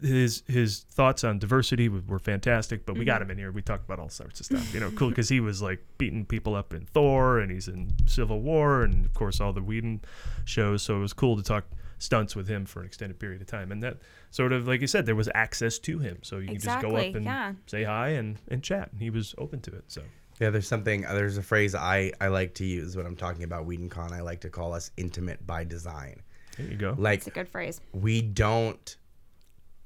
his 0.00 0.42
his 0.46 0.80
thoughts 0.90 1.24
on 1.24 1.38
diversity 1.38 1.88
were, 1.88 2.02
were 2.06 2.18
fantastic, 2.18 2.86
but 2.86 2.94
we 2.94 3.00
Mm-hmm. 3.00 3.06
got 3.06 3.22
him 3.22 3.30
in 3.30 3.38
here. 3.38 3.50
We 3.52 3.62
talked 3.62 3.84
about 3.84 3.98
all 3.98 4.08
sorts 4.10 4.40
of 4.40 4.46
stuff, 4.46 4.72
you 4.74 4.80
know, 4.80 4.90
cool 4.96 5.08
because 5.10 5.28
he 5.28 5.40
was 5.40 5.62
like 5.62 5.84
beating 5.98 6.24
people 6.24 6.54
up 6.54 6.72
in 6.74 6.86
Thor, 6.86 7.38
and 7.38 7.50
he's 7.50 7.68
in 7.68 7.92
Civil 8.06 8.40
War, 8.40 8.82
and 8.82 9.04
of 9.04 9.14
course 9.14 9.40
all 9.40 9.52
the 9.52 9.62
Whedon 9.62 10.00
shows. 10.44 10.82
So 10.82 10.96
it 10.96 11.00
was 11.00 11.12
cool 11.12 11.36
to 11.36 11.42
talk 11.42 11.64
stunts 11.98 12.34
with 12.34 12.48
him 12.48 12.64
for 12.64 12.80
an 12.80 12.86
extended 12.86 13.18
period 13.18 13.40
of 13.42 13.46
time, 13.46 13.70
and 13.72 13.82
that 13.82 13.98
sort 14.30 14.52
of 14.52 14.66
like 14.66 14.80
you 14.80 14.86
said, 14.86 15.06
there 15.06 15.14
was 15.16 15.28
access 15.34 15.78
to 15.80 15.98
him, 15.98 16.18
so 16.22 16.38
you 16.38 16.48
could 16.48 16.62
just 16.62 16.80
go 16.80 16.96
up 16.96 17.14
and 17.14 17.24
yeah. 17.24 17.52
say 17.66 17.84
hi 17.84 18.08
and 18.10 18.38
and 18.48 18.62
chat. 18.62 18.90
And 18.92 19.00
he 19.00 19.10
was 19.10 19.34
open 19.38 19.60
to 19.62 19.70
it. 19.72 19.84
So 19.88 20.02
Yeah, 20.40 20.50
there's 20.50 20.68
something. 20.68 21.02
There's 21.02 21.36
a 21.38 21.42
phrase 21.42 21.74
I 21.74 22.12
I 22.20 22.28
like 22.28 22.54
to 22.54 22.64
use 22.64 22.96
when 22.96 23.06
I'm 23.06 23.16
talking 23.16 23.44
about 23.44 23.66
WhedonCon. 23.68 24.12
I 24.12 24.20
like 24.22 24.40
to 24.40 24.50
call 24.50 24.72
us 24.74 24.90
intimate 24.96 25.46
by 25.46 25.64
design. 25.64 26.22
there 26.56 26.66
you 26.66 26.76
go. 26.76 26.94
Like 26.98 27.18
It's 27.18 27.26
a 27.26 27.30
good 27.30 27.48
phrase. 27.48 27.80
we 27.92 28.22
don't. 28.22 28.96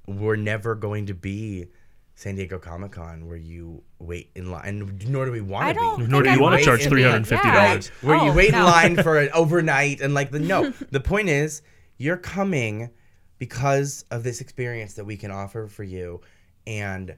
We're 0.07 0.37
never 0.37 0.75
going 0.75 1.07
to 1.07 1.14
be 1.14 1.67
San 2.14 2.37
Diego 2.37 2.59
Comic 2.59 2.93
Con 2.93 3.27
where 3.27 3.37
you 3.37 3.83
wait 3.99 4.31
in 4.35 4.51
line, 4.51 4.62
and 4.67 5.09
nor 5.09 5.25
do 5.27 5.33
we 5.33 5.40
want 5.40 5.67
I 5.67 5.73
to 5.73 5.79
don't 5.79 6.01
be. 6.01 6.07
Nor 6.07 6.23
do 6.23 6.31
you 6.31 6.40
wanna 6.40 6.62
charge 6.62 6.83
$350. 6.85 7.31
Yeah. 7.31 7.75
Right, 7.75 7.87
where 8.03 8.17
you 8.25 8.31
Oh, 8.31 8.35
wait 8.35 8.53
no. 8.53 8.59
in 8.59 8.64
line 8.64 9.03
for 9.03 9.19
an 9.19 9.31
overnight 9.35 10.01
and 10.01 10.14
like 10.14 10.31
the 10.31 10.38
no. 10.40 10.71
the 10.90 11.01
point 11.01 11.29
is 11.29 11.62
you're 11.99 12.17
coming 12.17 12.90
because 13.38 14.05
of 14.11 14.23
this 14.23 14.40
experience 14.40 14.95
that 14.95 15.05
we 15.05 15.17
can 15.17 15.31
offer 15.31 15.67
for 15.67 15.83
you, 15.85 16.21
and 16.67 17.17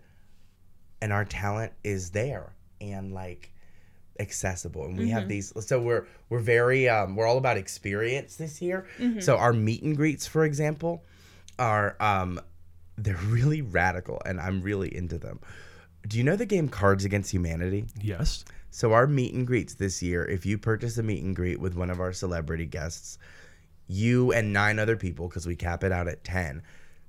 and 1.03 1.13
our 1.13 1.25
talent 1.25 1.73
is 1.85 2.11
there 2.11 2.55
and 2.81 3.13
like 3.13 3.53
accessible 4.19 4.87
and 4.87 4.97
we 4.97 5.11
have 5.11 5.29
these 5.29 5.53
so 5.67 5.79
we're 5.79 6.07
we're 6.31 6.39
very 6.41 6.89
um 6.89 7.15
we're 7.17 7.27
all 7.27 7.37
about 7.37 7.59
experience 7.59 8.37
this 8.37 8.63
year 8.63 8.87
so 9.21 9.37
our 9.37 9.53
meet 9.53 9.83
and 9.83 9.95
greets 9.95 10.27
for 10.27 10.47
example 10.47 11.05
are 11.59 11.97
um 12.01 12.41
they're 12.99 13.17
really 13.27 13.63
radical 13.63 14.21
and 14.27 14.41
i'm 14.41 14.61
really 14.63 14.95
into 14.97 15.19
them 15.19 15.39
do 16.09 16.17
you 16.19 16.25
know 16.25 16.37
the 16.37 16.47
game 16.47 16.69
cards 16.69 17.05
against 17.05 17.31
humanity 17.33 17.87
Yes. 18.01 18.45
so 18.71 18.93
our 18.93 19.07
meet 19.07 19.35
and 19.35 19.47
greets 19.47 19.75
this 19.75 20.03
year, 20.03 20.25
if 20.25 20.47
you 20.47 20.57
purchase 20.59 20.97
a 20.99 21.03
meet 21.03 21.23
and 21.25 21.35
greet 21.35 21.59
with 21.61 21.75
one 21.75 21.91
of 21.91 21.99
our 21.99 22.13
celebrity 22.13 22.67
guests, 22.67 23.19
you 23.89 24.33
and 24.33 24.53
nine 24.53 24.79
other 24.79 24.97
people, 24.97 25.29
because 25.29 25.47
we 25.47 25.57
cap 25.57 25.83
it 25.83 25.91
out 25.93 26.07
at 26.09 26.23
ten, 26.23 26.63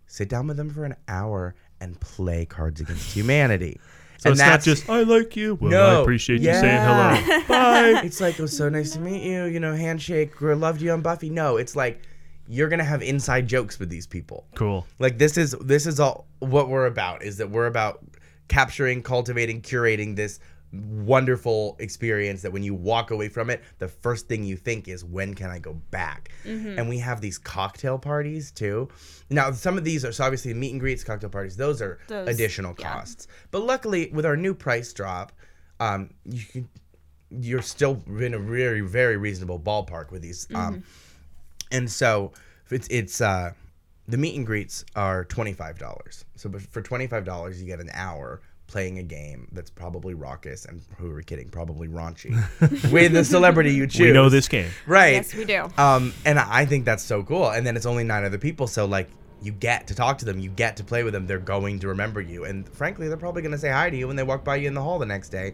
sit 0.07 0.29
down 0.29 0.47
with 0.47 0.57
them 0.57 0.69
for 0.71 0.83
an 0.85 0.95
hour 1.07 1.53
and 1.79 1.99
play 1.99 2.45
Cards 2.45 2.81
Against 2.81 3.13
Humanity. 3.13 3.79
So 4.19 4.31
it's 4.31 4.39
not 4.39 4.63
just 4.63 4.89
I 4.89 5.03
like 5.03 5.35
you. 5.35 5.53
Well, 5.61 5.69
no, 5.69 5.99
I 5.99 6.01
appreciate 6.01 6.41
you 6.41 6.51
saying 6.51 6.81
hello. 6.81 7.43
Bye. 7.47 8.01
it's 8.03 8.19
like 8.19 8.39
it 8.39 8.41
was 8.41 8.57
so 8.57 8.67
nice 8.67 8.93
to 8.93 8.99
meet 8.99 9.21
you, 9.21 9.43
you 9.43 9.59
know, 9.59 9.75
handshake, 9.75 10.41
or 10.41 10.55
loved 10.55 10.81
you 10.81 10.89
on 10.89 11.01
Buffy. 11.03 11.29
No, 11.29 11.57
it's 11.57 11.75
like 11.75 12.01
you're 12.47 12.69
gonna 12.69 12.83
have 12.83 13.01
inside 13.01 13.47
jokes 13.47 13.79
with 13.79 13.89
these 13.89 14.07
people. 14.07 14.45
Cool. 14.55 14.85
Like 14.99 15.17
this 15.17 15.37
is 15.37 15.51
this 15.61 15.85
is 15.85 15.99
all 15.99 16.27
what 16.39 16.69
we're 16.69 16.85
about 16.87 17.23
is 17.23 17.37
that 17.37 17.49
we're 17.49 17.67
about 17.67 18.03
capturing, 18.47 19.03
cultivating, 19.03 19.61
curating 19.61 20.15
this 20.15 20.39
wonderful 20.73 21.75
experience 21.79 22.41
that 22.41 22.51
when 22.51 22.63
you 22.63 22.73
walk 22.73 23.11
away 23.11 23.29
from 23.29 23.49
it, 23.49 23.63
the 23.79 23.87
first 23.87 24.27
thing 24.27 24.43
you 24.43 24.57
think 24.57 24.87
is 24.87 25.03
when 25.03 25.33
can 25.33 25.49
I 25.49 25.59
go 25.59 25.73
back? 25.91 26.29
And 26.45 26.89
we 26.89 26.97
have 26.99 27.21
these 27.21 27.37
cocktail 27.37 27.97
parties 27.97 28.51
too. 28.51 28.89
Now 29.29 29.51
some 29.51 29.77
of 29.77 29.83
these 29.83 30.03
are 30.05 30.11
so 30.11 30.23
obviously 30.25 30.53
meet 30.53 30.71
and 30.71 30.79
greets, 30.79 31.03
cocktail 31.03 31.29
parties, 31.29 31.55
those 31.55 31.81
are 31.81 31.99
Those- 32.07 32.27
additional 32.29 32.75
yeah. 32.79 32.93
costs. 32.93 33.27
But 33.51 33.63
luckily 33.63 34.09
with 34.13 34.25
our 34.25 34.37
new 34.37 34.53
price 34.53 34.93
drop, 34.93 35.31
um, 35.79 36.09
you 36.25 36.43
can 36.45 36.69
you're 37.29 37.61
still 37.61 38.01
in 38.07 38.33
a 38.33 38.39
very 38.39 38.79
very 38.79 39.17
reasonable 39.17 39.59
ballpark 39.59 40.11
with 40.11 40.21
these 40.21 40.47
um 40.55 40.81
and 41.71 41.89
so 41.89 42.31
it's 42.69 42.87
it's 42.89 43.21
uh 43.21 43.51
the 44.07 44.17
meet 44.17 44.35
and 44.35 44.45
greets 44.45 44.85
are 44.95 45.25
$25 45.25 46.23
so 46.35 46.49
but 46.49 46.61
for 46.61 46.81
$25 46.81 47.59
you 47.59 47.65
get 47.65 47.79
an 47.79 47.89
hour 47.93 48.41
playing 48.67 48.99
a 48.99 49.03
game 49.03 49.47
that's 49.53 49.69
probably 49.69 50.13
raucous 50.13 50.65
and 50.65 50.81
who 50.97 51.09
are 51.11 51.15
we 51.15 51.23
kidding 51.23 51.49
probably 51.49 51.87
raunchy 51.87 52.31
with 52.91 53.13
the 53.13 53.23
celebrity 53.23 53.73
you 53.73 53.87
choose 53.87 54.07
We 54.07 54.11
know 54.11 54.27
this 54.29 54.47
game. 54.49 54.69
right 54.85 55.13
Yes, 55.13 55.33
we 55.33 55.45
do. 55.45 55.69
um, 55.77 56.13
and 56.25 56.37
I 56.37 56.65
think 56.65 56.83
that's 56.85 57.03
so 57.03 57.23
cool. 57.23 57.49
And 57.49 57.65
then 57.65 57.75
it's 57.77 57.85
only 57.85 58.03
nine 58.03 58.25
other 58.25 58.37
people, 58.37 58.67
so 58.67 58.85
like 58.85 59.09
you 59.41 59.51
get 59.53 59.87
to 59.87 59.95
talk 59.95 60.17
to 60.17 60.25
them, 60.25 60.39
you 60.39 60.49
get 60.49 60.75
to 60.77 60.83
play 60.83 61.03
with 61.03 61.13
them. 61.13 61.27
They're 61.27 61.37
going 61.39 61.79
to 61.79 61.87
remember 61.89 62.19
you, 62.19 62.43
and 62.43 62.67
frankly, 62.69 63.07
they're 63.07 63.15
probably 63.17 63.41
gonna 63.41 63.57
say 63.57 63.69
hi 63.69 63.89
to 63.89 63.95
you 63.95 64.07
when 64.07 64.15
they 64.17 64.23
walk 64.23 64.43
by 64.43 64.55
you 64.57 64.67
in 64.67 64.73
the 64.73 64.81
hall 64.81 64.99
the 64.99 65.05
next 65.05 65.29
day. 65.29 65.53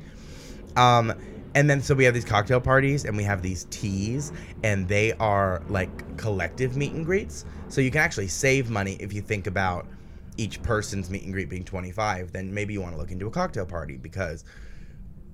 Um, 0.76 1.14
and 1.56 1.70
then 1.70 1.82
so 1.82 1.94
we 1.96 2.04
have 2.06 2.14
these 2.14 2.26
cocktail 2.26 2.60
parties, 2.60 3.06
and 3.06 3.16
we 3.16 3.24
have 3.24 3.42
these 3.42 3.66
teas, 3.70 4.32
and 4.64 4.88
they 4.88 5.14
are 5.14 5.62
like 5.70 6.18
collective 6.18 6.76
meet 6.76 6.94
and 6.94 7.06
greets. 7.06 7.46
So 7.70 7.82
you 7.82 7.92
can 7.92 8.02
actually 8.02 8.28
save 8.28 8.70
money 8.70 8.98
if 9.00 9.14
you 9.14 9.22
think 9.22 9.48
about 9.48 9.88
each 10.38 10.62
person's 10.64 11.10
meet 11.10 11.24
and 11.24 11.32
greet 11.32 11.48
being 11.48 11.64
25 11.64 12.32
then 12.32 12.52
maybe 12.52 12.74
you 12.74 12.82
want 12.82 12.92
to 12.92 12.98
look 12.98 13.12
into 13.12 13.28
a 13.28 13.30
cocktail 13.30 13.68
party 13.68 13.98
because 13.98 14.44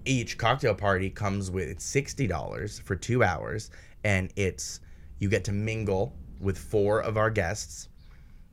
each 0.05 0.37
cocktail 0.37 0.73
party 0.73 1.09
comes 1.09 1.51
with 1.51 1.69
it's 1.69 1.85
sixty 1.85 2.27
dollars 2.27 2.79
for 2.79 2.95
two 2.95 3.23
hours, 3.23 3.69
and 4.03 4.31
it's 4.35 4.79
you 5.19 5.29
get 5.29 5.43
to 5.45 5.51
mingle 5.51 6.15
with 6.39 6.57
four 6.57 7.01
of 7.01 7.17
our 7.17 7.29
guests 7.29 7.89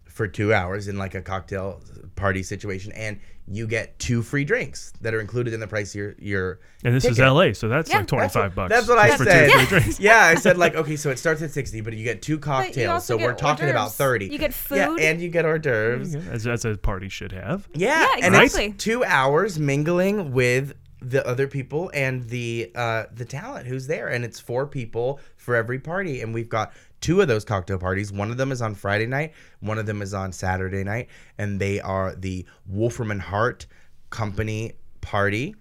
for 0.05 0.27
two 0.27 0.53
hours 0.53 0.89
in 0.89 0.99
like 0.99 1.15
a 1.15 1.23
cocktail 1.23 1.83
party 2.15 2.43
situation, 2.43 2.93
and 2.93 3.19
you 3.49 3.67
get 3.67 3.99
two 3.99 4.23
free 4.23 4.45
drinks 4.45 4.93
that 5.01 5.15
are 5.15 5.21
included 5.21 5.55
in 5.55 5.61
the 5.61 5.67
price 5.67 5.95
of 5.95 5.97
your 5.97 6.15
your. 6.19 6.61
And 6.85 6.95
this 6.95 7.05
is. 7.05 7.19
LA, 7.19 7.53
so 7.53 7.69
that's 7.69 7.89
Yeah, 7.91 7.99
like 7.99 8.07
twenty 8.07 8.29
five 8.29 8.55
bucks. 8.55 8.71
That's 8.71 8.89
what 8.89 8.99
I 8.99 9.17
for 9.17 9.25
said. 9.25 9.51
Two, 9.51 9.59
three 9.59 9.67
drinks. 9.67 10.01
yeah, 10.01 10.25
I 10.25 10.35
said 10.35 10.59
like 10.59 10.75
okay, 10.75 10.97
so 10.97 11.11
it 11.11 11.19
starts 11.19 11.43
at 11.43 11.51
sixty, 11.53 11.81
but 11.81 11.93
you 11.95 12.05
get 12.05 12.23
two 12.23 12.39
cocktails, 12.39 13.05
so 13.07 13.17
we're 13.17 13.35
talking 13.35 13.69
about 13.71 13.93
thirty. 13.93 14.27
You 14.27 14.39
get 14.39 14.55
yeah, 14.71 14.87
food. 14.89 15.01
and 15.01 15.21
you 15.21 15.29
get 15.29 15.45
hors 15.45 15.59
d'oeuvres. 15.61 16.15
As, 16.15 16.47
as 16.47 16.65
a 16.65 16.77
party 16.77 17.09
should 17.09 17.33
have. 17.33 17.69
Yeah, 17.75 18.01
Yeah, 18.01 18.27
and 18.27 18.35
exactly. 18.35 18.67
it's 18.67 18.85
two 18.85 19.05
hours 19.05 19.59
mingling 19.59 20.33
with 20.33 20.75
the 21.01 21.27
other 21.27 21.47
people 21.47 21.91
and 21.95 22.29
the 22.29 22.73
uh, 22.75 23.05
the 23.15 23.25
talent 23.25 23.67
who's 23.67 23.87
there, 23.87 24.09
and 24.09 24.25
it's 24.25 24.41
four 24.41 24.67
people 24.67 25.21
for 25.37 25.55
every 25.55 25.79
party, 25.79 26.21
and 26.21 26.35
we've 26.35 26.49
got 26.49 26.73
two 27.01 27.21
of 27.21 27.29
those 27.29 27.45
cocktail 27.45 27.79
parties. 27.79 28.13
One 28.13 28.31
of 28.31 28.37
them 28.37 28.53
is 28.53 28.63
on 28.63 28.75
Friday 28.75 29.07
night, 29.07 29.33
one 29.61 29.79
of 29.79 29.87
them 29.87 30.03
is 30.03 30.15
on 30.15 30.33
Saturday 30.33 30.85
night, 30.85 31.09
and 31.39 31.61
they 31.61 31.81
are 31.81 32.15
the 32.15 32.47
Wolfram 32.67 33.11
and 33.11 33.21
Hart 33.23 33.67
Company 34.11 34.73
party, 35.01 35.55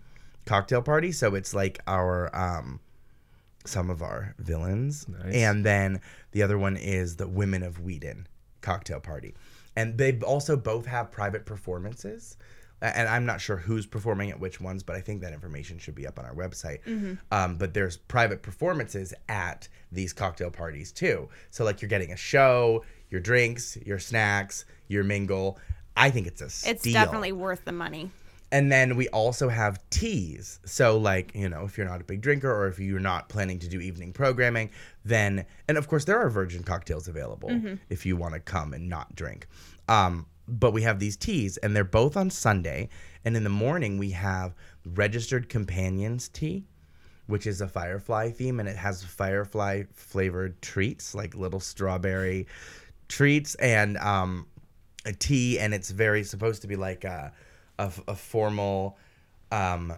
cocktail 0.46 0.82
party. 0.82 1.12
So 1.12 1.36
it's 1.36 1.54
like 1.54 1.80
our 1.88 2.34
um, 2.36 2.80
some 3.66 3.90
of 3.90 4.02
our 4.02 4.36
villains, 4.38 5.08
Nice. 5.08 5.34
and 5.34 5.66
then 5.66 6.02
the 6.32 6.44
other 6.44 6.58
one 6.58 6.78
is 6.78 7.16
the 7.16 7.28
Women 7.28 7.64
of 7.64 7.80
Whedon 7.80 8.28
cocktail 8.62 9.00
party, 9.00 9.34
and 9.76 9.98
they 9.98 10.20
also 10.20 10.56
both 10.56 10.86
have 10.86 11.12
private 11.12 11.46
performances. 11.46 12.38
And 12.82 13.08
I'm 13.08 13.26
not 13.26 13.42
sure 13.42 13.58
who's 13.58 13.86
performing 13.88 14.30
at 14.30 14.40
which 14.40 14.60
ones, 14.62 14.84
but 14.84 14.96
I 14.96 15.02
think 15.02 15.22
that 15.22 15.34
information 15.34 15.80
should 15.80 15.96
be 15.96 16.06
up 16.06 16.20
on 16.20 16.26
our 16.26 16.36
website. 16.36 16.80
Um, 17.32 17.56
but 17.58 17.74
there's 17.74 17.98
private 17.98 18.42
performances 18.44 19.14
at 19.30 19.68
these 19.92 20.14
cocktail 20.14 20.52
parties 20.52 20.92
too. 20.92 21.30
So 21.52 21.64
like 21.64 21.82
you're 21.82 21.90
getting 21.90 22.12
a 22.12 22.18
show, 22.18 22.84
your 23.10 23.22
drinks, 23.22 23.78
your 23.86 23.98
snacks, 24.00 24.66
your 24.88 25.04
mingle. 25.04 25.58
I 25.98 26.10
think 26.12 26.28
it's 26.28 26.42
a 26.42 26.50
steal. 26.50 26.72
it's 26.74 26.84
definitely 26.94 27.32
worth 27.32 27.64
the 27.66 27.72
money. 27.72 28.12
And 28.52 28.72
then 28.72 28.96
we 28.96 29.10
also 29.10 29.50
have 29.50 29.80
teas. 29.90 30.60
So, 30.66 30.98
like, 30.98 31.34
you 31.34 31.50
know, 31.50 31.64
if 31.66 31.78
you're 31.78 31.88
not 31.88 32.00
a 32.00 32.04
big 32.04 32.22
drinker 32.22 32.50
or 32.54 32.68
if 32.68 32.78
you're 32.80 33.00
not 33.00 33.28
planning 33.28 33.58
to 33.60 33.68
do 33.68 33.82
evening 33.82 34.14
programming, 34.14 34.70
then, 35.04 35.46
and 35.68 35.78
of 35.78 35.88
course, 35.88 36.06
there 36.06 36.20
are 36.20 36.30
virgin 36.30 36.64
cocktails 36.64 37.08
available 37.08 37.50
if 37.90 38.06
you 38.06 38.16
want 38.16 38.34
to 38.36 38.40
come 38.40 38.74
and 38.74 38.88
not 38.88 39.16
drink. 39.16 39.48
Um, 39.90 40.28
but 40.48 40.72
we 40.72 40.84
have 40.84 41.00
these 41.00 41.18
teas, 41.18 41.58
and 41.58 41.76
they're 41.76 41.84
both 41.84 42.16
on 42.18 42.30
Sunday. 42.30 42.90
And 43.24 43.36
in 43.36 43.44
the 43.44 43.50
morning, 43.50 43.98
we 43.98 44.12
have 44.12 44.54
registered 44.86 45.50
companions 45.50 46.30
tea, 46.30 46.66
which 47.28 47.48
is 47.48 47.62
a 47.62 47.68
firefly 47.68 48.32
theme, 48.32 48.60
and 48.60 48.70
it 48.70 48.78
has 48.78 49.04
firefly 49.04 49.84
flavored 49.94 50.62
treats, 50.62 51.16
like 51.16 51.36
little 51.36 51.60
strawberry 51.60 52.48
treats, 53.08 53.56
and 53.56 53.98
um, 53.98 54.46
a 55.06 55.14
tea, 55.14 55.60
and 55.60 55.74
it's 55.74 55.90
very 55.90 56.24
supposed 56.24 56.62
to 56.62 56.68
be 56.68 56.76
like 56.76 57.04
a, 57.04 57.32
a, 57.80 57.92
a 58.08 58.16
formal, 58.16 58.98
um, 59.52 59.94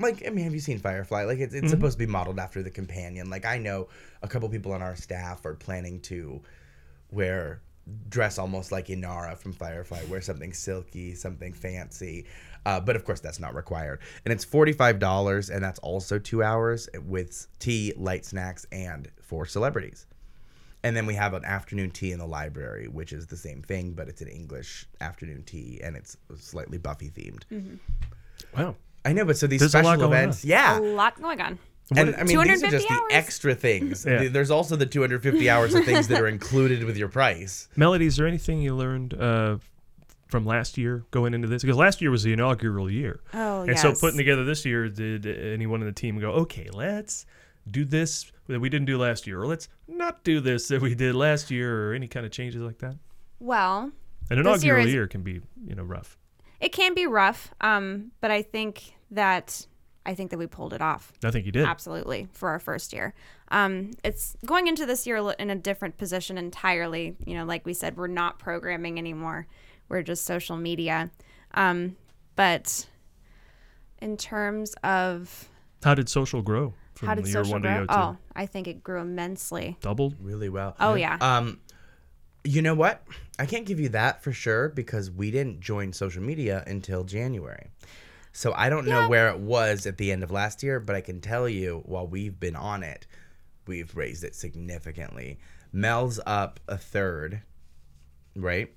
like 0.00 0.26
I 0.26 0.30
mean, 0.30 0.44
have 0.44 0.54
you 0.54 0.60
seen 0.60 0.78
Firefly? 0.78 1.24
Like 1.24 1.38
it's, 1.38 1.54
it's 1.54 1.70
supposed 1.70 1.98
to 1.98 2.04
be 2.04 2.10
modeled 2.10 2.38
after 2.38 2.62
the 2.62 2.70
companion. 2.70 3.30
Like 3.30 3.46
I 3.46 3.58
know 3.58 3.88
a 4.22 4.28
couple 4.28 4.48
people 4.48 4.72
on 4.72 4.82
our 4.82 4.96
staff 4.96 5.46
are 5.46 5.54
planning 5.54 6.00
to 6.00 6.42
wear 7.10 7.62
dress 8.08 8.38
almost 8.38 8.72
like 8.72 8.86
Inara 8.88 9.36
from 9.36 9.52
Firefly, 9.52 10.04
wear 10.08 10.20
something 10.20 10.52
silky, 10.52 11.14
something 11.14 11.52
fancy. 11.52 12.26
Uh, 12.66 12.80
but 12.80 12.96
of 12.96 13.04
course, 13.04 13.20
that's 13.20 13.38
not 13.40 13.54
required. 13.54 14.00
And 14.24 14.32
it's 14.32 14.44
forty-five 14.44 14.98
dollars, 14.98 15.50
and 15.50 15.62
that's 15.62 15.78
also 15.80 16.18
two 16.18 16.42
hours 16.42 16.88
with 17.04 17.46
tea, 17.58 17.92
light 17.96 18.24
snacks, 18.24 18.66
and 18.72 19.10
four 19.20 19.44
celebrities. 19.46 20.06
And 20.82 20.94
then 20.94 21.06
we 21.06 21.14
have 21.14 21.32
an 21.32 21.44
afternoon 21.46 21.90
tea 21.90 22.12
in 22.12 22.18
the 22.18 22.26
library, 22.26 22.88
which 22.88 23.12
is 23.14 23.26
the 23.26 23.38
same 23.38 23.62
thing, 23.62 23.92
but 23.92 24.06
it's 24.08 24.20
an 24.20 24.28
English 24.28 24.86
afternoon 25.00 25.42
tea 25.44 25.80
and 25.82 25.96
it's 25.96 26.18
slightly 26.36 26.76
Buffy 26.76 27.08
themed. 27.08 27.78
Wow. 28.54 28.76
I 29.02 29.14
know, 29.14 29.24
but 29.24 29.38
so 29.38 29.46
these 29.46 29.60
There's 29.60 29.72
special 29.72 30.04
events, 30.04 30.44
on. 30.44 30.50
yeah. 30.50 30.78
A 30.78 30.80
lot 30.80 31.18
going 31.20 31.40
on. 31.40 31.58
And 31.96 32.14
I 32.16 32.24
mean, 32.24 32.26
these 32.26 32.62
are 32.62 32.70
250 32.70 32.70
just 32.70 32.88
the 32.88 33.14
extra 33.14 33.54
things. 33.54 34.04
Yeah. 34.06 34.28
There's 34.28 34.50
also 34.50 34.76
the 34.76 34.86
250 34.86 35.48
hours 35.50 35.74
of 35.74 35.84
things 35.84 36.08
that 36.08 36.20
are 36.20 36.28
included 36.28 36.84
with 36.84 36.96
your 36.96 37.08
price. 37.08 37.68
Melody, 37.76 38.06
is 38.06 38.16
there 38.16 38.26
anything 38.26 38.60
you 38.62 38.74
learned 38.74 39.14
uh, 39.14 39.58
from 40.28 40.44
last 40.46 40.76
year 40.78 41.04
going 41.10 41.34
into 41.34 41.48
this? 41.48 41.62
Because 41.62 41.76
last 41.76 42.00
year 42.00 42.10
was 42.10 42.22
the 42.22 42.32
inaugural 42.32 42.90
year. 42.90 43.20
Oh, 43.32 43.64
yeah. 43.64 43.70
And 43.70 43.78
so 43.78 43.94
putting 43.94 44.16
together 44.18 44.44
this 44.44 44.64
year, 44.64 44.88
did 44.88 45.26
anyone 45.26 45.80
in 45.80 45.86
the 45.86 45.92
team 45.92 46.18
go, 46.18 46.30
okay, 46.32 46.68
let's 46.72 47.26
do 47.70 47.84
this 47.84 48.30
that 48.48 48.60
we 48.60 48.68
didn't 48.68 48.86
do 48.86 48.98
last 48.98 49.26
year, 49.26 49.40
or 49.40 49.46
let's 49.46 49.68
not 49.88 50.22
do 50.22 50.38
this 50.40 50.68
that 50.68 50.82
we 50.82 50.94
did 50.94 51.14
last 51.14 51.50
year, 51.50 51.90
or 51.90 51.94
any 51.94 52.06
kind 52.08 52.26
of 52.26 52.32
changes 52.32 52.60
like 52.60 52.78
that? 52.78 52.96
Well, 53.40 53.90
An 54.30 54.42
This 54.42 54.62
year 54.64 54.74
inaugural 54.74 54.86
is- 54.86 54.92
year 54.92 55.06
can 55.06 55.22
be, 55.22 55.40
you 55.66 55.74
know, 55.74 55.82
rough. 55.84 56.18
it 56.60 56.72
can 56.72 56.94
be 56.94 57.06
rough, 57.06 57.54
um, 57.60 58.10
but 58.20 58.30
I 58.30 58.42
think 58.42 58.94
that 59.10 59.66
I 60.06 60.14
think 60.14 60.30
that 60.30 60.38
we 60.38 60.46
pulled 60.46 60.74
it 60.74 60.82
off. 60.82 61.12
I 61.24 61.30
think 61.30 61.46
you 61.46 61.52
did. 61.52 61.64
Absolutely 61.64 62.28
for 62.32 62.50
our 62.50 62.58
first 62.58 62.92
year. 62.92 63.14
Um, 63.48 63.92
it's 64.04 64.36
going 64.44 64.66
into 64.66 64.84
this 64.86 65.06
year 65.06 65.16
in 65.38 65.50
a 65.50 65.54
different 65.56 65.96
position 65.96 66.36
entirely. 66.36 67.16
You 67.24 67.34
know, 67.34 67.44
like 67.44 67.64
we 67.64 67.72
said, 67.74 67.96
we're 67.96 68.06
not 68.06 68.38
programming 68.38 68.98
anymore. 68.98 69.46
We're 69.88 70.02
just 70.02 70.24
social 70.24 70.56
media. 70.56 71.10
Um, 71.54 71.96
but 72.36 72.86
in 74.00 74.16
terms 74.16 74.74
of 74.82 75.48
How 75.82 75.94
did 75.94 76.08
social 76.08 76.42
grow 76.42 76.74
from 76.94 77.08
how 77.08 77.14
did 77.14 77.26
year 77.26 77.32
social 77.32 77.52
one 77.52 77.62
to 77.62 77.68
grow? 77.68 77.76
year? 77.78 77.86
Oh, 77.88 78.16
I 78.34 78.46
think 78.46 78.68
it 78.68 78.82
grew 78.82 79.00
immensely. 79.00 79.76
Doubled? 79.80 80.16
Really 80.20 80.48
well. 80.48 80.76
Oh 80.80 80.94
yeah. 80.94 81.16
Um, 81.20 81.60
you 82.44 82.60
know 82.60 82.74
what? 82.74 83.02
I 83.38 83.46
can't 83.46 83.64
give 83.64 83.80
you 83.80 83.88
that 83.90 84.22
for 84.22 84.32
sure 84.32 84.68
because 84.68 85.10
we 85.10 85.30
didn't 85.30 85.60
join 85.60 85.92
social 85.92 86.22
media 86.22 86.62
until 86.66 87.04
January. 87.04 87.68
So 88.36 88.52
I 88.56 88.68
don't 88.68 88.86
know 88.86 89.08
where 89.08 89.28
it 89.28 89.38
was 89.38 89.86
at 89.86 89.96
the 89.96 90.10
end 90.10 90.24
of 90.24 90.30
last 90.32 90.62
year, 90.64 90.80
but 90.80 90.96
I 90.96 91.00
can 91.00 91.20
tell 91.20 91.48
you 91.48 91.82
while 91.86 92.06
we've 92.06 92.38
been 92.38 92.56
on 92.56 92.82
it, 92.82 93.06
we've 93.68 93.96
raised 93.96 94.24
it 94.24 94.34
significantly. 94.34 95.38
Mel's 95.72 96.18
up 96.26 96.58
a 96.66 96.76
third, 96.76 97.42
right? 98.34 98.70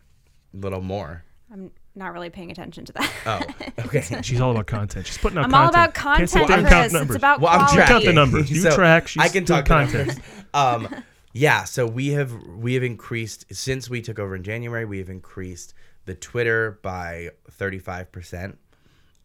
A 0.54 0.58
little 0.58 0.82
more. 0.82 1.24
I'm 1.52 1.72
not 1.96 2.14
really 2.14 2.30
paying 2.30 2.52
attention 2.52 2.86
to 2.86 2.94
that. 2.94 3.12
Oh, 3.26 3.42
okay. 3.86 4.22
She's 4.22 4.40
all 4.40 4.52
about 4.52 4.68
content. 4.68 5.08
She's 5.08 5.18
putting 5.18 5.40
out 5.40 5.46
I'm 5.46 5.52
content. 5.52 5.76
all 5.76 5.84
about 5.84 5.94
Can't 5.96 6.30
sit 6.30 6.40
content, 6.40 6.48
there 6.50 6.58
and 6.60 6.68
count 6.68 6.84
Chris. 6.84 6.94
numbers. 6.94 7.16
It's 7.16 7.22
about 7.22 7.42
well, 7.42 7.52
I'm 7.54 7.60
quality. 7.60 7.78
You 7.78 7.88
count 7.88 7.88
the 7.88 8.12
tracking. 8.12 8.16
numbers. 8.16 8.52
You 8.52 8.72
track, 8.72 9.08
she's 9.08 9.24
I 9.24 9.28
can 9.30 9.46
talk 9.46 9.66
content. 9.66 10.20
Um, 10.54 10.88
yeah. 11.34 11.64
So 11.64 11.88
we 11.88 12.10
have 12.10 12.32
we 12.32 12.76
have 12.76 12.84
increased 12.84 13.46
since 13.52 13.90
we 13.90 14.02
took 14.04 14.20
over 14.20 14.36
in 14.36 14.44
January. 14.44 14.86
We 14.86 15.00
have 15.00 15.10
increased 15.10 15.74
the 16.06 16.14
Twitter 16.14 16.80
by 16.84 17.30
thirty 17.50 17.80
five 17.80 18.12
percent. 18.12 18.60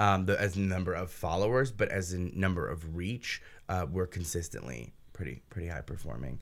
Um, 0.03 0.27
the, 0.27 0.41
as 0.41 0.57
a 0.57 0.61
number 0.61 0.93
of 0.95 1.11
followers, 1.13 1.71
but 1.71 1.89
as 1.91 2.13
in 2.13 2.33
number 2.35 2.67
of 2.69 2.97
reach, 2.97 3.41
uh, 3.69 3.87
we're 3.89 4.09
consistently 4.09 4.93
pretty 5.13 5.43
pretty 5.49 5.69
high 5.69 5.83
performing. 5.83 6.39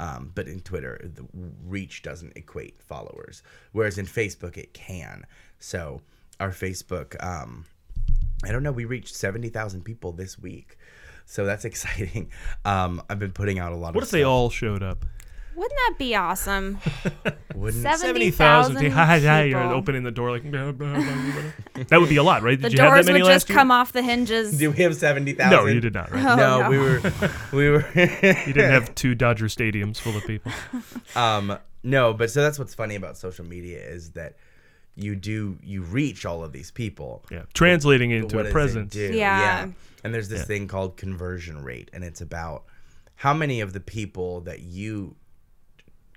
Um, 0.00 0.32
but 0.34 0.48
in 0.48 0.60
Twitter, 0.60 1.00
the 1.14 1.24
reach 1.64 2.02
doesn't 2.02 2.36
equate 2.36 2.82
followers, 2.82 3.42
whereas 3.72 3.98
in 3.98 4.06
Facebook 4.06 4.56
it 4.56 4.74
can. 4.74 5.26
So 5.60 6.00
our 6.40 6.50
Facebook, 6.50 7.22
um, 7.22 7.66
I 8.44 8.50
don't 8.50 8.64
know, 8.64 8.72
we 8.72 8.84
reached 8.84 9.14
seventy 9.14 9.48
thousand 9.48 9.84
people 9.84 10.10
this 10.12 10.36
week, 10.38 10.76
so 11.24 11.44
that's 11.44 11.64
exciting. 11.70 12.30
Um, 12.64 13.00
I've 13.08 13.20
been 13.20 13.32
putting 13.32 13.60
out 13.60 13.72
a 13.72 13.76
lot 13.76 13.90
of 13.90 13.94
What 13.94 14.02
of 14.02 14.08
if 14.08 14.12
they 14.12 14.24
all 14.24 14.50
showed 14.50 14.82
up? 14.82 15.04
Wouldn't 15.56 15.72
that 15.88 15.94
be 15.98 16.14
awesome? 16.14 16.78
Wouldn't 17.54 17.82
Seventy 17.82 18.30
thousand 18.30 18.76
Hi, 18.76 18.88
hi, 18.90 19.18
hi. 19.20 19.42
You're 19.44 19.60
people. 19.60 19.76
opening 19.76 20.02
the 20.02 20.10
door 20.10 20.30
like. 20.32 20.42
blah, 20.50 20.72
blah, 20.72 20.94
blah, 20.94 21.02
blah. 21.02 21.84
that 21.88 22.00
would 22.00 22.08
be 22.08 22.16
a 22.16 22.22
lot, 22.22 22.42
right? 22.42 22.60
The 22.60 22.70
Did 22.70 22.78
you 22.78 22.84
have 22.84 22.90
that 22.92 22.96
doors 22.96 23.06
many 23.06 23.22
would 23.22 23.28
last 23.28 23.34
just 23.42 23.48
year? 23.50 23.58
come 23.58 23.70
off 23.70 23.92
the 23.92 24.02
hinges. 24.02 24.58
do 24.58 24.70
we 24.70 24.82
have 24.82 24.96
seventy 24.96 25.32
thousand? 25.32 25.56
No, 25.58 25.66
you 25.66 25.80
did 25.80 25.94
not, 25.94 26.10
right? 26.10 26.24
Oh, 26.24 26.36
no, 26.36 26.60
no. 26.62 26.70
we 26.70 26.78
were, 26.78 27.00
we 27.52 27.70
were. 27.70 27.86
You 27.94 28.52
didn't 28.52 28.70
have 28.72 28.94
two 28.94 29.14
Dodger 29.14 29.46
stadiums 29.46 29.98
full 29.98 30.16
of 30.16 30.24
people. 30.26 30.50
um, 31.14 31.58
no, 31.82 32.12
but 32.14 32.30
so 32.30 32.42
that's 32.42 32.58
what's 32.58 32.74
funny 32.74 32.94
about 32.96 33.16
social 33.16 33.44
media 33.44 33.78
is 33.78 34.10
that 34.12 34.36
you 34.96 35.14
do 35.16 35.58
you 35.62 35.82
reach 35.82 36.24
all 36.26 36.42
of 36.42 36.52
these 36.52 36.70
people. 36.70 37.24
Yeah, 37.30 37.42
translating 37.52 38.10
it 38.10 38.18
but 38.20 38.24
into 38.24 38.36
what 38.38 38.46
a 38.46 38.50
presence. 38.50 38.94
Yeah. 38.96 39.10
Yeah. 39.12 39.68
And 40.02 40.12
there's 40.12 40.28
this 40.28 40.40
Yeah. 40.40 40.44
thing 40.46 40.68
called 40.68 40.96
conversion 40.96 41.62
rate, 41.62 41.90
and 41.92 42.02
it's 42.04 42.20
about 42.20 42.64
how 43.16 43.32
many 43.32 43.60
of 43.60 43.72
the 43.72 43.80
people 43.80 44.40
that 44.42 44.60
you 44.60 45.16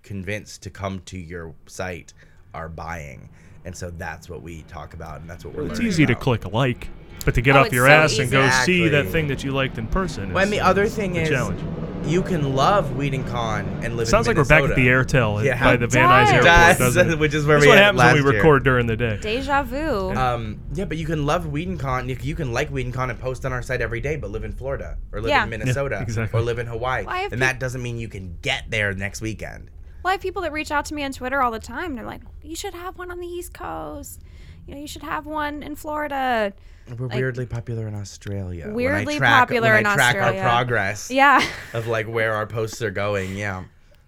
convince 0.03 0.57
to 0.59 0.69
come 0.69 0.99
to 1.05 1.17
your 1.17 1.53
site 1.67 2.13
are 2.53 2.69
buying. 2.69 3.29
And 3.65 3.75
so 3.75 3.89
that's 3.89 4.29
what 4.29 4.41
we 4.41 4.61
talk 4.63 4.93
about, 4.93 5.19
and 5.21 5.29
that's 5.29 5.43
what 5.43 5.53
we're 5.53 5.63
It's 5.63 5.73
learning 5.73 5.87
easy 5.87 6.05
to 6.05 6.15
click 6.15 6.45
a 6.45 6.47
like, 6.49 6.87
but 7.25 7.33
to 7.35 7.41
get 7.41 7.57
Oh, 7.57 7.61
off 7.61 7.73
your 7.73 7.87
so 7.87 7.91
ass 7.91 8.11
and 8.17 8.27
easy. 8.27 8.31
go 8.31 8.49
see 8.63 8.87
that 8.89 9.07
thing 9.07 9.27
that 9.27 9.43
you 9.43 9.51
liked 9.51 9.77
in 9.77 9.87
person. 9.87 10.31
Well, 10.33 10.43
and 10.43 10.53
the 10.53 10.61
other 10.61 10.87
thing 10.87 11.13
the 11.13 11.23
is, 11.23 11.29
challenge. 11.29 11.59
you 12.05 12.21
can 12.21 12.55
love 12.55 12.95
Whedon 12.95 13.25
Con 13.25 13.65
and 13.83 13.97
live. 13.97 14.07
Sounds 14.07 14.25
in 14.25 14.31
like 14.31 14.37
we're 14.37 14.47
back 14.47 14.63
at 14.63 14.73
the 14.77 14.87
Airtel 14.87 15.43
Yeah. 15.43 15.61
by 15.61 15.75
the 15.75 15.87
Van 15.87 16.07
Nuys 16.07 16.25
does. 16.27 16.29
Airport, 16.31 16.45
Does, 16.45 16.77
doesn't 16.95 17.09
it? 17.11 17.19
which 17.19 17.33
is 17.33 17.45
where 17.45 17.57
That's 17.57 17.65
we 17.65 17.69
what 17.69 17.77
had 17.77 17.83
happens 17.83 17.97
when 18.03 18.13
we 18.13 18.19
last 18.21 18.31
year. 18.31 18.41
record 18.41 18.63
during 18.63 18.87
the 18.87 18.95
day. 18.95 19.17
Deja 19.21 19.63
vu. 19.63 20.15
Um, 20.15 20.59
yeah, 20.73 20.85
but 20.85 20.95
you 20.95 21.05
can 21.05 21.25
love 21.25 21.47
WhedonCon. 21.47 22.07
You, 22.07 22.17
you 22.21 22.35
can 22.35 22.53
like 22.53 22.71
WhedonCon 22.71 23.09
and 23.09 23.19
post 23.19 23.45
on 23.45 23.51
our 23.51 23.61
site 23.61 23.81
every 23.81 23.99
day, 23.99 24.15
but 24.15 24.29
live 24.31 24.45
in 24.45 24.53
Florida 24.53 24.97
or 25.11 25.19
live 25.19 25.29
Yeah. 25.29 25.43
in 25.43 25.49
Minnesota 25.49 25.99
exactly. 26.01 26.39
or 26.39 26.41
live 26.43 26.59
in 26.59 26.67
Hawaii, 26.67 27.03
Well, 27.03 27.13
I 27.13 27.19
have 27.19 27.33
and 27.33 27.41
that 27.41 27.59
doesn't 27.59 27.81
mean 27.83 27.97
you 27.97 28.07
can 28.07 28.37
get 28.41 28.71
there 28.71 28.93
next 28.93 29.19
weekend. 29.19 29.69
Well, 30.07 30.11
I 30.11 30.13
have 30.13 30.21
people 30.21 30.41
that 30.43 30.53
reach 30.53 30.71
out 30.71 30.85
to 30.85 30.93
me 30.93 31.03
on 31.03 31.11
Twitter 31.11 31.41
all 31.41 31.51
the 31.51 31.59
time. 31.59 31.93
They're 31.95 32.05
like, 32.05 32.21
"You 32.41 32.55
should 32.55 32.73
have 32.73 32.97
one 32.97 33.11
on 33.11 33.19
the 33.19 33.27
East 33.27 33.53
Coast. 33.53 34.21
You 34.65 34.73
know, 34.73 34.79
you 34.79 34.87
should 34.87 35.03
have 35.03 35.25
one 35.25 35.61
in 35.63 35.75
Florida." 35.75 36.53
We're 36.97 37.07
weirdly 37.07 37.45
popular 37.45 37.89
in 37.89 37.93
Australia. 37.93 38.67
when 38.67 38.71
I 38.71 38.73
Weirdly 38.73 39.17
track, 39.17 39.37
popular 39.49 39.71
when 39.71 39.79
in 39.81 39.85
I 39.85 39.95
track 39.95 40.15
Australia. 40.15 40.39
our 40.43 40.47
progress 40.49 41.11
Yeah, 41.11 41.45
of 41.73 41.87
like 41.87 42.07
where 42.07 42.33
our 42.35 42.47
posts 42.47 42.81
are 42.81 42.89
going. 42.89 43.35
Yeah, 43.35 43.65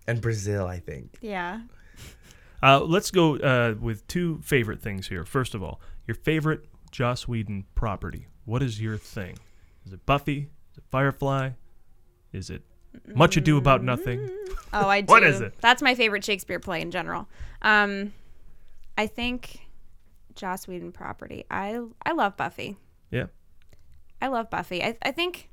and 0.07 0.21
Brazil, 0.21 0.65
I 0.67 0.79
think. 0.79 1.17
yeah. 1.19 1.63
Uh, 2.63 2.79
let's 2.79 3.11
go 3.11 3.35
uh, 3.35 3.75
with 3.77 4.07
two 4.07 4.39
favorite 4.41 4.81
things 4.81 5.09
here. 5.09 5.25
First 5.25 5.53
of 5.53 5.61
all, 5.61 5.81
your 6.07 6.15
favorite 6.15 6.63
Joss 6.93 7.27
Whedon 7.27 7.65
property. 7.75 8.27
What 8.45 8.63
is 8.63 8.79
your 8.79 8.95
thing? 8.95 9.37
Is 9.85 9.91
it 9.91 10.05
Buffy? 10.05 10.49
Is 10.71 10.77
it 10.77 10.85
Firefly? 10.89 11.49
Is 12.31 12.49
it 12.49 12.61
Much 13.07 13.37
Ado 13.37 13.57
About 13.57 13.83
Nothing? 13.83 14.29
Oh, 14.73 14.87
I 14.87 15.01
do. 15.01 15.11
What 15.11 15.23
is 15.23 15.41
it? 15.41 15.53
That's 15.61 15.81
my 15.81 15.95
favorite 15.95 16.23
Shakespeare 16.23 16.59
play 16.59 16.81
in 16.81 16.91
general. 16.91 17.27
Um, 17.61 18.13
I 18.97 19.07
think 19.07 19.59
Joss 20.35 20.67
Whedon 20.67 20.91
property. 20.91 21.45
I 21.49 21.79
I 22.05 22.11
love 22.13 22.37
Buffy. 22.37 22.77
Yeah. 23.11 23.25
I 24.21 24.27
love 24.27 24.49
Buffy. 24.49 24.83
I, 24.83 24.97
I 25.01 25.11
think 25.11 25.49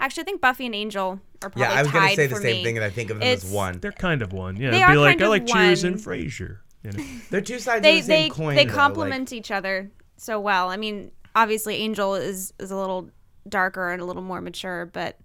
actually 0.00 0.22
I 0.22 0.24
think 0.24 0.40
Buffy 0.40 0.66
and 0.66 0.74
Angel 0.74 1.20
are 1.42 1.50
probably 1.50 1.62
Yeah, 1.62 1.72
I 1.72 1.82
was 1.82 1.92
gonna 1.92 2.14
say 2.14 2.26
the 2.26 2.34
for 2.36 2.40
same 2.42 2.56
me. 2.58 2.64
thing, 2.64 2.76
and 2.76 2.84
I 2.84 2.90
think 2.90 3.10
of 3.10 3.18
them 3.20 3.28
as 3.28 3.44
one. 3.44 3.78
They're 3.80 3.92
kind 3.92 4.22
of 4.22 4.32
one. 4.32 4.56
Yeah. 4.56 4.70
They 4.70 4.76
It'd 4.78 4.88
be 4.88 4.92
are 4.94 4.98
like 4.98 5.18
kind 5.18 5.22
I 5.22 5.24
of 5.26 5.30
like 5.30 5.46
Cheers 5.46 5.84
one. 5.84 5.92
and 5.94 6.00
Frasier. 6.02 6.58
You 6.84 6.92
know? 6.92 7.04
They're 7.30 7.40
two 7.40 7.58
sides 7.58 7.82
They 7.82 7.98
of 7.98 8.06
the 8.06 8.06
same 8.06 8.28
they 8.28 8.34
coin. 8.34 8.54
they 8.56 8.64
though, 8.64 8.68
like- 8.70 8.74
complement 8.76 9.32
each 9.32 9.50
other 9.50 9.90
so 10.16 10.38
well. 10.40 10.68
I 10.70 10.76
mean, 10.76 11.10
obviously 11.34 11.76
Angel 11.76 12.14
is 12.14 12.52
is 12.58 12.70
a 12.70 12.76
little 12.76 13.10
darker 13.48 13.90
and 13.90 14.00
a 14.02 14.04
little 14.04 14.22
more 14.22 14.40
mature, 14.40 14.86
but 14.86 15.18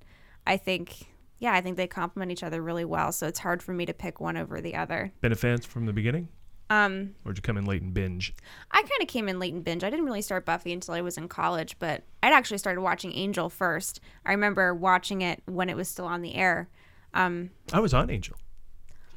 I 0.48 0.58
think 0.58 1.08
yeah, 1.44 1.54
I 1.54 1.60
think 1.60 1.76
they 1.76 1.88
complement 1.88 2.32
each 2.32 2.42
other 2.42 2.62
really 2.62 2.86
well. 2.86 3.12
So 3.12 3.28
it's 3.28 3.40
hard 3.40 3.62
for 3.62 3.74
me 3.74 3.86
to 3.86 3.94
pick 3.94 4.22
one 4.22 4.38
over 4.38 4.62
the 4.62 4.76
other. 4.76 5.12
Been 5.20 5.34
a 5.34 5.36
fan 5.36 5.58
from 5.58 5.86
the 5.86 5.92
beginning? 5.92 6.30
Um, 6.70 7.16
Or 7.26 7.34
did 7.34 7.40
you 7.40 7.42
come 7.42 7.58
in 7.58 7.66
late 7.66 7.82
and 7.82 7.94
binge? 7.94 8.34
I 8.72 8.80
kind 8.82 9.02
of 9.02 9.10
came 9.10 9.28
in 9.28 9.40
late 9.40 9.54
and 9.54 9.62
binge. 9.62 9.84
I 9.84 9.90
didn't 9.90 10.06
really 10.06 10.22
start 10.22 10.46
Buffy 10.46 10.72
until 10.72 10.94
I 10.94 11.02
was 11.02 11.18
in 11.18 11.28
college, 11.28 11.76
but 11.80 12.04
I'd 12.24 12.32
actually 12.32 12.60
started 12.60 12.80
watching 12.80 13.12
Angel 13.14 13.50
first. 13.50 14.00
I 14.26 14.32
remember 14.32 14.74
watching 14.74 15.22
it 15.22 15.44
when 15.46 15.68
it 15.68 15.76
was 15.76 15.90
still 15.90 16.06
on 16.06 16.22
the 16.22 16.36
air. 16.36 16.70
Um, 17.14 17.50
I 17.74 17.82
was 17.82 17.94
on 17.94 18.10
Angel. 18.10 18.38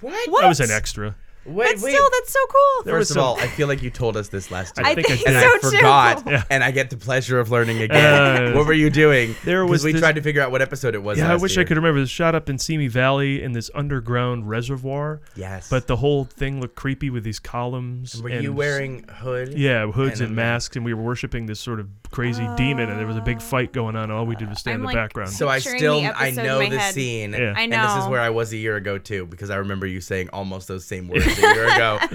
what? 0.01 0.45
I 0.45 0.49
was 0.49 0.59
an 0.59 0.73
extra. 0.73 1.15
Wait, 1.47 1.75
but 1.77 1.83
wait. 1.83 1.93
still, 1.95 2.09
that's 2.13 2.33
so 2.33 2.39
cool. 2.49 2.85
There 2.85 2.95
was 2.97 3.09
First 3.09 3.11
of 3.13 3.15
some- 3.15 3.25
all, 3.25 3.37
I 3.39 3.47
feel 3.47 3.69
like 3.69 3.83
you 3.83 3.91
told 3.91 4.17
us 4.17 4.29
this 4.29 4.51
last 4.51 4.75
time, 4.77 4.85
I 4.87 4.95
think 4.95 5.11
I 5.11 5.17
think 5.17 5.29
and 5.29 5.37
so 5.41 5.49
I 5.49 5.59
too. 5.71 5.77
forgot, 5.77 6.23
Yeah. 6.27 6.43
and 6.51 6.65
I 6.65 6.71
get 6.71 6.91
the 6.91 6.97
pleasure 6.97 7.39
of 7.41 7.51
learning 7.51 7.83
again. 7.83 8.53
Uh, 8.53 8.57
what 8.57 8.67
were 8.67 8.73
you 8.73 8.91
doing? 8.91 9.35
there 9.45 9.63
'Cause 9.63 9.71
was 9.71 9.85
we 9.85 9.93
this- 9.93 10.01
tried 10.01 10.17
to 10.17 10.23
figure 10.23 10.43
out 10.43 10.51
what 10.51 10.63
episode 10.63 10.95
it 10.95 11.03
was. 11.03 11.19
Yeah, 11.19 11.29
I 11.29 11.33
last 11.33 11.43
wish 11.43 11.57
year. 11.57 11.63
I 11.63 11.65
could 11.69 11.77
remember. 11.77 12.01
This 12.01 12.11
shot 12.11 12.35
up 12.35 12.49
in 12.51 12.59
Simi 12.59 12.89
Valley 12.89 13.43
in 13.43 13.53
this 13.53 13.71
underground 13.75 14.49
reservoir. 14.49 15.21
Yes, 15.37 15.69
But 15.71 15.87
the 15.87 15.97
whole 15.97 16.25
thing 16.25 16.61
looked 16.61 16.75
creepy 16.77 17.11
with 17.11 17.25
these 17.25 17.39
columns. 17.39 18.21
were 18.23 18.29
and 18.29 18.43
you 18.43 18.53
wearing 18.53 19.05
hood? 19.09 19.55
Yeah, 19.57 19.87
hoods 19.91 20.21
and 20.21 20.31
and, 20.31 20.39
a 20.39 20.43
ma- 20.43 20.43
masks, 20.53 20.77
and 20.77 20.85
we 20.85 20.95
were 20.95 21.03
worshiping 21.03 21.47
this 21.47 21.61
sort 21.61 21.81
of 21.81 21.89
crazy 22.11 22.49
demon, 22.57 22.89
and 22.89 22.99
there 22.99 23.07
was 23.07 23.17
a 23.17 23.21
big 23.21 23.41
fight 23.43 23.73
going 23.73 23.97
on. 23.97 24.11
All 24.11 24.25
we 24.27 24.37
did 24.37 24.49
was 24.49 24.59
stay 24.61 24.71
I'm 24.71 24.77
in 24.77 24.81
the 24.83 24.87
like- 24.87 24.95
background. 24.97 25.31
So 25.31 25.49
I 25.49 25.57
Picturing 25.57 25.79
still 25.79 26.01
the 26.01 26.07
I 26.19 26.29
episode 26.29 26.41
in 26.41 26.47
know 26.47 26.59
my 26.61 26.69
the 26.71 26.79
head. 26.79 26.95
scene, 26.95 27.33
Yeah. 27.33 27.55
I 27.57 27.63
and 27.63 27.73
this 27.73 27.79
is 27.93 28.05
know. 28.05 28.11
where 28.11 28.21
I 28.21 28.31
was 28.31 28.53
a 28.53 28.57
year 28.57 28.77
ago 28.77 28.99
too, 28.99 29.27
because 29.27 29.51
I 29.51 29.57
remember 29.57 29.87
you 29.87 30.01
saying 30.01 30.29
almost 30.33 30.69
those 30.69 30.85
same 30.85 31.09
words 31.09 31.25
a 31.39 31.55
year 31.55 31.69
ago. 31.69 31.99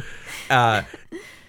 Uh, 0.49 0.83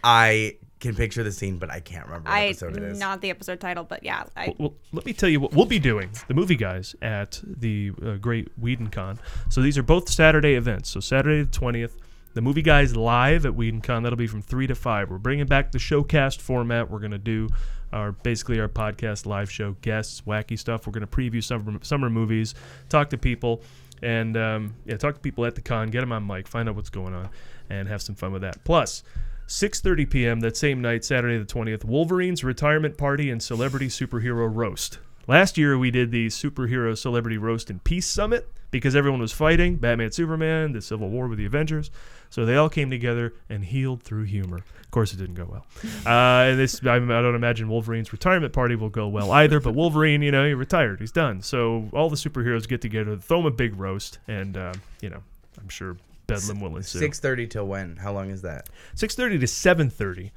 I 0.04 0.58
can 0.78 0.94
picture 0.94 1.24
the 1.24 1.32
scene, 1.32 1.58
but 1.58 1.70
I 1.72 1.80
can't 1.80 2.06
remember 2.06 2.28
what 2.28 2.38
I 2.38 2.46
episode 2.46 2.76
it 2.76 2.84
is. 2.84 3.00
not 3.00 3.20
the 3.20 3.30
episode 3.30 3.58
title, 3.58 3.82
but 3.82 4.04
yeah, 4.04 4.24
I, 4.36 4.46
Well, 4.46 4.54
well, 4.58 4.74
let 4.92 5.06
me 5.06 5.12
tell 5.12 5.28
you 5.28 5.40
what 5.40 5.52
we'll 5.52 5.66
be 5.66 5.80
doing, 5.80 6.10
the 6.28 6.34
movie 6.34 6.54
guys, 6.54 6.94
at 7.02 7.40
the 7.44 7.90
uh, 8.04 8.14
Great 8.14 8.60
WhedonCon. 8.62 9.18
So 9.48 9.60
these 9.60 9.76
are 9.76 9.82
both 9.82 10.08
Saturday 10.08 10.54
events. 10.54 10.90
So 10.90 11.00
Saturday 11.00 11.42
the 11.42 11.50
20th, 11.50 11.94
the 12.34 12.40
movie 12.40 12.62
guys 12.62 12.96
live 12.96 13.44
at 13.44 13.52
WhedonCon. 13.52 14.04
That'll 14.04 14.16
be 14.16 14.28
from 14.28 14.42
3 14.42 14.68
to 14.68 14.74
5. 14.74 15.10
We're 15.10 15.18
bringing 15.18 15.46
back 15.46 15.72
the 15.72 15.78
showcast 15.78 16.40
format. 16.40 16.90
We're 16.90 17.00
going 17.00 17.10
to 17.10 17.18
do 17.18 17.48
our 17.92 18.12
basically 18.12 18.58
our 18.58 18.68
podcast 18.68 19.26
live 19.26 19.50
show 19.50 19.76
guests, 19.82 20.22
wacky 20.22 20.58
stuff. 20.58 20.86
We're 20.86 20.92
going 20.92 21.06
to 21.06 21.06
preview 21.06 21.42
summer, 21.42 21.78
summer 21.82 22.08
movies, 22.08 22.54
talk 22.88 23.10
to 23.10 23.18
people, 23.18 23.62
and 24.02 24.36
um, 24.36 24.74
yeah, 24.84 24.96
talk 24.96 25.14
to 25.14 25.20
people 25.20 25.44
at 25.44 25.54
the 25.54 25.60
con, 25.60 25.90
get 25.90 26.00
them 26.00 26.12
on 26.12 26.26
mic, 26.26 26.48
find 26.48 26.68
out 26.68 26.74
what's 26.74 26.90
going 26.90 27.14
on, 27.14 27.28
and 27.70 27.88
have 27.88 28.02
some 28.02 28.14
fun 28.14 28.32
with 28.32 28.42
that. 28.42 28.64
Plus, 28.64 29.02
6:30 29.48 30.08
p.m. 30.10 30.40
that 30.40 30.56
same 30.56 30.80
night, 30.80 31.04
Saturday 31.04 31.38
the 31.38 31.44
20th, 31.44 31.84
Wolverine's 31.84 32.42
retirement 32.42 32.96
party 32.96 33.30
and 33.30 33.42
celebrity 33.42 33.88
superhero 33.88 34.48
roast. 34.52 34.98
Last 35.28 35.56
year 35.56 35.78
we 35.78 35.90
did 35.90 36.10
the 36.10 36.28
superhero 36.28 36.96
celebrity 36.96 37.38
roast 37.38 37.70
and 37.70 37.82
peace 37.84 38.06
summit 38.06 38.50
because 38.72 38.96
everyone 38.96 39.20
was 39.20 39.32
fighting 39.32 39.76
Batman, 39.76 40.10
Superman, 40.10 40.72
the 40.72 40.80
Civil 40.80 41.08
War 41.10 41.28
with 41.28 41.38
the 41.38 41.44
Avengers. 41.44 41.90
So 42.30 42.46
they 42.46 42.56
all 42.56 42.70
came 42.70 42.90
together 42.90 43.34
and 43.50 43.62
healed 43.62 44.02
through 44.02 44.24
humor. 44.24 44.56
Of 44.56 44.90
course, 44.90 45.12
it 45.12 45.18
didn't 45.18 45.34
go 45.34 45.44
well. 45.44 45.66
Uh, 46.06 46.56
this, 46.56 46.80
I, 46.84 46.96
I 46.96 46.98
don't 46.98 47.34
imagine 47.34 47.68
Wolverine's 47.68 48.10
retirement 48.10 48.54
party 48.54 48.74
will 48.74 48.88
go 48.88 49.06
well 49.06 49.30
either. 49.32 49.60
But 49.60 49.74
Wolverine, 49.74 50.22
you 50.22 50.32
know, 50.32 50.46
he 50.46 50.54
retired, 50.54 50.98
he's 50.98 51.12
done. 51.12 51.42
So 51.42 51.90
all 51.92 52.08
the 52.08 52.16
superheroes 52.16 52.66
get 52.66 52.80
together, 52.80 53.16
throw 53.16 53.40
him 53.40 53.46
a 53.46 53.50
big 53.50 53.78
roast, 53.78 54.18
and 54.26 54.56
uh, 54.56 54.72
you 55.02 55.10
know, 55.10 55.22
I'm 55.60 55.68
sure 55.68 55.98
Bedlam 56.26 56.60
will 56.60 56.76
ensue. 56.76 56.98
Six 56.98 57.20
thirty 57.20 57.46
till 57.46 57.66
when? 57.66 57.96
How 57.96 58.12
long 58.12 58.30
is 58.30 58.42
that? 58.42 58.68
6:30 58.94 59.40
to 59.40 59.46
7:30. 59.46 60.30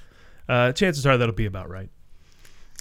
Uh, 0.47 0.71
chances 0.71 1.05
are 1.05 1.17
that'll 1.17 1.33
be 1.33 1.45
about 1.45 1.69
right. 1.69 1.89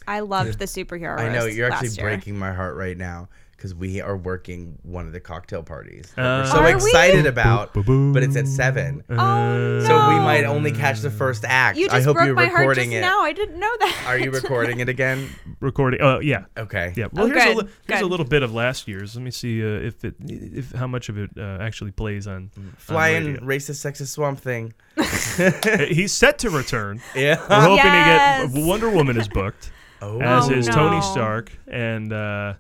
I 0.07 0.21
loved 0.21 0.59
the 0.59 0.67
superhero. 0.67 1.19
I 1.19 1.33
know 1.33 1.45
roast 1.45 1.57
you're 1.57 1.71
actually 1.71 1.89
last 1.89 1.99
year. 1.99 2.07
breaking 2.07 2.39
my 2.39 2.53
heart 2.53 2.77
right 2.77 2.97
now 2.97 3.29
because 3.65 3.75
we 3.75 3.99
are 4.03 4.15
working 4.15 4.79
one 4.83 5.07
of 5.07 5.13
the 5.15 5.21
cocktail 5.21 5.63
parties. 5.63 6.13
Uh, 6.19 6.43
we're 6.45 6.51
so 6.51 6.59
Are 6.59 6.65
we? 6.67 6.73
excited 6.75 7.25
about, 7.25 7.73
but 7.73 8.23
it's 8.23 8.37
at 8.37 8.47
seven. 8.47 9.03
Oh 9.09 9.15
no! 9.17 9.81
So 9.87 10.09
we 10.11 10.17
might 10.17 10.45
only 10.45 10.71
catch 10.71 11.01
the 11.01 11.11
first 11.11 11.47
act. 11.47 11.79
You 11.79 11.87
just 11.87 11.97
I 11.97 12.03
hope 12.03 12.17
broke 12.17 12.27
you're 12.27 12.35
my 12.35 12.45
heart 12.45 12.59
recording 12.61 12.91
just 12.91 12.97
it. 12.99 13.01
now. 13.01 13.23
I 13.23 13.33
didn't 13.33 13.59
know 13.59 13.75
that. 13.81 14.05
Are 14.07 14.19
you 14.19 14.31
recording 14.33 14.81
it 14.81 14.91
again? 14.91 15.31
recording. 15.61 16.03
Oh 16.03 16.19
yeah, 16.21 16.45
Okay. 16.59 16.93
yeah. 16.95 17.07
Well, 17.11 17.25
Oh, 17.25 17.29
here's, 17.29 17.43
a, 17.43 17.55
li- 17.63 17.69
here's 17.89 18.03
a 18.03 18.07
little 18.07 18.27
bit 18.27 18.43
of 18.43 18.53
last 18.53 18.87
year's. 18.87 19.17
Let 19.17 19.25
me 19.25 19.31
see 19.31 19.63
uh, 19.65 19.79
if 19.81 20.05
it, 20.05 20.15
if 20.21 20.73
how 20.73 20.87
much 20.87 21.09
of 21.09 21.17
it 21.17 21.31
uh, 21.39 21.57
actually 21.63 21.93
plays 21.93 22.27
on. 22.27 22.51
Flying 22.77 23.25
radio. 23.25 23.41
racist 23.47 23.81
sexist 23.83 24.09
swamp 24.09 24.41
thing. 24.41 24.75
Uh, 24.99 25.85
He's 25.89 26.13
set 26.13 26.39
to 26.41 26.51
return. 26.51 27.01
Yeah. 27.17 27.41
We're 27.49 27.61
hoping 27.61 27.77
Yes. 27.87 28.53
to 28.53 28.59
get 28.59 28.67
Wonder 28.67 28.91
Woman 28.91 29.17
is 29.17 29.29
booked, 29.29 29.73
Oh. 30.03 30.21
as 30.21 30.51
Oh, 30.51 30.53
is 30.53 30.67
no. 30.69 30.75
Tony 30.75 31.01
Stark 31.01 31.51
and 31.67 32.13
uh, 32.13 32.55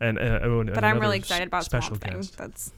and, 0.00 0.18
uh, 0.18 0.40
oh, 0.42 0.60
and 0.60 0.72
but 0.74 0.84
I'm 0.84 0.98
really 0.98 1.18
excited 1.18 1.46
about 1.48 1.64
special 1.64 1.96
Swamp 1.96 2.02
Thing. 2.02 2.14
guest. 2.16 2.36
That's 2.38 2.72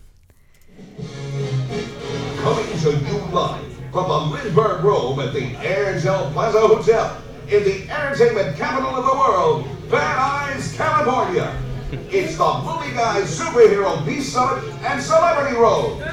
Coming 2.43 2.79
to 2.81 2.91
you 3.07 3.19
live 3.33 3.73
from 3.93 4.09
the 4.09 4.19
Lindbergh 4.37 4.83
Room 4.85 5.21
at 5.21 5.33
the 5.33 5.53
Airtel 5.57 6.33
Plaza 6.33 6.61
Hotel 6.61 7.23
in 7.49 7.63
the 7.65 7.89
entertainment 7.91 8.57
capital 8.57 8.91
of 8.97 9.05
the 9.05 9.13
world, 9.13 9.67
Van 9.89 10.17
Nuys, 10.17 10.75
California. 10.77 11.57
It's 12.11 12.39
the 12.39 12.63
Movie 12.65 12.95
Guys 12.95 13.39
Superhero 13.39 14.03
Peace 14.07 14.33
Summit 14.33 14.65
and 14.83 15.03
Celebrity 15.03 15.55
Road. 15.59 16.01
Uh, 16.01 16.07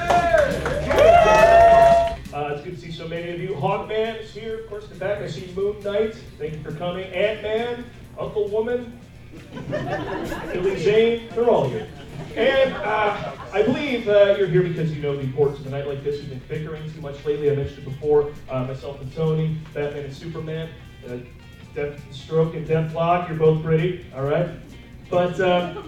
it's 2.52 2.62
good 2.62 2.74
to 2.74 2.80
see 2.80 2.92
so 2.92 3.08
many 3.08 3.30
of 3.30 3.40
you. 3.40 3.54
Hawkman 3.54 4.20
is 4.20 4.30
here, 4.34 4.60
of 4.60 4.68
course, 4.68 4.84
in 4.84 4.90
the 4.90 4.96
back. 4.96 5.22
I 5.22 5.26
see 5.26 5.50
Moon 5.56 5.80
Knight. 5.82 6.14
Thank 6.38 6.52
you 6.52 6.62
for 6.62 6.72
coming. 6.72 7.06
Ant 7.14 7.40
Man, 7.42 7.84
Uncle 8.18 8.46
Woman, 8.48 9.00
Billy 10.52 10.78
Zane, 10.78 11.28
they're 11.34 11.48
all 11.48 11.68
here. 11.68 11.88
And 12.36 12.72
uh, 12.74 13.32
I 13.52 13.62
believe 13.62 14.08
uh, 14.08 14.36
you're 14.38 14.46
here 14.46 14.62
because 14.62 14.94
you 14.94 15.02
know 15.02 15.16
the 15.16 15.22
importance 15.22 15.60
of 15.60 15.66
a 15.66 15.70
night 15.70 15.88
like 15.88 16.04
this. 16.04 16.20
We've 16.20 16.30
been 16.30 16.42
bickering 16.48 16.90
too 16.92 17.00
much 17.00 17.24
lately. 17.24 17.50
I 17.50 17.56
mentioned 17.56 17.78
it 17.78 17.84
before. 17.84 18.32
Uh, 18.48 18.64
myself 18.64 19.00
and 19.00 19.12
Tony, 19.14 19.58
Batman 19.74 20.04
and 20.04 20.14
Superman, 20.14 20.70
uh, 21.08 21.16
Death 21.74 22.00
Stroke 22.12 22.54
and 22.54 22.66
Deathlok. 22.66 23.28
You're 23.28 23.38
both 23.38 23.64
pretty, 23.64 24.06
all 24.14 24.22
right? 24.22 24.48
But 25.10 25.40
uh, 25.40 25.82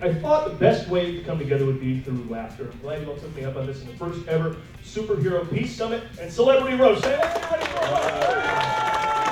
I 0.00 0.14
thought 0.14 0.48
the 0.48 0.54
best 0.54 0.88
way 0.88 1.16
to 1.16 1.24
come 1.24 1.38
together 1.38 1.66
would 1.66 1.80
be 1.80 2.00
through 2.00 2.24
laughter. 2.30 2.70
I'm 2.70 2.78
glad 2.78 3.02
you 3.02 3.10
all 3.10 3.16
took 3.16 3.34
me 3.34 3.44
up 3.44 3.56
on 3.56 3.66
this 3.66 3.82
in 3.82 3.88
the 3.88 3.94
first 3.94 4.28
ever 4.28 4.56
Superhero 4.84 5.50
Peace 5.50 5.74
Summit 5.74 6.04
and 6.20 6.32
Celebrity 6.32 6.76
Roast. 6.76 7.02
Say 7.02 7.16
ready 7.16 7.40
for 7.40 7.56
it. 7.56 7.64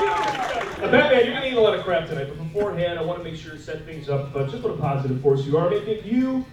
Now, 0.03 0.63
Batman, 0.81 1.25
you're 1.25 1.35
gonna 1.35 1.47
eat 1.47 1.55
a 1.55 1.61
lot 1.61 1.75
of 1.75 1.85
crap 1.85 2.07
tonight, 2.09 2.29
but 2.29 2.39
beforehand, 2.39 2.99
I 2.99 3.03
want 3.03 3.19
to 3.19 3.25
make 3.25 3.37
sure 3.41 3.53
to 3.53 3.59
set 3.59 3.85
things 3.85 4.09
up. 4.09 4.33
But 4.33 4.51
just 4.51 4.63
what 4.63 4.75
a 4.75 4.77
positive 4.77 5.21
force 5.23 5.45
you 5.47 5.57
are. 5.57 5.69
I 5.69 5.71
mean, 5.71 5.89
if 5.89 6.05
you 6.05 6.45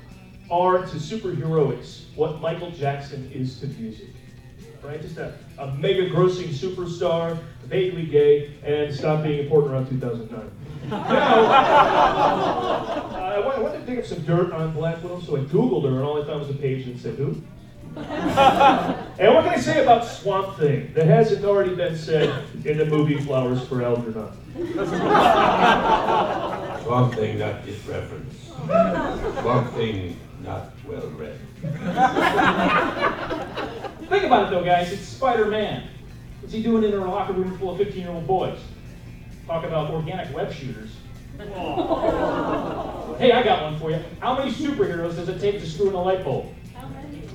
are 0.50 0.80
to 0.80 0.96
superheroics 0.96 2.04
what 2.16 2.40
Michael 2.42 2.72
Jackson 2.72 3.30
is 3.34 3.60
to 3.60 3.68
music, 3.68 4.10
right? 4.82 5.02
Just 5.02 5.18
a, 5.18 5.38
a 5.58 5.74
mega 5.76 6.10
grossing 6.10 6.50
superstar, 6.50 7.38
vaguely 7.66 8.06
gay, 8.06 8.54
and 8.64 8.94
stopped 8.94 9.24
being 9.24 9.40
important 9.40 9.74
around 9.74 9.90
2009. 9.90 10.52
Now, 10.90 10.98
uh, 10.98 11.08
I 13.16 13.42
I 13.42 13.60
wanted 13.60 13.80
to 13.80 13.86
dig 13.86 14.00
up 14.00 14.06
some 14.06 14.22
dirt 14.26 14.52
on 14.52 14.74
Black 14.74 15.02
Widow, 15.02 15.22
so 15.22 15.38
I 15.38 15.40
Googled 15.40 15.84
her, 15.84 15.96
and 15.96 16.04
all 16.04 16.22
I 16.22 16.26
found 16.26 16.42
was 16.42 16.50
a 16.50 16.54
page 16.54 16.86
that 16.86 17.00
said 17.00 17.16
who? 17.16 17.42
and 17.96 19.36
what 19.36 19.44
can 19.44 19.54
I 19.54 19.58
say 19.58 19.84
about 19.84 20.04
Swamp 20.04 20.58
Thing 20.58 20.92
that 20.96 21.06
hasn't 21.06 21.46
already 21.46 21.76
been 21.76 21.96
said 21.96 22.44
in 22.66 22.80
the 22.80 22.86
movie 22.86 23.22
Flowers 23.22 23.64
for 23.68 23.84
Algernon? 23.84 24.32
Swamp 26.84 27.14
Thing 27.14 27.38
not 27.38 27.64
get 27.64 27.76
reference. 27.88 28.48
Swamp 29.42 29.72
Thing 29.74 30.20
not 30.42 30.72
well 30.88 31.08
read. 31.12 31.38
Think 34.10 34.24
about 34.24 34.48
it 34.48 34.50
though, 34.50 34.64
guys. 34.64 34.92
It's 34.92 35.08
Spider-Man. 35.08 35.88
What's 36.42 36.54
he 36.54 36.64
doing 36.64 36.84
in 36.84 36.94
a 36.94 37.06
locker 37.06 37.34
room 37.34 37.56
full 37.60 37.80
of 37.80 37.80
15-year-old 37.80 38.26
boys? 38.26 38.58
Talk 39.46 39.66
about 39.66 39.92
organic 39.92 40.34
web 40.34 40.52
shooters. 40.52 40.96
hey, 41.38 43.32
I 43.32 43.44
got 43.44 43.62
one 43.64 43.80
for 43.80 43.92
you. 43.92 44.00
How 44.20 44.36
many 44.36 44.52
superheroes 44.52 45.16
does 45.16 45.30
it 45.30 45.40
take 45.40 45.60
to 45.60 45.70
screw 45.70 45.90
in 45.90 45.96
a 45.96 46.02
light 46.02 46.24
bulb? 46.24 46.48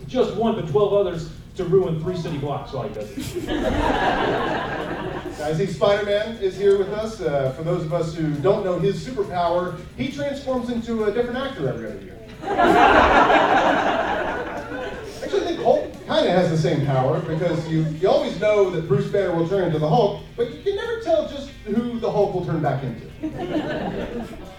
Just 0.08 0.34
one, 0.36 0.54
but 0.54 0.66
12 0.68 0.92
others 0.94 1.30
to 1.56 1.64
ruin 1.64 2.00
three 2.00 2.16
city 2.16 2.38
blocks. 2.38 2.72
All 2.72 2.84
he 2.84 2.94
does. 2.94 3.10
it. 3.16 3.48
I 5.40 5.52
see 5.54 5.66
Spider-Man 5.66 6.38
is 6.38 6.56
here 6.56 6.78
with 6.78 6.88
us. 6.88 7.20
Uh, 7.20 7.52
for 7.52 7.62
those 7.62 7.84
of 7.84 7.92
us 7.92 8.14
who 8.14 8.32
don't 8.36 8.64
know 8.64 8.78
his 8.78 9.06
superpower, 9.06 9.78
he 9.96 10.10
transforms 10.10 10.70
into 10.70 11.04
a 11.04 11.12
different 11.12 11.38
actor 11.38 11.68
every 11.68 11.88
other 11.90 12.00
year. 12.00 12.18
Actually, 15.22 15.40
I 15.42 15.44
think 15.44 15.60
Hulk 15.60 16.06
kind 16.06 16.26
of 16.26 16.32
has 16.32 16.50
the 16.50 16.56
same 16.58 16.86
power 16.86 17.20
because 17.20 17.68
you, 17.68 17.82
you 18.00 18.08
always 18.08 18.40
know 18.40 18.70
that 18.70 18.88
Bruce 18.88 19.08
Banner 19.08 19.36
will 19.36 19.48
turn 19.48 19.64
into 19.64 19.78
the 19.78 19.88
Hulk, 19.88 20.22
but 20.36 20.52
you 20.54 20.62
can 20.62 20.74
never 20.76 21.00
tell 21.00 21.28
just 21.28 21.50
who 21.66 22.00
the 22.00 22.10
Hulk 22.10 22.34
will 22.34 22.46
turn 22.46 22.62
back 22.62 22.82
into. 22.82 23.06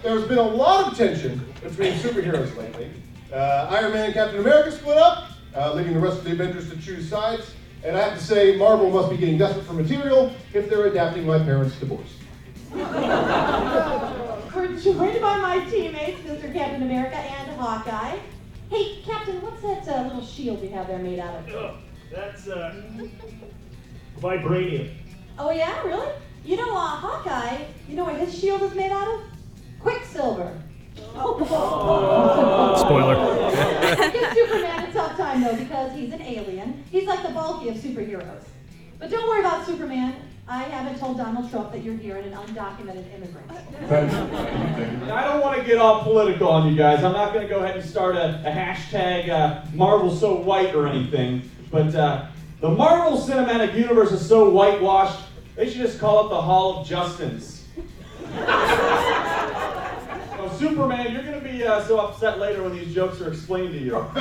There's 0.04 0.28
been 0.28 0.38
a 0.38 0.41
lot 0.43 0.91
of 0.91 0.97
tension 0.97 1.43
between 1.62 1.93
superheroes 1.93 2.56
lately. 2.56 2.91
Uh, 3.34 3.68
Iron 3.72 3.93
Man 3.93 4.06
and 4.06 4.14
Captain 4.14 4.39
America 4.39 4.72
split 4.72 4.97
up, 4.97 5.30
uh, 5.56 5.74
leaving 5.74 5.93
the 5.93 6.00
rest 6.00 6.20
of 6.20 6.24
the 6.26 6.32
Avengers 6.32 6.70
to 6.70 6.78
choose 6.78 7.10
sides. 7.10 7.54
And 7.84 7.97
I 7.97 8.10
have 8.10 8.18
to 8.18 8.24
say, 8.24 8.58
Marvel 8.58 8.89
must 8.89 9.10
be 9.10 9.18
getting 9.18 9.38
desperate 9.38 9.66
for 9.66 9.74
material 9.74 10.34
if 10.54 10.70
they're 10.70 10.88
adapting 10.88 11.26
my 11.26 11.39
parents' 11.39 11.76
divorce. 11.80 12.14
We're 12.74 12.86
joined 14.78 15.22
by 15.22 15.38
my 15.38 15.66
teammates, 15.70 16.22
Mr. 16.22 16.54
Captain 16.54 16.84
America 16.84 17.16
and 17.16 17.52
Hawkeye. 17.60 18.20
Hey, 18.70 19.02
Captain, 19.04 19.41
what's 19.41 19.62
that 19.62 19.88
uh, 19.88 20.04
little 20.04 20.24
shield 20.24 20.62
you 20.62 20.70
have 20.70 20.88
there 20.88 21.00
made 21.00 21.20
out 21.20 21.36
of? 21.36 21.50
Oh, 21.50 21.78
that's 22.12 22.47
uh, 22.47 22.76
vibranium. 24.20 24.91
Oh 25.39 25.52
yeah, 25.52 25.82
really? 25.84 26.12
You 26.45 26.58
know, 26.58 26.76
uh, 26.76 26.88
Hawkeye, 26.88 27.64
you 27.88 27.95
know 27.95 28.04
what 28.06 28.18
his 28.18 28.38
shield 28.38 28.62
is 28.62 28.76
made 28.76 28.91
out 28.91 29.08
of? 29.08 29.22
Quicksilver. 29.80 30.62
Spoiler. 32.76 33.66
Give 35.50 35.60
Superman 35.60 35.68
a 35.68 35.68
tough 35.68 35.89
time 35.89 35.89
though 35.89 35.89
because 35.89 36.00
he's 36.00 36.14
an 36.14 36.22
alien. 36.22 36.84
He's 36.91 37.08
like 37.08 37.24
the 37.24 37.30
bulky 37.30 37.70
of 37.70 37.76
superheroes. 37.76 38.43
But 39.00 39.10
don't 39.10 39.28
worry 39.28 39.39
about 39.39 39.66
Superman. 39.66 40.16
I 40.47 40.64
haven't 40.64 41.00
told 41.00 41.18
Donald 41.18 41.52
Trump 41.52 41.72
that 41.72 41.84
you're 41.84 41.95
here 41.95 42.18
and 42.18 42.26
an 42.26 42.34
undocumented 42.34 43.06
immigrant. 43.14 43.52
I 45.12 45.24
don't 45.24 45.41
want 45.41 45.60
to 45.60 45.64
get 45.64 45.78
all 45.78 46.02
political 46.02 46.50
on 46.50 46.68
you 46.68 46.76
guys. 46.76 47.04
I'm 47.04 47.14
not 47.14 47.34
going 47.34 47.47
to 47.47 47.54
go 47.54 47.64
ahead 47.64 47.78
and 47.78 47.88
start 47.88 48.16
a, 48.16 48.41
a 48.45 48.52
hashtag 48.52 49.30
uh, 49.30 49.64
Marvel 49.76 50.14
so 50.14 50.36
white 50.36 50.74
or 50.74 50.88
anything. 50.88 51.50
But 51.70 51.93
uh, 51.93 52.26
the 52.62 52.70
Marvel 52.70 53.20
Cinematic 53.20 53.76
Universe 53.76 54.12
is 54.12 54.28
so 54.28 54.50
whitewashed, 54.50 55.24
they 55.56 55.70
should 55.70 55.82
just 55.82 56.00
call 56.00 56.26
it 56.26 56.30
the 56.30 56.41
Hall 56.41 56.80
of 56.80 56.88
Justins. 56.88 57.62
so 60.60 60.70
Superman, 60.70 61.12
you're 61.14 61.24
going 61.24 61.41
to 61.41 61.47
be 61.47 61.64
uh, 61.64 61.82
so 61.84 61.99
upset 61.99 62.39
later 62.39 62.64
when 62.64 62.74
these 62.74 62.93
jokes 62.93 63.22
are 63.22 63.30
explained 63.30 63.74
to 63.74 63.80
you. 63.80 64.05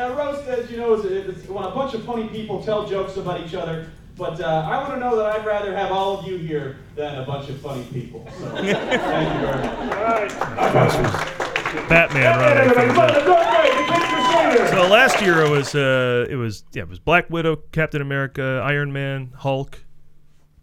Now, 0.00 0.16
roast, 0.16 0.48
as 0.48 0.70
you 0.70 0.78
know, 0.78 0.94
is 0.94 1.04
it's 1.04 1.46
when 1.46 1.62
a 1.62 1.70
bunch 1.72 1.92
of 1.92 2.02
funny 2.06 2.26
people 2.28 2.62
tell 2.64 2.86
jokes 2.86 3.18
about 3.18 3.46
each 3.46 3.52
other, 3.52 3.90
But 4.16 4.40
uh, 4.40 4.66
I 4.66 4.78
want 4.78 4.94
to 4.94 4.98
know 5.00 5.14
that 5.16 5.26
I'd 5.26 5.44
rather 5.44 5.76
have 5.76 5.92
all 5.92 6.18
of 6.18 6.26
you 6.26 6.38
here 6.38 6.78
than 6.94 7.18
a 7.18 7.26
bunch 7.26 7.50
of 7.50 7.60
funny 7.60 7.84
people. 7.92 8.26
So 8.38 8.48
thank 8.48 8.66
you 8.66 8.72
very 8.72 9.62
much. 9.62 9.76
All 9.76 10.04
right. 10.04 11.88
Batman 11.88 12.38
running. 12.38 12.58
Everybody, 12.58 12.86
things 12.86 12.94
vote 12.94 13.10
up. 13.10 13.14
the 13.14 13.24
great, 13.24 13.72
the 13.72 13.92
Big 13.92 14.02
Crusader. 14.08 14.68
So 14.68 14.88
last 14.88 15.20
year 15.20 15.42
it 15.42 15.50
was 15.50 15.74
uh, 15.74 16.26
it 16.30 16.36
was 16.36 16.64
yeah 16.72 16.82
it 16.82 16.88
was 16.88 16.98
Black 16.98 17.28
Widow, 17.28 17.56
Captain 17.56 18.00
America, 18.00 18.62
Iron 18.64 18.94
Man, 18.94 19.32
Hulk, 19.36 19.84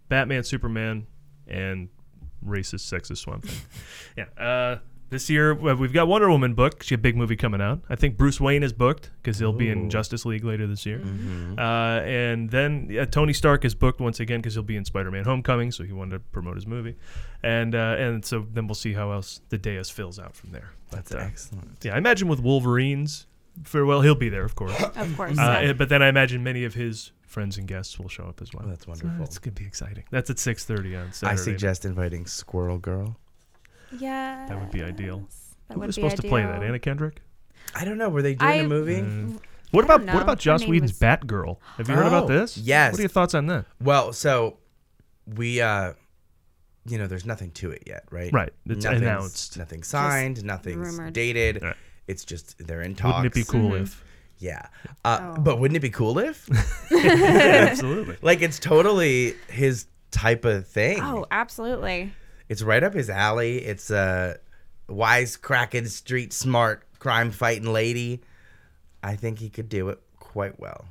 Batman, 0.10 0.44
Superman, 0.44 1.06
and 1.48 1.90
racist, 2.46 2.92
sexist 2.92 3.18
Swamp 3.18 3.46
Thing. 3.46 3.60
yeah. 4.18 4.44
Uh, 4.44 4.80
this 5.10 5.30
year 5.30 5.54
we've 5.54 5.94
got 5.94 6.10
Wonder 6.10 6.30
Woman 6.30 6.54
booked. 6.54 6.84
She 6.84 6.94
had 6.94 7.00
a 7.00 7.02
big 7.02 7.16
movie 7.16 7.38
coming 7.38 7.62
out. 7.62 7.80
I 7.90 7.96
think 7.96 8.18
Bruce 8.18 8.42
Wayne 8.42 8.62
is 8.62 8.74
booked 8.74 9.10
because 9.24 9.40
he'll 9.40 9.54
be 9.54 9.70
in 9.70 9.90
Justice 9.90 10.26
League 10.26 10.44
later 10.44 10.68
this 10.68 10.86
year. 10.86 11.02
Uh, 11.58 11.62
and 12.04 12.50
then 12.50 12.88
yeah, 12.92 13.06
Tony 13.06 13.32
Stark 13.32 13.64
is 13.64 13.74
booked 13.74 14.02
once 14.02 14.20
again 14.20 14.40
because 14.42 14.54
he'll 14.56 14.64
be 14.64 14.76
in 14.76 14.84
Spider-Man: 14.84 15.24
Homecoming, 15.24 15.72
so 15.72 15.86
he 15.86 15.94
wanted 15.94 16.12
to 16.12 16.20
promote 16.20 16.56
his 16.56 16.68
movie. 16.68 16.98
And 17.42 17.74
uh, 17.74 17.96
and 17.98 18.26
so 18.26 18.46
then 18.52 18.68
we'll 18.68 18.76
see 18.76 18.92
how 18.92 19.12
else 19.14 19.40
the 19.48 19.58
Deus 19.58 19.90
fills 19.90 20.20
out 20.20 20.36
from 20.36 20.52
there. 20.52 20.72
That's 20.92 21.12
But, 21.12 21.22
uh, 21.22 21.24
excellent. 21.24 21.86
yeah, 21.86 21.96
I 21.96 21.98
imagine 22.00 22.28
with 22.28 22.42
Wolverines, 22.42 23.28
for 23.64 23.86
well, 23.86 24.02
he'll 24.02 24.14
be 24.14 24.28
there, 24.28 24.44
of 24.44 24.56
course. 24.56 24.74
Of 24.84 25.16
course. 25.16 25.40
Uh, 25.40 25.62
yeah. 25.64 25.74
but 25.74 25.88
then 25.88 26.02
I 26.04 26.10
imagine 26.10 26.44
many 26.44 26.66
of 26.66 26.74
his 26.74 27.14
friends 27.28 27.58
and 27.58 27.68
guests 27.68 28.00
will 28.00 28.10
show 28.10 28.24
up 28.24 28.42
as 28.42 28.52
well. 28.54 28.64
Oh, 28.66 28.70
that's 28.70 28.86
So 28.86 28.92
wonderful. 28.92 29.24
it's 29.26 29.38
gonna 29.38 29.54
be 29.54 29.66
exciting. 29.66 30.04
That's 30.12 30.30
at 30.32 30.40
six 30.40 30.66
thirty 30.66 30.96
on 30.96 31.12
Saturday. 31.14 31.40
I 31.40 31.44
suggest 31.44 31.86
inviting 31.86 32.26
Squirrel 32.26 32.80
Girl. 32.80 33.16
yeah. 34.00 34.46
that 34.50 34.60
would 34.60 34.72
be 34.72 34.82
ideal. 34.84 35.28
That 35.68 35.76
Who 35.76 35.80
would 35.82 35.88
was 35.88 35.96
be 35.96 36.02
supposed 36.02 36.22
to 36.22 36.28
play 36.28 36.42
that? 36.44 36.64
Anna 36.64 36.80
Kendrick. 36.80 37.22
I 37.76 37.86
don't 37.86 37.98
know. 37.98 38.10
Were 38.10 38.22
they 38.22 38.36
doing 38.36 38.52
I- 38.52 38.56
a 38.56 38.68
movie? 38.68 39.02
Mm. 39.02 39.40
What 39.72 39.84
about 39.84 40.06
don't 40.06 40.14
what 40.14 40.24
about 40.24 40.40
Joss 40.40 40.62
name 40.62 40.70
Whedon's 40.70 40.92
was- 40.94 41.00
Batgirl? 41.00 41.58
Have 41.78 41.90
you 41.90 41.96
heard 41.96 42.06
Oh, 42.06 42.08
about 42.08 42.28
this? 42.30 42.58
yes. 42.58 42.94
What 42.94 43.00
are 43.00 43.02
your 43.04 43.10
thoughts 43.10 43.34
on 43.36 43.48
that? 43.48 43.66
Well, 43.82 44.14
so 44.14 44.58
we, 45.26 45.60
uh, 45.60 45.92
you 46.86 46.98
know, 46.98 47.06
there's 47.08 47.26
nothing 47.26 47.52
to 47.52 47.72
it 47.72 47.84
yet, 47.86 48.06
right? 48.10 48.32
Right. 48.32 48.54
It's 48.66 48.86
Nothing's- 48.86 49.02
announced. 49.02 49.58
Nothing 49.58 49.84
signed. 49.84 50.44
Nothing's 50.46 50.78
rumored. 50.98 51.12
dated. 51.14 51.62
Right. 51.62 51.76
It's 52.08 52.24
just 52.24 52.66
they're 52.66 52.82
in 52.82 52.96
talks. 52.96 53.18
Wouldn't 53.24 53.36
it 53.36 53.40
be 53.40 53.44
cool 53.44 53.72
Mm-hmm. 53.72 53.84
if? 53.84 54.04
Yeah. 54.40 54.68
Uh, 55.04 55.34
Oh. 55.38 55.42
But 55.42 55.60
wouldn't 55.60 55.76
it 55.78 55.82
be 55.82 55.90
cool 55.90 56.20
if? 56.20 56.48
Absolutely. 56.92 58.18
like, 58.22 58.42
it's 58.42 58.60
totally 58.60 59.34
his 59.50 59.88
type 60.12 60.46
of 60.46 60.68
thing. 60.68 61.00
Oh, 61.02 61.26
absolutely. 61.32 62.14
It's 62.50 62.62
right 62.62 62.84
up 62.84 62.94
his 62.94 63.10
alley. 63.10 63.58
It's 63.60 63.90
a 63.90 64.38
wisecracking, 64.90 65.88
street 65.90 66.34
smart, 66.34 66.84
crime 67.00 67.32
fighting 67.32 67.72
lady. 67.72 68.22
I 69.04 69.16
think 69.16 69.40
he 69.40 69.50
could 69.50 69.70
do 69.70 69.90
it 69.90 70.00
quite 70.20 70.60
well. 70.60 70.86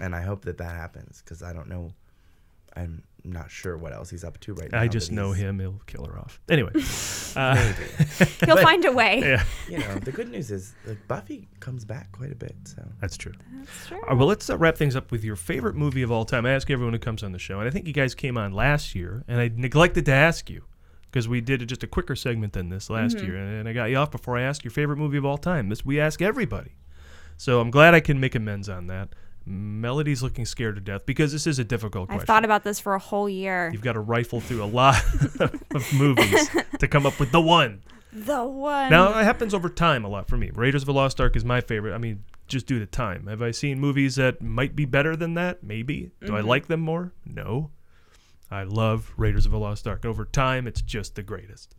And 0.00 0.14
I 0.14 0.22
hope 0.22 0.44
that 0.46 0.58
that 0.58 0.74
happens 0.74 1.22
because 1.24 1.42
I 1.42 1.52
don't 1.52 1.68
know. 1.68 1.92
I'm 2.76 3.02
not 3.24 3.50
sure 3.50 3.76
what 3.76 3.92
else 3.92 4.10
he's 4.10 4.22
up 4.24 4.38
to 4.40 4.54
right 4.54 4.70
now. 4.70 4.80
I 4.80 4.88
just 4.88 5.10
know 5.10 5.32
him. 5.32 5.58
He'll 5.58 5.80
kill 5.86 6.04
her 6.04 6.18
off. 6.18 6.40
Anyway. 6.48 6.72
Uh, 7.36 7.56
He'll 8.46 8.58
find 8.58 8.84
a 8.84 8.92
way. 8.92 9.18
yeah, 9.18 9.42
You 9.68 9.78
know, 9.78 9.96
the 9.96 10.12
good 10.12 10.30
news 10.30 10.52
is 10.52 10.72
like 10.86 10.98
Buffy 11.08 11.48
comes 11.58 11.84
back 11.84 12.12
quite 12.12 12.30
a 12.30 12.36
bit. 12.36 12.54
So 12.62 12.86
that's 13.00 13.16
true. 13.16 13.32
That's 13.58 13.88
true. 13.88 13.96
All 13.96 14.02
right, 14.10 14.16
well, 14.16 14.28
let's 14.28 14.48
uh, 14.48 14.56
wrap 14.56 14.76
things 14.76 14.94
up 14.94 15.10
with 15.10 15.24
your 15.24 15.34
favorite 15.34 15.74
movie 15.74 16.02
of 16.02 16.12
all 16.12 16.24
time. 16.24 16.46
I 16.46 16.52
ask 16.52 16.70
everyone 16.70 16.92
who 16.92 17.00
comes 17.00 17.24
on 17.24 17.32
the 17.32 17.40
show, 17.40 17.58
and 17.58 17.66
I 17.66 17.72
think 17.72 17.88
you 17.88 17.92
guys 17.92 18.14
came 18.14 18.38
on 18.38 18.52
last 18.52 18.94
year, 18.94 19.24
and 19.26 19.40
I 19.40 19.50
neglected 19.52 20.04
to 20.06 20.12
ask 20.12 20.48
you 20.48 20.62
because 21.10 21.26
we 21.26 21.40
did 21.40 21.68
just 21.68 21.82
a 21.82 21.88
quicker 21.88 22.14
segment 22.14 22.52
than 22.52 22.68
this 22.68 22.88
last 22.88 23.18
year, 23.18 23.34
and, 23.34 23.60
and 23.60 23.68
I 23.68 23.72
got 23.72 23.86
you 23.86 23.96
off 23.96 24.12
before 24.12 24.38
I 24.38 24.42
asked 24.42 24.62
your 24.62 24.70
favorite 24.70 24.98
movie 24.98 25.18
of 25.18 25.24
all 25.24 25.38
time. 25.38 25.70
This 25.70 25.84
we 25.84 25.98
ask 25.98 26.22
everybody, 26.22 26.76
so 27.36 27.60
I'm 27.60 27.72
glad 27.72 27.94
I 27.94 28.00
can 28.00 28.20
make 28.20 28.36
amends 28.36 28.68
on 28.68 28.86
that. 28.86 29.08
Melody's 29.46 30.22
looking 30.22 30.46
scared 30.46 30.76
to 30.76 30.80
death 30.80 31.04
because 31.06 31.32
this 31.32 31.46
is 31.46 31.58
a 31.58 31.64
difficult 31.64 32.08
question. 32.08 32.20
I've 32.22 32.26
thought 32.26 32.44
about 32.44 32.64
this 32.64 32.80
for 32.80 32.94
a 32.94 32.98
whole 32.98 33.28
year. 33.28 33.70
You've 33.72 33.82
got 33.82 33.92
to 33.92 34.00
rifle 34.00 34.40
through 34.40 34.64
a 34.64 34.66
lot 34.66 34.96
of 35.40 35.92
movies 35.92 36.48
to 36.78 36.88
come 36.88 37.04
up 37.06 37.20
with 37.20 37.30
the 37.30 37.40
one. 37.40 37.82
the 38.12 38.42
one. 38.44 38.90
Now 38.90 39.18
it 39.18 39.24
happens 39.24 39.52
over 39.52 39.68
time 39.68 40.04
a 40.04 40.08
lot 40.08 40.28
for 40.28 40.36
me. 40.36 40.50
Raiders 40.54 40.82
of 40.82 40.86
the 40.86 40.94
Lost 40.94 41.20
Ark 41.20 41.36
is 41.36 41.44
my 41.44 41.60
favorite. 41.60 41.92
I 41.94 41.98
mean, 41.98 42.24
just 42.46 42.66
due 42.66 42.78
to 42.78 42.86
time. 42.86 43.26
Have 43.26 43.42
I 43.42 43.50
seen 43.50 43.78
movies 43.80 44.14
that 44.16 44.40
might 44.40 44.74
be 44.74 44.84
better 44.86 45.14
than 45.16 45.34
that? 45.34 45.62
Maybe. 45.62 46.10
Do 46.24 46.36
I 46.36 46.40
like 46.40 46.68
them 46.68 46.80
more? 46.80 47.12
No. 47.26 47.70
I 48.50 48.62
love 48.62 49.12
Raiders 49.16 49.46
of 49.46 49.52
the 49.52 49.58
Lost 49.58 49.86
Ark. 49.86 50.04
Over 50.04 50.24
time, 50.24 50.66
it's 50.66 50.80
just 50.80 51.16
the 51.16 51.22
greatest. 51.22 51.74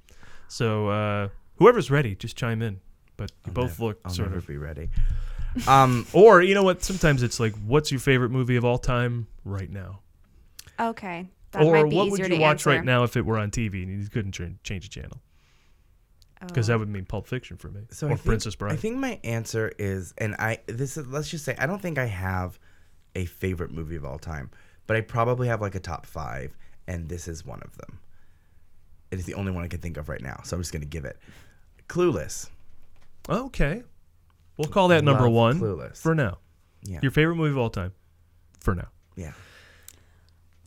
So 0.47 0.89
uh, 0.89 1.29
whoever's 1.55 1.89
ready, 1.89 2.15
just 2.15 2.35
chime 2.35 2.61
in. 2.61 2.81
But 3.17 3.31
you 3.45 3.53
both 3.53 3.79
look 3.79 3.99
I'll 4.03 4.11
sort 4.11 4.27
never 4.27 4.39
of. 4.39 4.47
be 4.47 4.57
ready. 4.57 4.89
Um, 5.67 6.05
Or 6.13 6.41
you 6.41 6.53
know 6.53 6.63
what? 6.63 6.83
Sometimes 6.83 7.23
it's 7.23 7.39
like, 7.39 7.53
what's 7.65 7.91
your 7.91 7.99
favorite 7.99 8.29
movie 8.31 8.55
of 8.55 8.65
all 8.65 8.77
time 8.77 9.27
right 9.43 9.69
now? 9.69 9.99
Okay. 10.79 11.27
That 11.51 11.63
or 11.63 11.71
might 11.83 11.89
be 11.89 11.95
what 11.95 12.07
easier 12.07 12.23
would 12.25 12.31
you 12.31 12.37
to 12.37 12.41
watch 12.41 12.51
answer. 12.67 12.69
right 12.71 12.83
now 12.83 13.03
if 13.03 13.15
it 13.15 13.25
were 13.25 13.37
on 13.37 13.49
TV 13.51 13.83
and 13.83 14.01
you 14.03 14.09
couldn't 14.09 14.33
ch- 14.33 14.41
change 14.63 14.89
the 14.89 15.01
channel? 15.01 15.21
Because 16.45 16.69
Oh. 16.69 16.73
that 16.73 16.79
would 16.79 16.89
mean 16.89 17.05
Pulp 17.05 17.27
Fiction 17.27 17.55
for 17.57 17.69
me, 17.69 17.81
so 17.91 18.07
or 18.07 18.11
I 18.11 18.15
think, 18.15 18.25
Princess 18.25 18.55
Bride. 18.55 18.73
I 18.73 18.75
think 18.75 18.97
my 18.97 19.19
answer 19.23 19.71
is, 19.79 20.13
and 20.17 20.35
I 20.37 20.59
this 20.67 20.97
is 20.97 21.07
let's 21.07 21.29
just 21.29 21.45
say 21.45 21.55
I 21.57 21.65
don't 21.65 21.81
think 21.81 21.97
I 21.97 22.05
have 22.05 22.59
a 23.15 23.23
favorite 23.25 23.71
movie 23.71 23.95
of 23.95 24.03
all 24.03 24.19
time, 24.19 24.51
but 24.85 24.97
I 24.97 25.01
probably 25.01 25.47
have 25.47 25.61
like 25.61 25.75
a 25.75 25.79
top 25.79 26.05
five, 26.05 26.55
and 26.87 27.07
this 27.07 27.27
is 27.29 27.45
one 27.45 27.61
of 27.63 27.77
them. 27.77 27.99
It 29.11 29.19
is 29.19 29.25
the 29.25 29.33
only 29.35 29.53
one 29.53 29.63
I 29.63 29.67
can 29.69 29.79
think 29.79 29.95
of 29.97 30.09
right 30.09 30.21
now, 30.21 30.41
so 30.43 30.57
I'm 30.57 30.61
just 30.61 30.73
gonna 30.73 30.85
give 30.85 31.05
it. 31.05 31.17
Clueless. 31.87 32.49
Okay. 33.29 33.83
We'll 34.57 34.69
call 34.69 34.87
that 34.89 35.03
number 35.03 35.23
Love 35.23 35.33
one 35.33 35.59
Clueless. 35.59 35.97
for 35.97 36.15
now. 36.15 36.37
Yeah. 36.83 36.99
Your 37.01 37.11
favorite 37.11 37.35
movie 37.35 37.49
of 37.51 37.57
all 37.57 37.69
time 37.69 37.93
for 38.59 38.75
now. 38.75 38.87
yeah. 39.15 39.33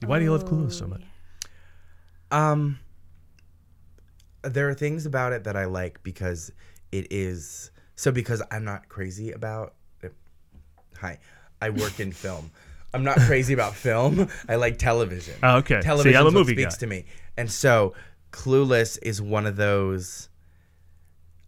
Why 0.05 0.19
do 0.19 0.25
you 0.25 0.33
love 0.33 0.45
Clueless 0.45 0.67
Oh, 0.67 0.69
so 0.71 0.87
much? 0.87 1.03
Um, 2.31 2.79
there 4.43 4.69
are 4.69 4.75
things 4.75 5.07
about 5.07 5.33
it 5.33 5.45
that 5.45 5.57
I 5.57 5.65
like 5.65 6.03
because 6.03 6.53
it 6.93 7.09
is 7.11 7.71
so 7.97 8.13
because 8.13 8.43
I'm 8.51 8.65
not 8.65 8.89
crazy 8.89 9.33
about. 9.33 9.75
Hi, 11.01 11.19
I 11.63 11.71
work 11.71 12.01
in 12.01 12.13
film. 12.25 12.51
I'm 12.95 13.05
not 13.05 13.19
crazy 13.19 13.55
about 13.55 13.75
film. 13.75 14.29
I 14.49 14.55
like 14.57 14.79
television. 14.79 15.35
Oh, 15.43 15.57
okay. 15.59 15.81
See, 15.81 15.85
Television 15.87 16.21
I'm 16.21 16.27
a 16.27 16.31
movie 16.31 16.55
speaks 16.55 16.77
guy. 16.77 16.81
to 16.81 16.87
me, 16.87 17.05
and 17.37 17.51
so 17.51 17.95
Clueless 18.33 18.99
is 19.03 19.21
one 19.23 19.47
of 19.47 19.57
those. 19.57 20.29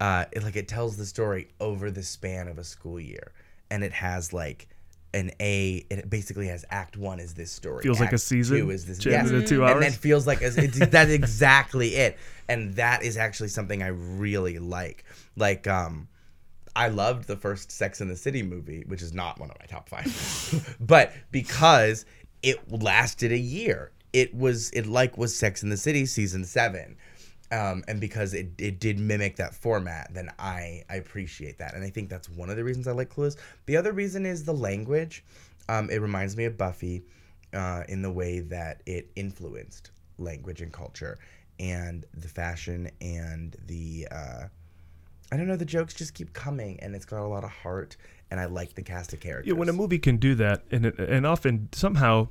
Uh, 0.00 0.24
it, 0.32 0.42
like 0.42 0.56
it 0.56 0.66
tells 0.66 0.96
the 0.96 1.04
story 1.04 1.48
over 1.60 1.90
the 1.90 2.02
span 2.02 2.48
of 2.48 2.58
a 2.58 2.64
school 2.64 2.98
year, 2.98 3.32
and 3.70 3.84
it 3.84 3.92
has 3.92 4.32
like 4.32 4.66
an 5.12 5.30
A. 5.40 5.84
It 5.90 6.08
basically 6.08 6.46
has 6.46 6.64
Act 6.70 6.96
One 6.96 7.20
is 7.20 7.34
this 7.34 7.52
story. 7.52 7.82
Feels 7.82 8.00
like 8.00 8.12
a 8.12 8.14
Act 8.14 8.22
season, 8.22 8.58
Two 8.58 8.70
is 8.70 8.86
this. 8.86 9.04
yes. 9.04 9.28
two 9.48 9.64
And 9.64 9.82
then 9.82 9.92
feels 9.92 10.26
like 10.26 10.40
that's 10.40 10.56
exactly 11.10 11.96
it, 11.96 12.16
and 12.48 12.74
that 12.74 13.02
is 13.02 13.16
actually 13.16 13.48
something 13.48 13.82
I 13.82 13.88
really 13.88 14.58
like. 14.58 15.04
Like, 15.36 15.66
um, 15.66 16.08
I 16.74 16.88
loved 16.88 17.26
the 17.26 17.36
first 17.36 17.70
Sex 17.70 18.00
in 18.00 18.08
the 18.08 18.16
City 18.16 18.42
movie, 18.42 18.84
which 18.86 19.02
is 19.02 19.12
not 19.12 19.38
one 19.38 19.50
of 19.50 19.56
my 19.58 19.66
top 19.66 19.88
five, 19.88 20.76
but 20.80 21.12
because 21.30 22.06
it 22.42 22.70
lasted 22.70 23.32
a 23.32 23.38
year, 23.38 23.90
it 24.12 24.34
was 24.34 24.70
it 24.70 24.86
like 24.86 25.18
was 25.18 25.36
Sex 25.36 25.62
in 25.62 25.68
the 25.68 25.76
City 25.76 26.06
season 26.06 26.44
seven. 26.44 26.96
Um, 27.52 27.82
and 27.88 28.00
because 28.00 28.32
it, 28.32 28.50
it 28.58 28.78
did 28.78 29.00
mimic 29.00 29.36
that 29.36 29.54
format, 29.54 30.12
then 30.14 30.30
I, 30.38 30.84
I 30.88 30.96
appreciate 30.96 31.58
that. 31.58 31.74
And 31.74 31.82
I 31.82 31.90
think 31.90 32.08
that's 32.08 32.28
one 32.28 32.48
of 32.48 32.56
the 32.56 32.62
reasons 32.62 32.86
I 32.86 32.92
like 32.92 33.12
Clueless. 33.12 33.36
The 33.66 33.76
other 33.76 33.92
reason 33.92 34.24
is 34.24 34.44
the 34.44 34.54
language. 34.54 35.24
Um, 35.68 35.90
it 35.90 36.00
reminds 36.00 36.36
me 36.36 36.44
of 36.44 36.56
Buffy 36.56 37.02
uh, 37.52 37.82
in 37.88 38.02
the 38.02 38.10
way 38.10 38.40
that 38.40 38.82
it 38.86 39.10
influenced 39.16 39.90
language 40.18 40.60
and 40.60 40.72
culture 40.72 41.18
and 41.58 42.04
the 42.14 42.28
fashion 42.28 42.90
and 43.00 43.56
the. 43.66 44.06
Uh, 44.10 44.44
I 45.32 45.36
don't 45.36 45.46
know, 45.46 45.56
the 45.56 45.64
jokes 45.64 45.94
just 45.94 46.14
keep 46.14 46.32
coming 46.32 46.80
and 46.80 46.94
it's 46.96 47.04
got 47.04 47.20
a 47.22 47.26
lot 47.26 47.44
of 47.44 47.50
heart. 47.50 47.96
And 48.32 48.38
I 48.38 48.46
like 48.46 48.74
the 48.74 48.82
cast 48.82 49.12
of 49.12 49.20
characters. 49.20 49.48
Yeah, 49.48 49.54
when 49.54 49.68
a 49.68 49.72
movie 49.72 49.98
can 49.98 50.16
do 50.16 50.36
that, 50.36 50.62
and 50.70 50.86
it, 50.86 50.98
and 51.00 51.26
often 51.26 51.68
somehow, 51.72 52.28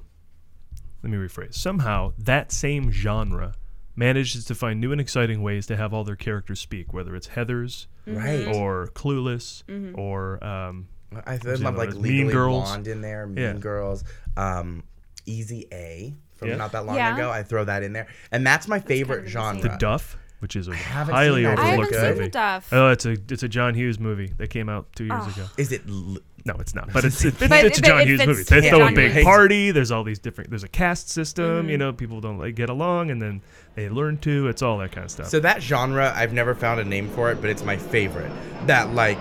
let 1.04 1.12
me 1.12 1.18
rephrase. 1.18 1.56
Somehow 1.56 2.14
that 2.20 2.54
same 2.54 2.90
genre 2.90 3.54
manages 4.00 4.46
to 4.46 4.56
find 4.56 4.80
new 4.82 4.92
and 4.92 5.00
exciting 5.02 5.42
ways 5.44 5.68
to 5.68 5.76
have 5.76 5.94
all 5.94 6.04
their 6.04 6.16
characters 6.16 6.60
speak, 6.60 6.94
whether 6.94 7.16
it's 7.16 7.28
Heathers 7.28 7.88
Right. 8.08 8.48
or 8.48 8.88
Clueless 8.96 9.64
or 9.98 10.44
um, 10.44 10.88
I 11.26 11.34
was 11.34 11.42
feel 11.42 11.58
the 11.58 11.64
love 11.66 11.76
other 11.76 11.86
like 11.86 11.94
one? 11.96 12.02
Mean 12.02 12.30
Girls. 12.30 12.64
Blonde 12.70 12.88
in 12.88 13.02
there, 13.02 13.28
Mean 13.28 13.38
Yeah. 13.38 13.54
Girls, 13.54 14.04
um, 14.38 14.84
Easy 15.26 15.68
A 15.72 16.16
from 16.36 16.48
Yeah. 16.50 16.56
not 16.56 16.72
that 16.72 16.86
long 16.86 16.96
Yeah. 16.96 17.14
ago. 17.14 17.30
I 17.30 17.44
throw 17.44 17.66
that 17.66 17.84
in 17.84 17.94
there, 17.94 18.08
and 18.32 18.48
that's 18.48 18.68
my 18.68 18.80
favorite 18.80 19.26
of 19.26 19.28
genre. 19.28 19.62
The 19.62 19.70
Duff, 19.78 20.18
which 20.40 20.56
is 20.56 20.68
a 20.68 20.76
highly 20.76 21.44
seen 21.44 21.56
that. 21.56 21.60
I 21.60 21.68
overlooked 21.74 21.94
haven't 21.96 22.08
seen 22.08 22.10
movie. 22.18 22.24
the 22.26 22.30
Duff. 22.30 22.70
Oh, 22.74 22.90
it's 22.90 23.06
a 23.06 23.12
it's 23.30 23.44
a 23.44 23.50
John 23.50 23.74
Hughes 23.76 24.00
movie 24.00 24.34
that 24.38 24.50
came 24.50 24.70
out 24.70 24.88
two 24.96 25.06
years 25.06 25.22
ah. 25.24 25.34
ago. 25.34 25.46
Is 25.58 25.72
it? 25.72 25.82
L- 25.88 26.18
No, 26.46 26.56
it's 26.60 26.74
not. 26.74 26.90
But 26.94 27.04
it's, 27.06 27.24
it's, 27.26 27.38
But 27.38 27.52
it's 27.66 27.80
a 27.80 27.82
it- 27.82 27.86
John 27.86 28.02
it 28.02 28.08
Hughes 28.08 28.20
fits 28.22 28.28
movie. 28.28 28.44
They 28.44 28.64
Yeah, 28.66 28.70
throw 28.70 28.80
a 28.80 28.86
John 28.86 28.96
big 28.96 29.12
Hughes. 29.12 29.24
party. 29.26 29.72
There's 29.72 29.92
all 29.92 30.04
these 30.04 30.20
different. 30.20 30.50
There's 30.50 30.64
a 30.64 30.70
caste 30.70 31.10
system. 31.10 31.46
Mm-hmm. 31.64 31.70
You 31.70 31.78
know, 31.78 31.94
people 31.94 32.22
don't 32.22 32.38
like 32.38 32.56
get 32.56 32.70
along, 32.70 33.12
and 33.12 33.22
then 33.22 33.42
they 33.76 33.90
learn 33.90 34.18
to. 34.20 34.48
It's 34.48 34.62
all 34.62 34.78
that 34.80 34.92
kind 34.92 35.06
of 35.06 35.12
stuff. 35.12 35.28
so 35.28 35.40
that 35.42 35.62
genre, 35.62 36.12
I've 36.16 36.34
never 36.34 36.56
found 36.56 36.80
a 36.80 36.86
name 36.86 37.10
for 37.10 37.32
it, 37.32 37.42
but 37.42 37.50
it's 37.50 37.64
my 37.64 37.78
favorite. 37.78 38.32
That 38.68 38.94
like 38.94 39.20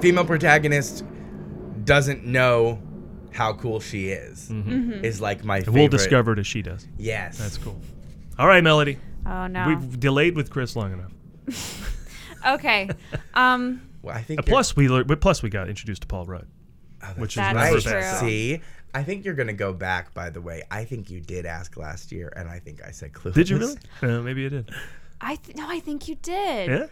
female 0.00 0.24
protagonist 0.24 1.04
doesn't 1.84 2.24
know 2.24 2.80
how 3.32 3.52
cool 3.54 3.80
she 3.80 4.08
is 4.08 4.48
mm-hmm. 4.50 4.70
Mm-hmm. 4.70 5.04
is 5.04 5.20
like 5.20 5.44
my 5.44 5.56
And 5.58 5.66
favorite. 5.66 5.80
we'll 5.80 5.88
discover 5.88 6.32
it 6.34 6.38
as 6.38 6.46
she 6.46 6.60
does. 6.62 6.86
Yes, 6.98 7.38
That's 7.38 7.56
cool. 7.58 7.80
All 8.38 8.46
right, 8.46 8.62
Melody. 8.62 8.98
Oh 9.26 9.46
no. 9.46 9.68
We've 9.68 9.98
delayed 10.00 10.34
with 10.36 10.50
Chris 10.50 10.74
long 10.76 10.92
enough. 10.92 11.12
okay. 12.46 12.88
Um. 13.34 13.88
Well, 14.02 14.14
I 14.16 14.22
think 14.22 14.40
Uh, 14.40 14.42
plus, 14.42 14.74
we 14.76 14.88
lear- 14.88 15.04
but 15.04 15.20
plus 15.20 15.42
we 15.42 15.48
got 15.48 15.68
introduced 15.68 16.02
to 16.02 16.08
Paul 16.08 16.26
Rudd, 16.26 16.46
which 17.16 17.32
is 17.32 17.36
That's 17.36 17.54
never 17.54 17.74
right. 17.76 17.84
bad 17.84 18.18
true. 18.20 18.28
See, 18.28 18.60
I 18.92 19.02
think 19.04 19.24
you're 19.24 19.34
gonna 19.34 19.52
go 19.52 19.72
back. 19.72 20.12
By 20.12 20.28
the 20.28 20.40
way, 20.40 20.62
I 20.70 20.84
think 20.84 21.08
you 21.08 21.20
did 21.20 21.46
ask 21.46 21.76
last 21.76 22.10
year, 22.12 22.32
and 22.36 22.48
I 22.48 22.58
think 22.58 22.82
I 22.84 22.90
said 22.90 23.12
clueless. 23.12 23.34
Did 23.34 23.48
you 23.48 23.58
really? 23.58 23.76
Uh, 24.02 24.20
maybe 24.20 24.42
you 24.42 24.48
did. 24.50 24.70
I 25.20 25.36
th- 25.36 25.56
no. 25.56 25.66
I 25.68 25.78
think 25.80 26.08
you 26.08 26.16
did. 26.16 26.68
Yeah. 26.68 26.86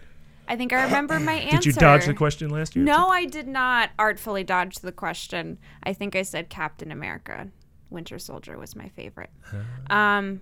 I 0.48 0.56
think 0.56 0.72
I 0.72 0.84
remember 0.84 1.20
my 1.20 1.34
answer. 1.34 1.56
Did 1.58 1.66
you 1.66 1.72
dodge 1.74 2.06
the 2.06 2.14
question 2.14 2.50
last 2.50 2.74
year? 2.74 2.84
No, 2.84 3.06
I 3.08 3.24
did 3.24 3.46
not 3.46 3.90
artfully 4.00 4.42
dodge 4.42 4.76
the 4.80 4.90
question. 4.90 5.58
I 5.84 5.92
think 5.92 6.16
I 6.16 6.22
said 6.22 6.48
Captain 6.48 6.90
America. 6.90 7.48
Winter 7.88 8.18
Soldier 8.18 8.58
was 8.58 8.74
my 8.74 8.88
favorite. 8.88 9.30
Um, 9.90 10.40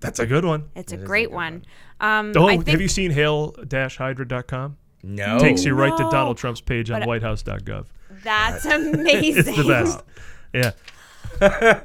That's 0.00 0.18
a 0.18 0.26
good 0.26 0.44
one. 0.44 0.70
it's 0.74 0.92
a 0.92 0.96
great 0.96 1.30
one. 1.30 1.64
Um, 2.00 2.32
Oh, 2.36 2.46
I 2.46 2.52
think, 2.56 2.68
have 2.68 2.80
you 2.80 2.88
seen 2.88 3.10
hail-hydra.com? 3.10 4.76
No. 5.02 5.38
Takes 5.38 5.64
you 5.64 5.74
right 5.74 5.96
to 5.96 6.02
No. 6.04 6.10
Donald 6.10 6.36
Trump's 6.38 6.60
page 6.60 6.90
on 6.90 7.00
But- 7.00 7.08
whitehouse.gov. 7.08 7.86
That's 8.24 8.64
amazing. 8.66 9.44
It's 9.46 9.56
the 9.56 9.64
best. 9.64 10.02
Yeah. 10.52 10.72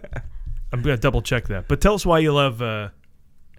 I'm 0.74 0.82
going 0.82 0.96
to 0.96 1.02
double 1.02 1.22
check 1.22 1.48
that. 1.48 1.68
But 1.68 1.80
tell 1.82 1.94
us 1.94 2.06
why 2.06 2.20
you 2.20 2.34
love 2.34 2.62
uh, 2.62 2.90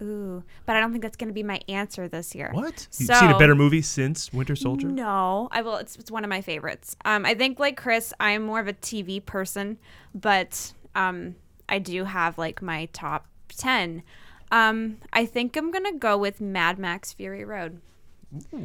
Ooh, 0.02 0.42
but 0.66 0.76
I 0.76 0.80
don't 0.80 0.90
think 0.92 1.02
that's 1.02 1.16
going 1.16 1.28
to 1.28 1.34
be 1.34 1.42
my 1.42 1.60
answer 1.68 2.08
this 2.08 2.34
year. 2.34 2.50
what? 2.52 2.86
You've 2.98 3.16
seen 3.16 3.30
a 3.30 3.38
better 3.38 3.54
movie 3.54 3.80
since 3.82 4.30
Winter 4.32 4.54
Soldier? 4.56 4.88
No, 4.88 5.48
I 5.52 5.62
will. 5.62 5.76
It's, 5.76 5.96
it's 5.96 6.10
one 6.10 6.22
of 6.24 6.28
my 6.28 6.42
favorites. 6.42 6.96
Um, 7.06 7.24
I 7.24 7.34
think 7.34 7.58
like 7.58 7.76
Chris, 7.78 8.12
I'm 8.20 8.42
more 8.42 8.60
of 8.60 8.68
a 8.68 8.74
TV 8.74 9.24
person, 9.24 9.78
but 10.14 10.72
um, 10.94 11.36
I 11.68 11.78
do 11.78 12.04
have 12.04 12.36
like 12.36 12.60
my 12.60 12.86
top 12.92 13.26
ten. 13.48 14.02
Um, 14.50 14.98
I 15.12 15.26
think 15.26 15.56
I'm 15.56 15.70
gonna 15.70 15.94
go 15.98 16.16
with 16.18 16.40
Mad 16.40 16.78
Max 16.78 17.12
Fury 17.12 17.44
Road 17.44 17.80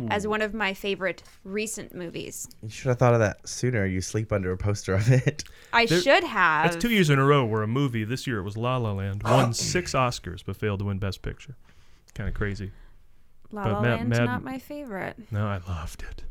as 0.10 0.28
one 0.28 0.42
of 0.42 0.54
my 0.54 0.74
favorite 0.74 1.24
recent 1.44 1.94
movies. 1.96 2.48
You 2.64 2.70
should 2.70 2.90
have 2.90 2.98
thought 3.00 3.14
of 3.14 3.20
that 3.20 3.48
sooner. 3.48 3.86
You 3.86 4.02
sleep 4.02 4.32
under 4.32 4.52
a 4.52 4.58
poster 4.58 4.94
of 4.96 5.10
it. 5.12 5.44
I 5.74 5.86
There- 5.86 6.02
should 6.02 6.24
have. 6.24 6.72
That's 6.72 6.82
two 6.82 6.90
years 6.90 7.10
in 7.10 7.20
a 7.20 7.26
row 7.26 7.46
where 7.46 7.62
a 7.62 7.68
movie, 7.68 8.04
this 8.04 8.26
year 8.28 8.40
it 8.40 8.44
was 8.44 8.58
La 8.58 8.78
La 8.78 8.92
Land, 8.92 9.24
won 9.24 9.54
six 9.54 9.94
Oscars 9.94 10.44
but 10.46 10.56
failed 10.56 10.80
to 10.80 10.86
win 10.86 10.98
Best 11.00 11.22
Picture. 11.22 11.56
Kind 12.16 12.28
of 12.28 12.36
crazy. 12.36 12.72
La 13.52 13.64
but 13.64 13.74
La 13.74 13.82
Mad- 13.82 13.98
Land's 14.00 14.18
Mad- 14.20 14.26
not 14.26 14.44
my 14.44 14.60
favorite. 14.60 15.16
No, 15.32 15.46
I 15.48 15.60
loved 15.68 16.04
it. 16.10 16.24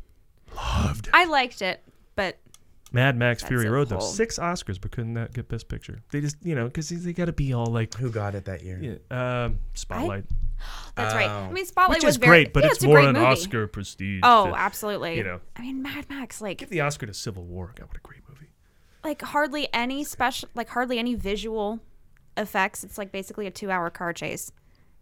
Loved 0.55 1.07
it. 1.07 1.11
I 1.13 1.25
liked 1.25 1.61
it, 1.61 1.81
but 2.15 2.37
Mad 2.93 3.15
Max 3.17 3.41
Fury 3.43 3.67
a 3.67 3.71
Road, 3.71 3.87
though. 3.89 3.97
whole- 3.97 4.05
Six 4.07 4.37
Oscars 4.37 4.79
but 4.79 4.91
couldn't 4.91 5.13
that 5.13 5.33
get 5.33 5.47
Best 5.47 5.67
Picture. 5.69 6.01
They 6.11 6.19
just, 6.21 6.35
you 6.43 6.55
know, 6.55 6.65
because 6.65 6.89
they 6.89 7.13
got 7.13 7.25
to 7.25 7.31
be 7.31 7.53
all 7.53 7.67
like, 7.67 7.93
Who 7.95 8.11
got 8.11 8.35
it 8.35 8.45
that 8.45 8.63
year? 8.63 8.99
yeah, 9.09 9.43
um, 9.45 9.59
Spotlight. 9.73 10.25
that's 10.95 11.15
right. 11.15 11.29
Oh. 11.29 11.47
I 11.49 11.51
mean, 11.51 11.65
Spotlight 11.65 11.97
Which 11.99 12.03
was 12.05 12.15
is 12.15 12.17
very, 12.17 12.43
great, 12.45 12.53
but 12.53 12.63
yeah, 12.63 12.69
it's 12.71 12.83
a 12.83 12.87
more 12.87 12.97
great 12.97 13.07
an 13.09 13.13
movie. 13.15 13.25
Oscar 13.25 13.67
prestige. 13.67 14.19
Oh, 14.23 14.47
to- 14.47 14.55
absolutely. 14.55 15.17
you 15.17 15.23
know. 15.23 15.39
I 15.55 15.61
mean, 15.61 15.81
Mad 15.81 16.09
Max, 16.09 16.41
like 16.41 16.57
Give 16.59 16.69
the 16.69 16.81
Oscar 16.81 17.05
to 17.05 17.13
Civil 17.13 17.43
War. 17.45 17.71
God, 17.75 17.87
what 17.87 17.97
a 17.97 18.01
great 18.01 18.21
movie. 18.27 18.49
like 19.03 19.21
hardly 19.21 19.67
any 19.73 20.03
special 20.03 20.49
like 20.53 20.69
hardly 20.69 20.99
any 20.99 21.15
visual 21.15 21.79
effects 22.37 22.83
it's 22.83 22.97
like 22.97 23.11
basically 23.11 23.45
a 23.47 23.51
two 23.51 23.69
hour 23.71 23.89
car 23.89 24.13
chase 24.13 24.51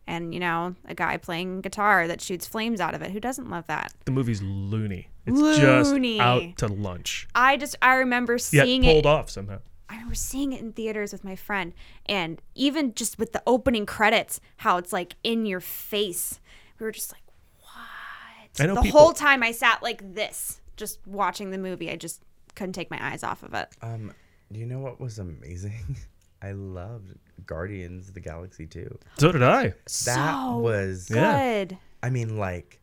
and 0.09 0.33
you 0.33 0.39
know 0.39 0.75
a 0.85 0.93
guy 0.95 1.15
playing 1.17 1.61
guitar 1.61 2.07
that 2.07 2.19
shoots 2.19 2.45
flames 2.45 2.81
out 2.81 2.93
of 2.95 3.01
it 3.01 3.11
who 3.11 3.19
doesn't 3.19 3.49
love 3.49 3.65
that 3.67 3.93
The 4.05 4.11
movie's 4.11 4.41
loony. 4.41 5.07
It's 5.25 5.39
Loony. 5.39 6.17
just 6.17 6.21
out 6.27 6.57
to 6.57 6.67
lunch. 6.67 7.27
i 7.35 7.55
just 7.55 7.75
i 7.81 7.95
remember 7.95 8.37
seeing 8.37 8.59
Yet 8.59 8.65
seeing 8.65 8.83
pulled 8.83 9.05
it 9.05 9.05
off 9.05 9.29
somehow. 9.29 9.59
i 9.89 9.93
remember 9.95 10.15
seeing 10.15 10.51
it 10.53 10.61
in 10.61 10.71
theaters 10.73 11.11
with 11.13 11.23
my 11.23 11.35
friend 11.35 11.73
and 12.07 12.41
even 12.55 12.93
just 12.95 13.19
with 13.19 13.31
the 13.31 13.43
opening 13.45 13.85
credits 13.85 14.41
how 14.57 14.77
it's 14.77 14.91
like 14.91 15.15
in 15.23 15.45
your 15.45 15.59
face 15.61 16.39
we 16.79 16.83
were 16.85 16.91
just 16.91 17.11
like 17.13 17.21
what 17.61 18.61
I 18.61 18.65
know 18.65 18.75
the 18.75 18.81
people- 18.81 18.99
whole 18.99 19.13
time 19.13 19.43
i 19.43 19.51
sat 19.51 19.83
like 19.83 20.15
this 20.15 20.61
just 20.77 20.99
watching 21.05 21.51
the 21.51 21.57
movie 21.59 21.91
i 21.91 21.95
just 21.95 22.21
couldn't 22.55 22.73
take 22.73 22.89
my 22.89 22.99
eyes 23.11 23.23
off 23.23 23.43
of 23.43 23.53
it 23.53 23.67
Um, 23.81 24.11
you 24.51 24.65
know 24.65 24.79
what 24.79 24.99
was 24.99 25.19
amazing? 25.19 25.95
I 26.41 26.51
loved 26.51 27.15
Guardians 27.45 28.07
of 28.09 28.13
the 28.13 28.19
Galaxy 28.21 28.65
too. 28.65 28.97
So 29.17 29.31
did 29.31 29.43
I. 29.43 29.69
That 29.69 29.75
so 29.89 30.57
was, 30.59 31.09
Yeah. 31.13 31.63
good 31.65 31.77
I 32.01 32.09
mean, 32.09 32.37
like, 32.37 32.79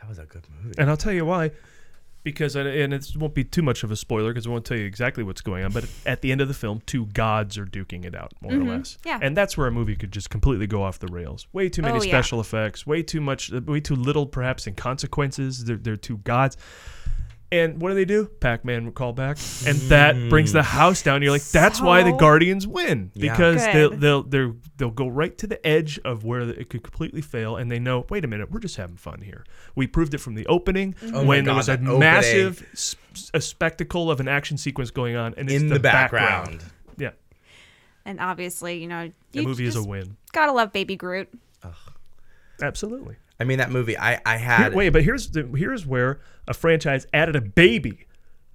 that 0.00 0.08
was 0.08 0.18
a 0.18 0.24
good 0.24 0.46
movie. 0.62 0.76
And 0.78 0.88
I'll 0.88 0.96
tell 0.96 1.12
you 1.12 1.24
why. 1.24 1.50
Because, 2.22 2.54
and 2.54 2.68
it 2.92 3.16
won't 3.16 3.34
be 3.34 3.44
too 3.44 3.62
much 3.62 3.82
of 3.82 3.90
a 3.90 3.96
spoiler 3.96 4.30
because 4.30 4.46
I 4.46 4.50
won't 4.50 4.66
tell 4.66 4.76
you 4.76 4.84
exactly 4.84 5.24
what's 5.24 5.40
going 5.40 5.64
on. 5.64 5.72
But 5.72 5.86
at 6.04 6.20
the 6.20 6.30
end 6.30 6.42
of 6.42 6.48
the 6.48 6.54
film, 6.54 6.82
two 6.84 7.06
gods 7.06 7.56
are 7.56 7.64
duking 7.64 8.04
it 8.04 8.14
out, 8.14 8.32
more 8.42 8.52
or 8.52 8.58
less. 8.62 8.98
Mm-hmm. 8.98 9.08
Yeah. 9.08 9.18
And 9.22 9.34
that's 9.36 9.56
where 9.56 9.66
a 9.66 9.70
movie 9.72 9.96
could 9.96 10.12
just 10.12 10.28
completely 10.28 10.66
go 10.66 10.82
off 10.82 10.98
the 10.98 11.06
rails. 11.08 11.46
Way 11.54 11.70
too 11.70 11.80
many 11.80 11.98
Oh, 11.98 12.02
yeah. 12.02 12.10
special 12.10 12.38
effects, 12.38 12.86
way 12.86 13.02
too 13.02 13.22
much, 13.22 13.50
way 13.50 13.80
too 13.80 13.96
little, 13.96 14.26
perhaps, 14.26 14.66
in 14.66 14.74
consequences. 14.74 15.64
They're, 15.64 15.78
they're 15.78 15.96
two 15.96 16.18
gods. 16.18 16.58
And 17.52 17.80
what 17.82 17.88
do 17.88 17.96
they 17.96 18.04
do? 18.04 18.26
Pac-Man 18.26 18.92
call 18.92 19.12
back, 19.12 19.36
and 19.66 19.76
that 19.90 20.14
brings 20.30 20.52
the 20.52 20.62
house 20.62 21.02
down. 21.02 21.20
You're 21.20 21.32
like, 21.32 21.42
that's 21.42 21.80
why 21.80 22.04
the 22.04 22.12
So 22.12 22.16
Guardians 22.16 22.64
win 22.64 23.10
Yeah. 23.14 23.32
because 23.32 23.64
they'll 23.64 23.90
they'll 23.90 24.22
they'll 24.22 24.56
they'll 24.76 24.90
go 24.92 25.08
right 25.08 25.36
to 25.38 25.48
the 25.48 25.66
edge 25.66 25.98
of 26.04 26.22
where 26.24 26.42
it 26.42 26.70
could 26.70 26.84
completely 26.84 27.20
fail, 27.20 27.56
and 27.56 27.68
they 27.68 27.80
know, 27.80 28.06
wait 28.08 28.24
a 28.24 28.28
minute, 28.28 28.52
we're 28.52 28.60
just 28.60 28.76
having 28.76 28.96
fun 28.96 29.20
here. 29.22 29.44
We 29.74 29.88
proved 29.88 30.14
it 30.14 30.18
from 30.18 30.36
the 30.36 30.46
opening 30.46 30.94
Oh 31.02 31.10
my 31.10 31.22
when 31.24 31.44
there 31.44 31.52
God, 31.54 31.56
was 31.56 31.68
a 31.68 31.72
that 31.72 31.80
opening. 31.80 31.98
massive 31.98 32.66
s- 32.72 32.94
a 33.34 33.40
spectacle 33.40 34.12
of 34.12 34.20
an 34.20 34.28
action 34.28 34.56
sequence 34.56 34.92
going 34.92 35.16
on, 35.16 35.34
and 35.36 35.50
it's 35.50 35.60
In 35.60 35.68
the, 35.70 35.74
the 35.74 35.80
background. 35.80 36.62
Yeah, 36.98 37.10
And 38.04 38.20
obviously, 38.20 38.80
you 38.80 38.86
know, 38.86 39.10
the 39.32 39.40
you 39.40 39.48
movie 39.48 39.64
is 39.66 39.74
a 39.74 39.78
just 39.78 39.88
win. 39.88 40.16
Gotta 40.30 40.52
love 40.52 40.72
Baby 40.72 40.94
Groot. 40.94 41.28
Absolutely. 42.62 43.16
I 43.40 43.44
mean, 43.44 43.58
that 43.58 43.70
movie, 43.70 43.96
I, 43.98 44.20
I 44.26 44.36
Here- 44.36 44.46
had. 44.46 44.74
wait, 44.74 44.90
but 44.90 45.02
here's 45.02 45.30
the, 45.30 45.44
here's 45.56 45.86
where 45.86 46.20
a 46.46 46.54
franchise 46.54 47.06
added 47.12 47.34
a 47.36 47.40
baby, 47.40 48.06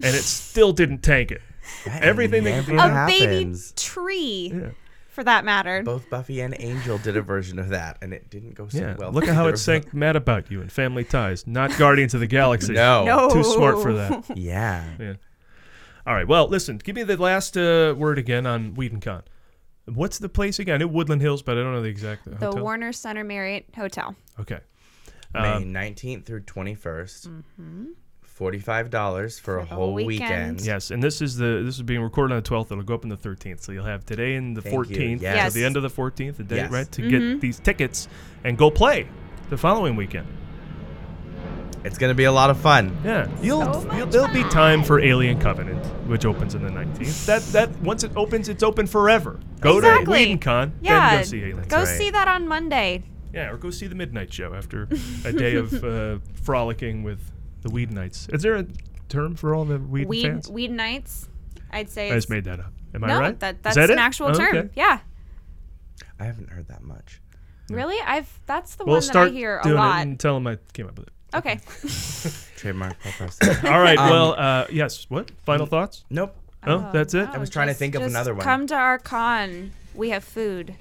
and 0.02 0.16
it 0.16 0.22
still 0.24 0.72
didn't 0.74 1.00
tank 1.00 1.32
it. 1.32 1.42
that 1.86 2.04
everything 2.04 2.44
that 2.44 2.52
never 2.52 2.72
could 2.72 2.80
A 2.80 2.90
go- 2.90 3.06
baby 3.08 3.56
tree, 3.76 4.52
Yeah. 4.54 4.70
for 5.10 5.24
that 5.24 5.44
matter. 5.44 5.82
Both 5.84 6.10
Buffy 6.12 6.40
and 6.42 6.56
Angel 6.60 6.98
did 7.00 7.18
a 7.18 7.22
version 7.24 7.58
of 7.58 7.70
that, 7.70 7.98
and 8.04 8.14
it 8.14 8.30
didn't 8.30 8.54
go 8.54 8.68
so 8.68 8.78
Yeah, 8.78 8.96
well. 9.00 9.12
look 9.12 9.28
at 9.28 9.34
how 9.34 9.48
it 9.48 9.58
sank 9.58 9.92
Mad 9.94 10.16
About 10.16 10.52
You 10.52 10.62
and 10.62 10.72
Family 10.72 11.04
Ties, 11.04 11.48
not 11.48 11.76
Guardians 11.80 12.14
of 12.14 12.20
the 12.20 12.28
Galaxy. 12.28 12.74
No. 12.74 13.04
No. 13.06 13.30
Too 13.32 13.44
smart 13.44 13.82
for 13.82 13.94
that. 13.94 14.26
Yeah. 14.38 14.86
Yeah. 15.00 15.14
All 16.06 16.14
right. 16.14 16.28
Well, 16.28 16.48
listen. 16.48 16.78
Give 16.78 16.96
me 16.96 17.02
the 17.02 17.18
last 17.18 17.58
uh, 17.58 17.96
word 17.98 18.20
again 18.20 18.46
on 18.46 18.76
Whedon 18.76 19.00
Con. 19.02 19.24
What's 19.86 20.20
the 20.20 20.30
place 20.30 20.60
again? 20.60 20.76
I 20.76 20.78
knew 20.78 20.88
Woodland 20.88 21.22
Hills, 21.24 21.42
but 21.42 21.58
I 21.58 21.62
don't 21.62 21.72
know 21.74 21.82
the 21.82 21.90
exact 21.90 22.26
the 22.26 22.36
hotel. 22.36 22.62
Warner 22.64 22.92
Center 22.92 23.24
Marriott 23.24 23.66
Hotel. 23.76 24.16
Okay. 24.40 24.60
May 25.34 25.40
Um, 25.54 25.74
19th 25.74 26.26
through 26.26 26.42
21st. 26.42 27.30
$45 28.40 29.40
for, 29.40 29.60
a 29.60 29.62
the 29.62 29.66
whole 29.68 29.78
whole 29.86 29.94
weekend. 29.94 30.20
weekend. 30.58 30.62
yes, 30.62 30.92
and 30.92 31.02
this 31.02 31.22
is 31.22 31.38
the 31.38 31.62
this 31.66 31.76
is 31.76 31.82
being 31.84 32.02
recorded 32.02 32.36
on 32.36 32.42
the 32.44 32.50
12th. 32.50 32.72
It'll 32.72 32.84
go 32.84 32.96
up 32.96 33.04
on 33.06 33.10
the 33.10 33.16
13th. 33.18 33.62
So 33.62 33.72
you'll 33.72 33.86
have 33.86 34.06
today 34.06 34.36
and 34.36 34.58
the 34.58 34.62
Thank 34.62 34.74
you. 34.90 34.98
14th. 34.98 35.22
Yes. 35.22 35.54
So 35.54 35.60
the 35.60 35.66
end 35.66 35.78
of 35.78 35.84
the 35.84 35.90
14th, 35.90 36.36
the 36.38 36.44
day 36.44 36.58
Yes. 36.58 36.72
right 36.72 36.92
to 36.92 37.02
Mm-hmm. 37.02 37.32
get 37.32 37.42
these 37.42 37.60
tickets 37.60 38.08
and 38.44 38.58
go 38.58 38.70
play 38.70 39.08
the 39.50 39.58
following 39.58 39.96
weekend. 39.96 40.28
It's 41.86 41.98
going 42.00 42.10
to 42.10 42.16
be 42.16 42.24
a 42.24 42.32
lot 42.32 42.50
of 42.50 42.60
fun. 42.60 42.98
Yeah, 43.06 43.28
you'll, 43.44 43.62
So 43.74 43.82
much 43.88 43.98
you'll 43.98 44.08
there'll 44.08 44.34
be 44.34 44.44
time 44.50 44.84
for 44.84 45.00
Alien 45.00 45.40
Covenant, 45.40 45.86
which 46.08 46.26
opens 46.26 46.56
on 46.56 46.64
the 46.64 46.70
19th. 46.72 47.26
That 47.28 47.42
that 47.54 47.70
once 47.82 48.04
it 48.04 48.12
opens, 48.18 48.50
it's 48.50 48.64
open 48.64 48.88
forever. 48.88 49.40
Go 49.62 49.80
to 49.80 49.88
Exactly. 49.88 50.14
Whedon 50.14 50.40
Con, 50.40 50.74
Yeah, 50.82 51.12
then 51.12 51.20
go 51.20 51.24
see 51.26 51.40
Alien. 51.44 51.68
go 51.70 51.78
right. 51.78 51.88
see 51.88 52.10
that 52.10 52.28
on 52.28 52.48
Monday. 52.48 53.04
Yeah, 53.36 53.52
or 53.52 53.58
go 53.58 53.70
see 53.70 53.88
the 53.88 53.96
Midnight 53.96 54.34
Show 54.34 54.54
after 54.54 54.88
a 55.26 55.32
day 55.34 55.56
of 55.56 55.84
uh, 55.84 56.20
frolicking 56.42 57.04
with 57.04 57.20
the 57.62 57.70
Whedonites. 57.70 58.34
Is 58.34 58.42
there 58.42 58.56
a 58.56 58.66
term 59.10 59.36
for 59.36 59.54
all 59.54 59.66
the 59.66 59.78
Whedon 59.78 60.08
Weed 60.10 60.22
fans? 60.24 60.50
Weed 60.50 60.72
nights. 60.72 61.28
I'd 61.72 61.90
say. 61.90 62.12
I 62.12 62.16
just 62.16 62.30
made 62.30 62.46
that 62.46 62.60
up. 62.60 62.74
Am 62.94 63.04
I 63.04 63.08
no, 63.08 63.20
right? 63.20 63.40
that 63.42 63.56
Is 63.56 63.62
that's 63.62 63.76
that 63.76 63.92
an 63.92 63.98
it? 64.00 64.02
actual 64.02 64.28
Oh, 64.28 64.34
term. 64.34 64.56
okay. 64.56 64.70
Yeah. 64.76 65.00
I 66.20 66.24
haven't 66.24 66.50
heard 66.50 66.68
that 66.70 66.82
much. 66.82 67.22
Really? 67.70 67.98
I've 68.06 68.40
that's 68.46 68.76
the 68.76 68.86
We'll 68.86 68.96
one 68.96 69.02
start 69.02 69.30
that 69.30 69.36
I 69.36 69.38
hear 69.38 69.60
a 69.60 69.64
doing 69.64 69.76
lot. 69.76 69.98
it 69.98 70.02
and 70.04 70.20
tell 70.20 70.36
them 70.36 70.48
I 70.48 70.58
came 70.74 70.88
up 70.88 70.98
with 70.98 71.08
it. 71.08 71.14
Okay. 71.34 71.60
Trademark. 72.56 72.96
All 73.66 73.82
right. 73.82 73.98
Um, 73.98 74.10
well, 74.10 74.34
uh, 74.38 74.68
yes. 74.72 75.08
What? 75.10 75.32
Final 75.46 75.66
thoughts? 75.66 76.06
nope. 76.10 76.36
Oh, 76.68 76.90
that's 76.94 77.14
it. 77.14 77.28
I 77.30 77.38
was 77.38 77.50
trying 77.52 77.68
to 77.68 77.74
think 77.76 77.94
of 77.96 78.02
another 78.02 78.34
one. 78.34 78.44
Come 78.44 78.66
to 78.68 78.76
our 78.76 78.98
con. 78.98 79.72
We 79.94 80.10
have 80.10 80.24
food. 80.24 80.76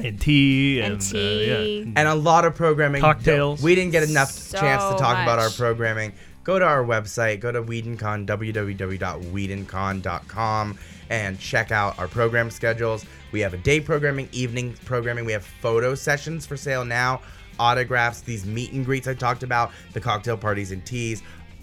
And 0.00 0.20
tea 0.20 0.80
and, 0.80 0.94
And 0.94 1.14
uh, 1.14 1.18
yeah. 1.18 1.84
and 1.96 2.08
a 2.08 2.14
lot 2.14 2.44
of 2.44 2.54
programming. 2.56 3.00
Cocktails. 3.00 3.62
We 3.62 3.76
didn't 3.76 3.92
get 3.92 4.02
enough 4.02 4.30
So 4.30 4.58
chance 4.58 4.82
to 4.82 4.96
talk 4.98 5.22
about 5.22 5.38
our 5.38 5.46
much. 5.46 5.56
programming. 5.56 6.12
Go 6.42 6.58
to 6.58 6.64
our 6.64 6.84
website, 6.84 7.38
go 7.40 7.52
to 7.52 7.62
WhedonCon, 7.62 8.26
www.whedoncon.com, 8.26 10.78
and 11.08 11.40
check 11.40 11.72
out 11.72 11.98
our 11.98 12.06
program 12.08 12.50
schedules. 12.50 13.06
We 13.32 13.40
have 13.40 13.54
a 13.54 13.58
day 13.58 13.80
programming, 13.80 14.28
evening 14.32 14.76
programming. 14.84 15.24
We 15.24 15.32
have 15.32 15.44
photo 15.44 15.94
sessions 15.94 16.44
for 16.44 16.58
sale 16.58 16.84
now, 16.84 17.22
autographs, 17.58 18.20
these 18.20 18.44
meet 18.44 18.72
and 18.72 18.84
greets 18.84 19.08
I 19.08 19.14
talked 19.14 19.42
about, 19.42 19.70
the 19.94 20.00
cocktail 20.00 20.36
parties 20.36 20.70
and 20.70 20.84
teas, 20.84 21.22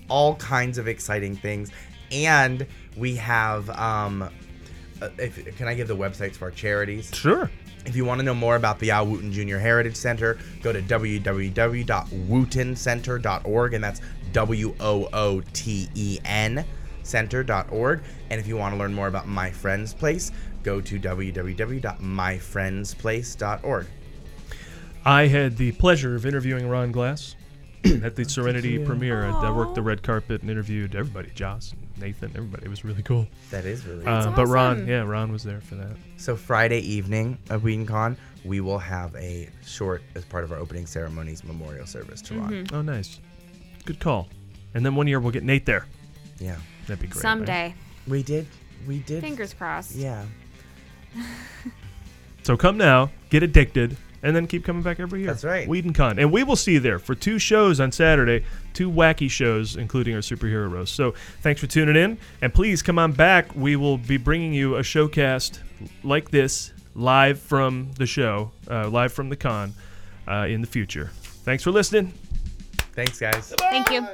all 0.09 0.33
kinds 0.37 0.79
of 0.79 0.87
exciting 0.87 1.35
things. 1.35 1.69
And 2.11 2.65
we 2.97 3.15
have 3.17 3.69
um, 3.71 4.23
uh, 5.01 5.09
if, 5.17 5.57
can 5.57 5.67
I 5.67 5.73
give 5.73 5.87
the 5.87 5.95
websites 5.95 6.35
for 6.35 6.45
our 6.45 6.51
charities? 6.51 7.09
Sure. 7.13 7.49
If 7.85 7.95
you 7.95 8.03
want 8.05 8.19
to 8.19 8.25
know 8.25 8.33
more 8.33 8.55
about 8.55 8.79
the 8.79 8.89
Al 8.91 9.05
Wooten 9.07 9.31
Jr. 9.31 9.57
Heritage 9.57 9.95
Center, 9.95 10.37
go 10.61 10.71
to 10.71 10.81
www.wootencenter.org, 10.81 13.73
and 13.73 13.83
that's 13.83 14.01
W 14.33 14.75
O 14.79 15.09
O 15.11 15.41
T 15.53 15.89
E 15.95 16.19
N 16.23 16.63
center.org. 17.03 18.01
And 18.29 18.39
if 18.39 18.47
you 18.47 18.55
want 18.57 18.73
to 18.73 18.79
learn 18.79 18.93
more 18.93 19.07
about 19.07 19.27
My 19.27 19.49
Friend's 19.51 19.93
Place, 19.93 20.31
go 20.63 20.79
to 20.81 20.99
www.myfriendsplace.org. 20.99 23.87
I 25.03 25.25
had 25.27 25.57
the 25.57 25.71
pleasure 25.73 26.15
of 26.15 26.27
interviewing 26.27 26.69
Ron 26.69 26.91
Glass 26.91 27.35
at 28.03 28.15
the 28.15 28.23
Serenity 28.23 28.77
premiere. 28.77 29.25
I, 29.25 29.31
I 29.31 29.47
uh, 29.47 29.53
worked 29.53 29.73
the 29.75 29.81
red 29.81 30.03
carpet 30.03 30.41
and 30.41 30.51
interviewed 30.51 30.95
everybody, 30.95 31.31
Joss, 31.33 31.71
and 31.71 31.90
Nathan, 32.01 32.31
everybody. 32.35 32.65
It 32.65 32.69
was 32.69 32.83
really 32.83 33.03
cool. 33.03 33.27
That 33.51 33.65
is 33.65 33.85
really 33.85 34.05
Uh, 34.05 34.23
That's 34.25 34.35
But 34.35 34.47
Ron, 34.47 34.77
awesome. 34.77 34.87
yeah, 34.87 35.01
Ron 35.01 35.31
was 35.31 35.43
there 35.43 35.61
for 35.61 35.75
that. 35.75 35.95
So 36.17 36.35
Friday 36.35 36.79
evening 36.79 37.37
at 37.49 37.59
WhedonCon, 37.61 38.17
we 38.43 38.59
will 38.59 38.79
have 38.79 39.15
a 39.15 39.49
short 39.65 40.01
as 40.15 40.25
part 40.25 40.43
of 40.43 40.51
our 40.51 40.57
opening 40.57 40.85
ceremonies 40.87 41.43
memorial 41.43 41.85
service 41.85 42.21
to 42.23 42.35
Ron. 42.39 42.67
Oh, 42.73 42.81
nice. 42.81 43.19
Good 43.85 43.99
call. 43.99 44.27
And 44.73 44.85
then 44.85 44.95
one 44.95 45.07
year 45.07 45.19
we'll 45.19 45.31
get 45.31 45.43
Nate 45.43 45.65
there. 45.65 45.85
Yeah, 46.39 46.55
That'd 46.87 47.01
be 47.01 47.07
great. 47.07 47.15
right? 47.15 47.21
Someday. 47.21 47.75
we 48.07 48.23
did. 48.23 48.47
We 48.87 48.99
did. 48.99 49.21
Fingers 49.21 49.53
crossed. 49.53 49.95
Yeah. 49.95 50.25
So 52.43 52.57
come 52.57 52.75
now, 52.75 53.11
get 53.29 53.43
addicted, 53.43 53.97
and 54.23 54.35
then 54.35 54.47
keep 54.47 54.63
coming 54.63 54.83
back 54.83 54.99
every 54.99 55.21
year. 55.21 55.27
That's 55.27 55.43
right. 55.43 55.67
WhedonCon. 55.67 56.19
And 56.19 56.31
we 56.31 56.43
will 56.43 56.55
see 56.55 56.73
you 56.73 56.79
there 56.79 56.99
for 56.99 57.15
two 57.15 57.39
shows 57.39 57.79
on 57.79 57.91
Saturday, 57.91 58.45
two 58.73 58.91
wacky 58.91 59.29
shows, 59.29 59.75
including 59.75 60.15
our 60.15 60.21
superhero 60.21 60.71
roast. 60.71 60.95
So 60.95 61.13
thanks 61.41 61.59
for 61.61 61.67
tuning 61.67 61.95
in. 61.95 62.17
And 62.41 62.53
please 62.53 62.81
come 62.81 62.99
on 62.99 63.11
back. 63.11 63.55
We 63.55 63.75
will 63.75 63.97
be 63.97 64.17
bringing 64.17 64.53
you 64.53 64.75
a 64.75 64.81
showcast 64.81 65.59
like 66.03 66.29
this 66.31 66.71
live 66.95 67.39
from 67.39 67.91
the 67.97 68.05
show, 68.05 68.51
uh, 68.69 68.89
live 68.89 69.13
from 69.13 69.29
the 69.29 69.35
con 69.35 69.73
uh, 70.27 70.47
in 70.49 70.61
the 70.61 70.67
future. 70.67 71.11
Thanks 71.43 71.63
for 71.63 71.71
listening. 71.71 72.13
Thanks, 72.93 73.19
guys. 73.19 73.53
Thank 73.57 73.89
you. 73.89 74.07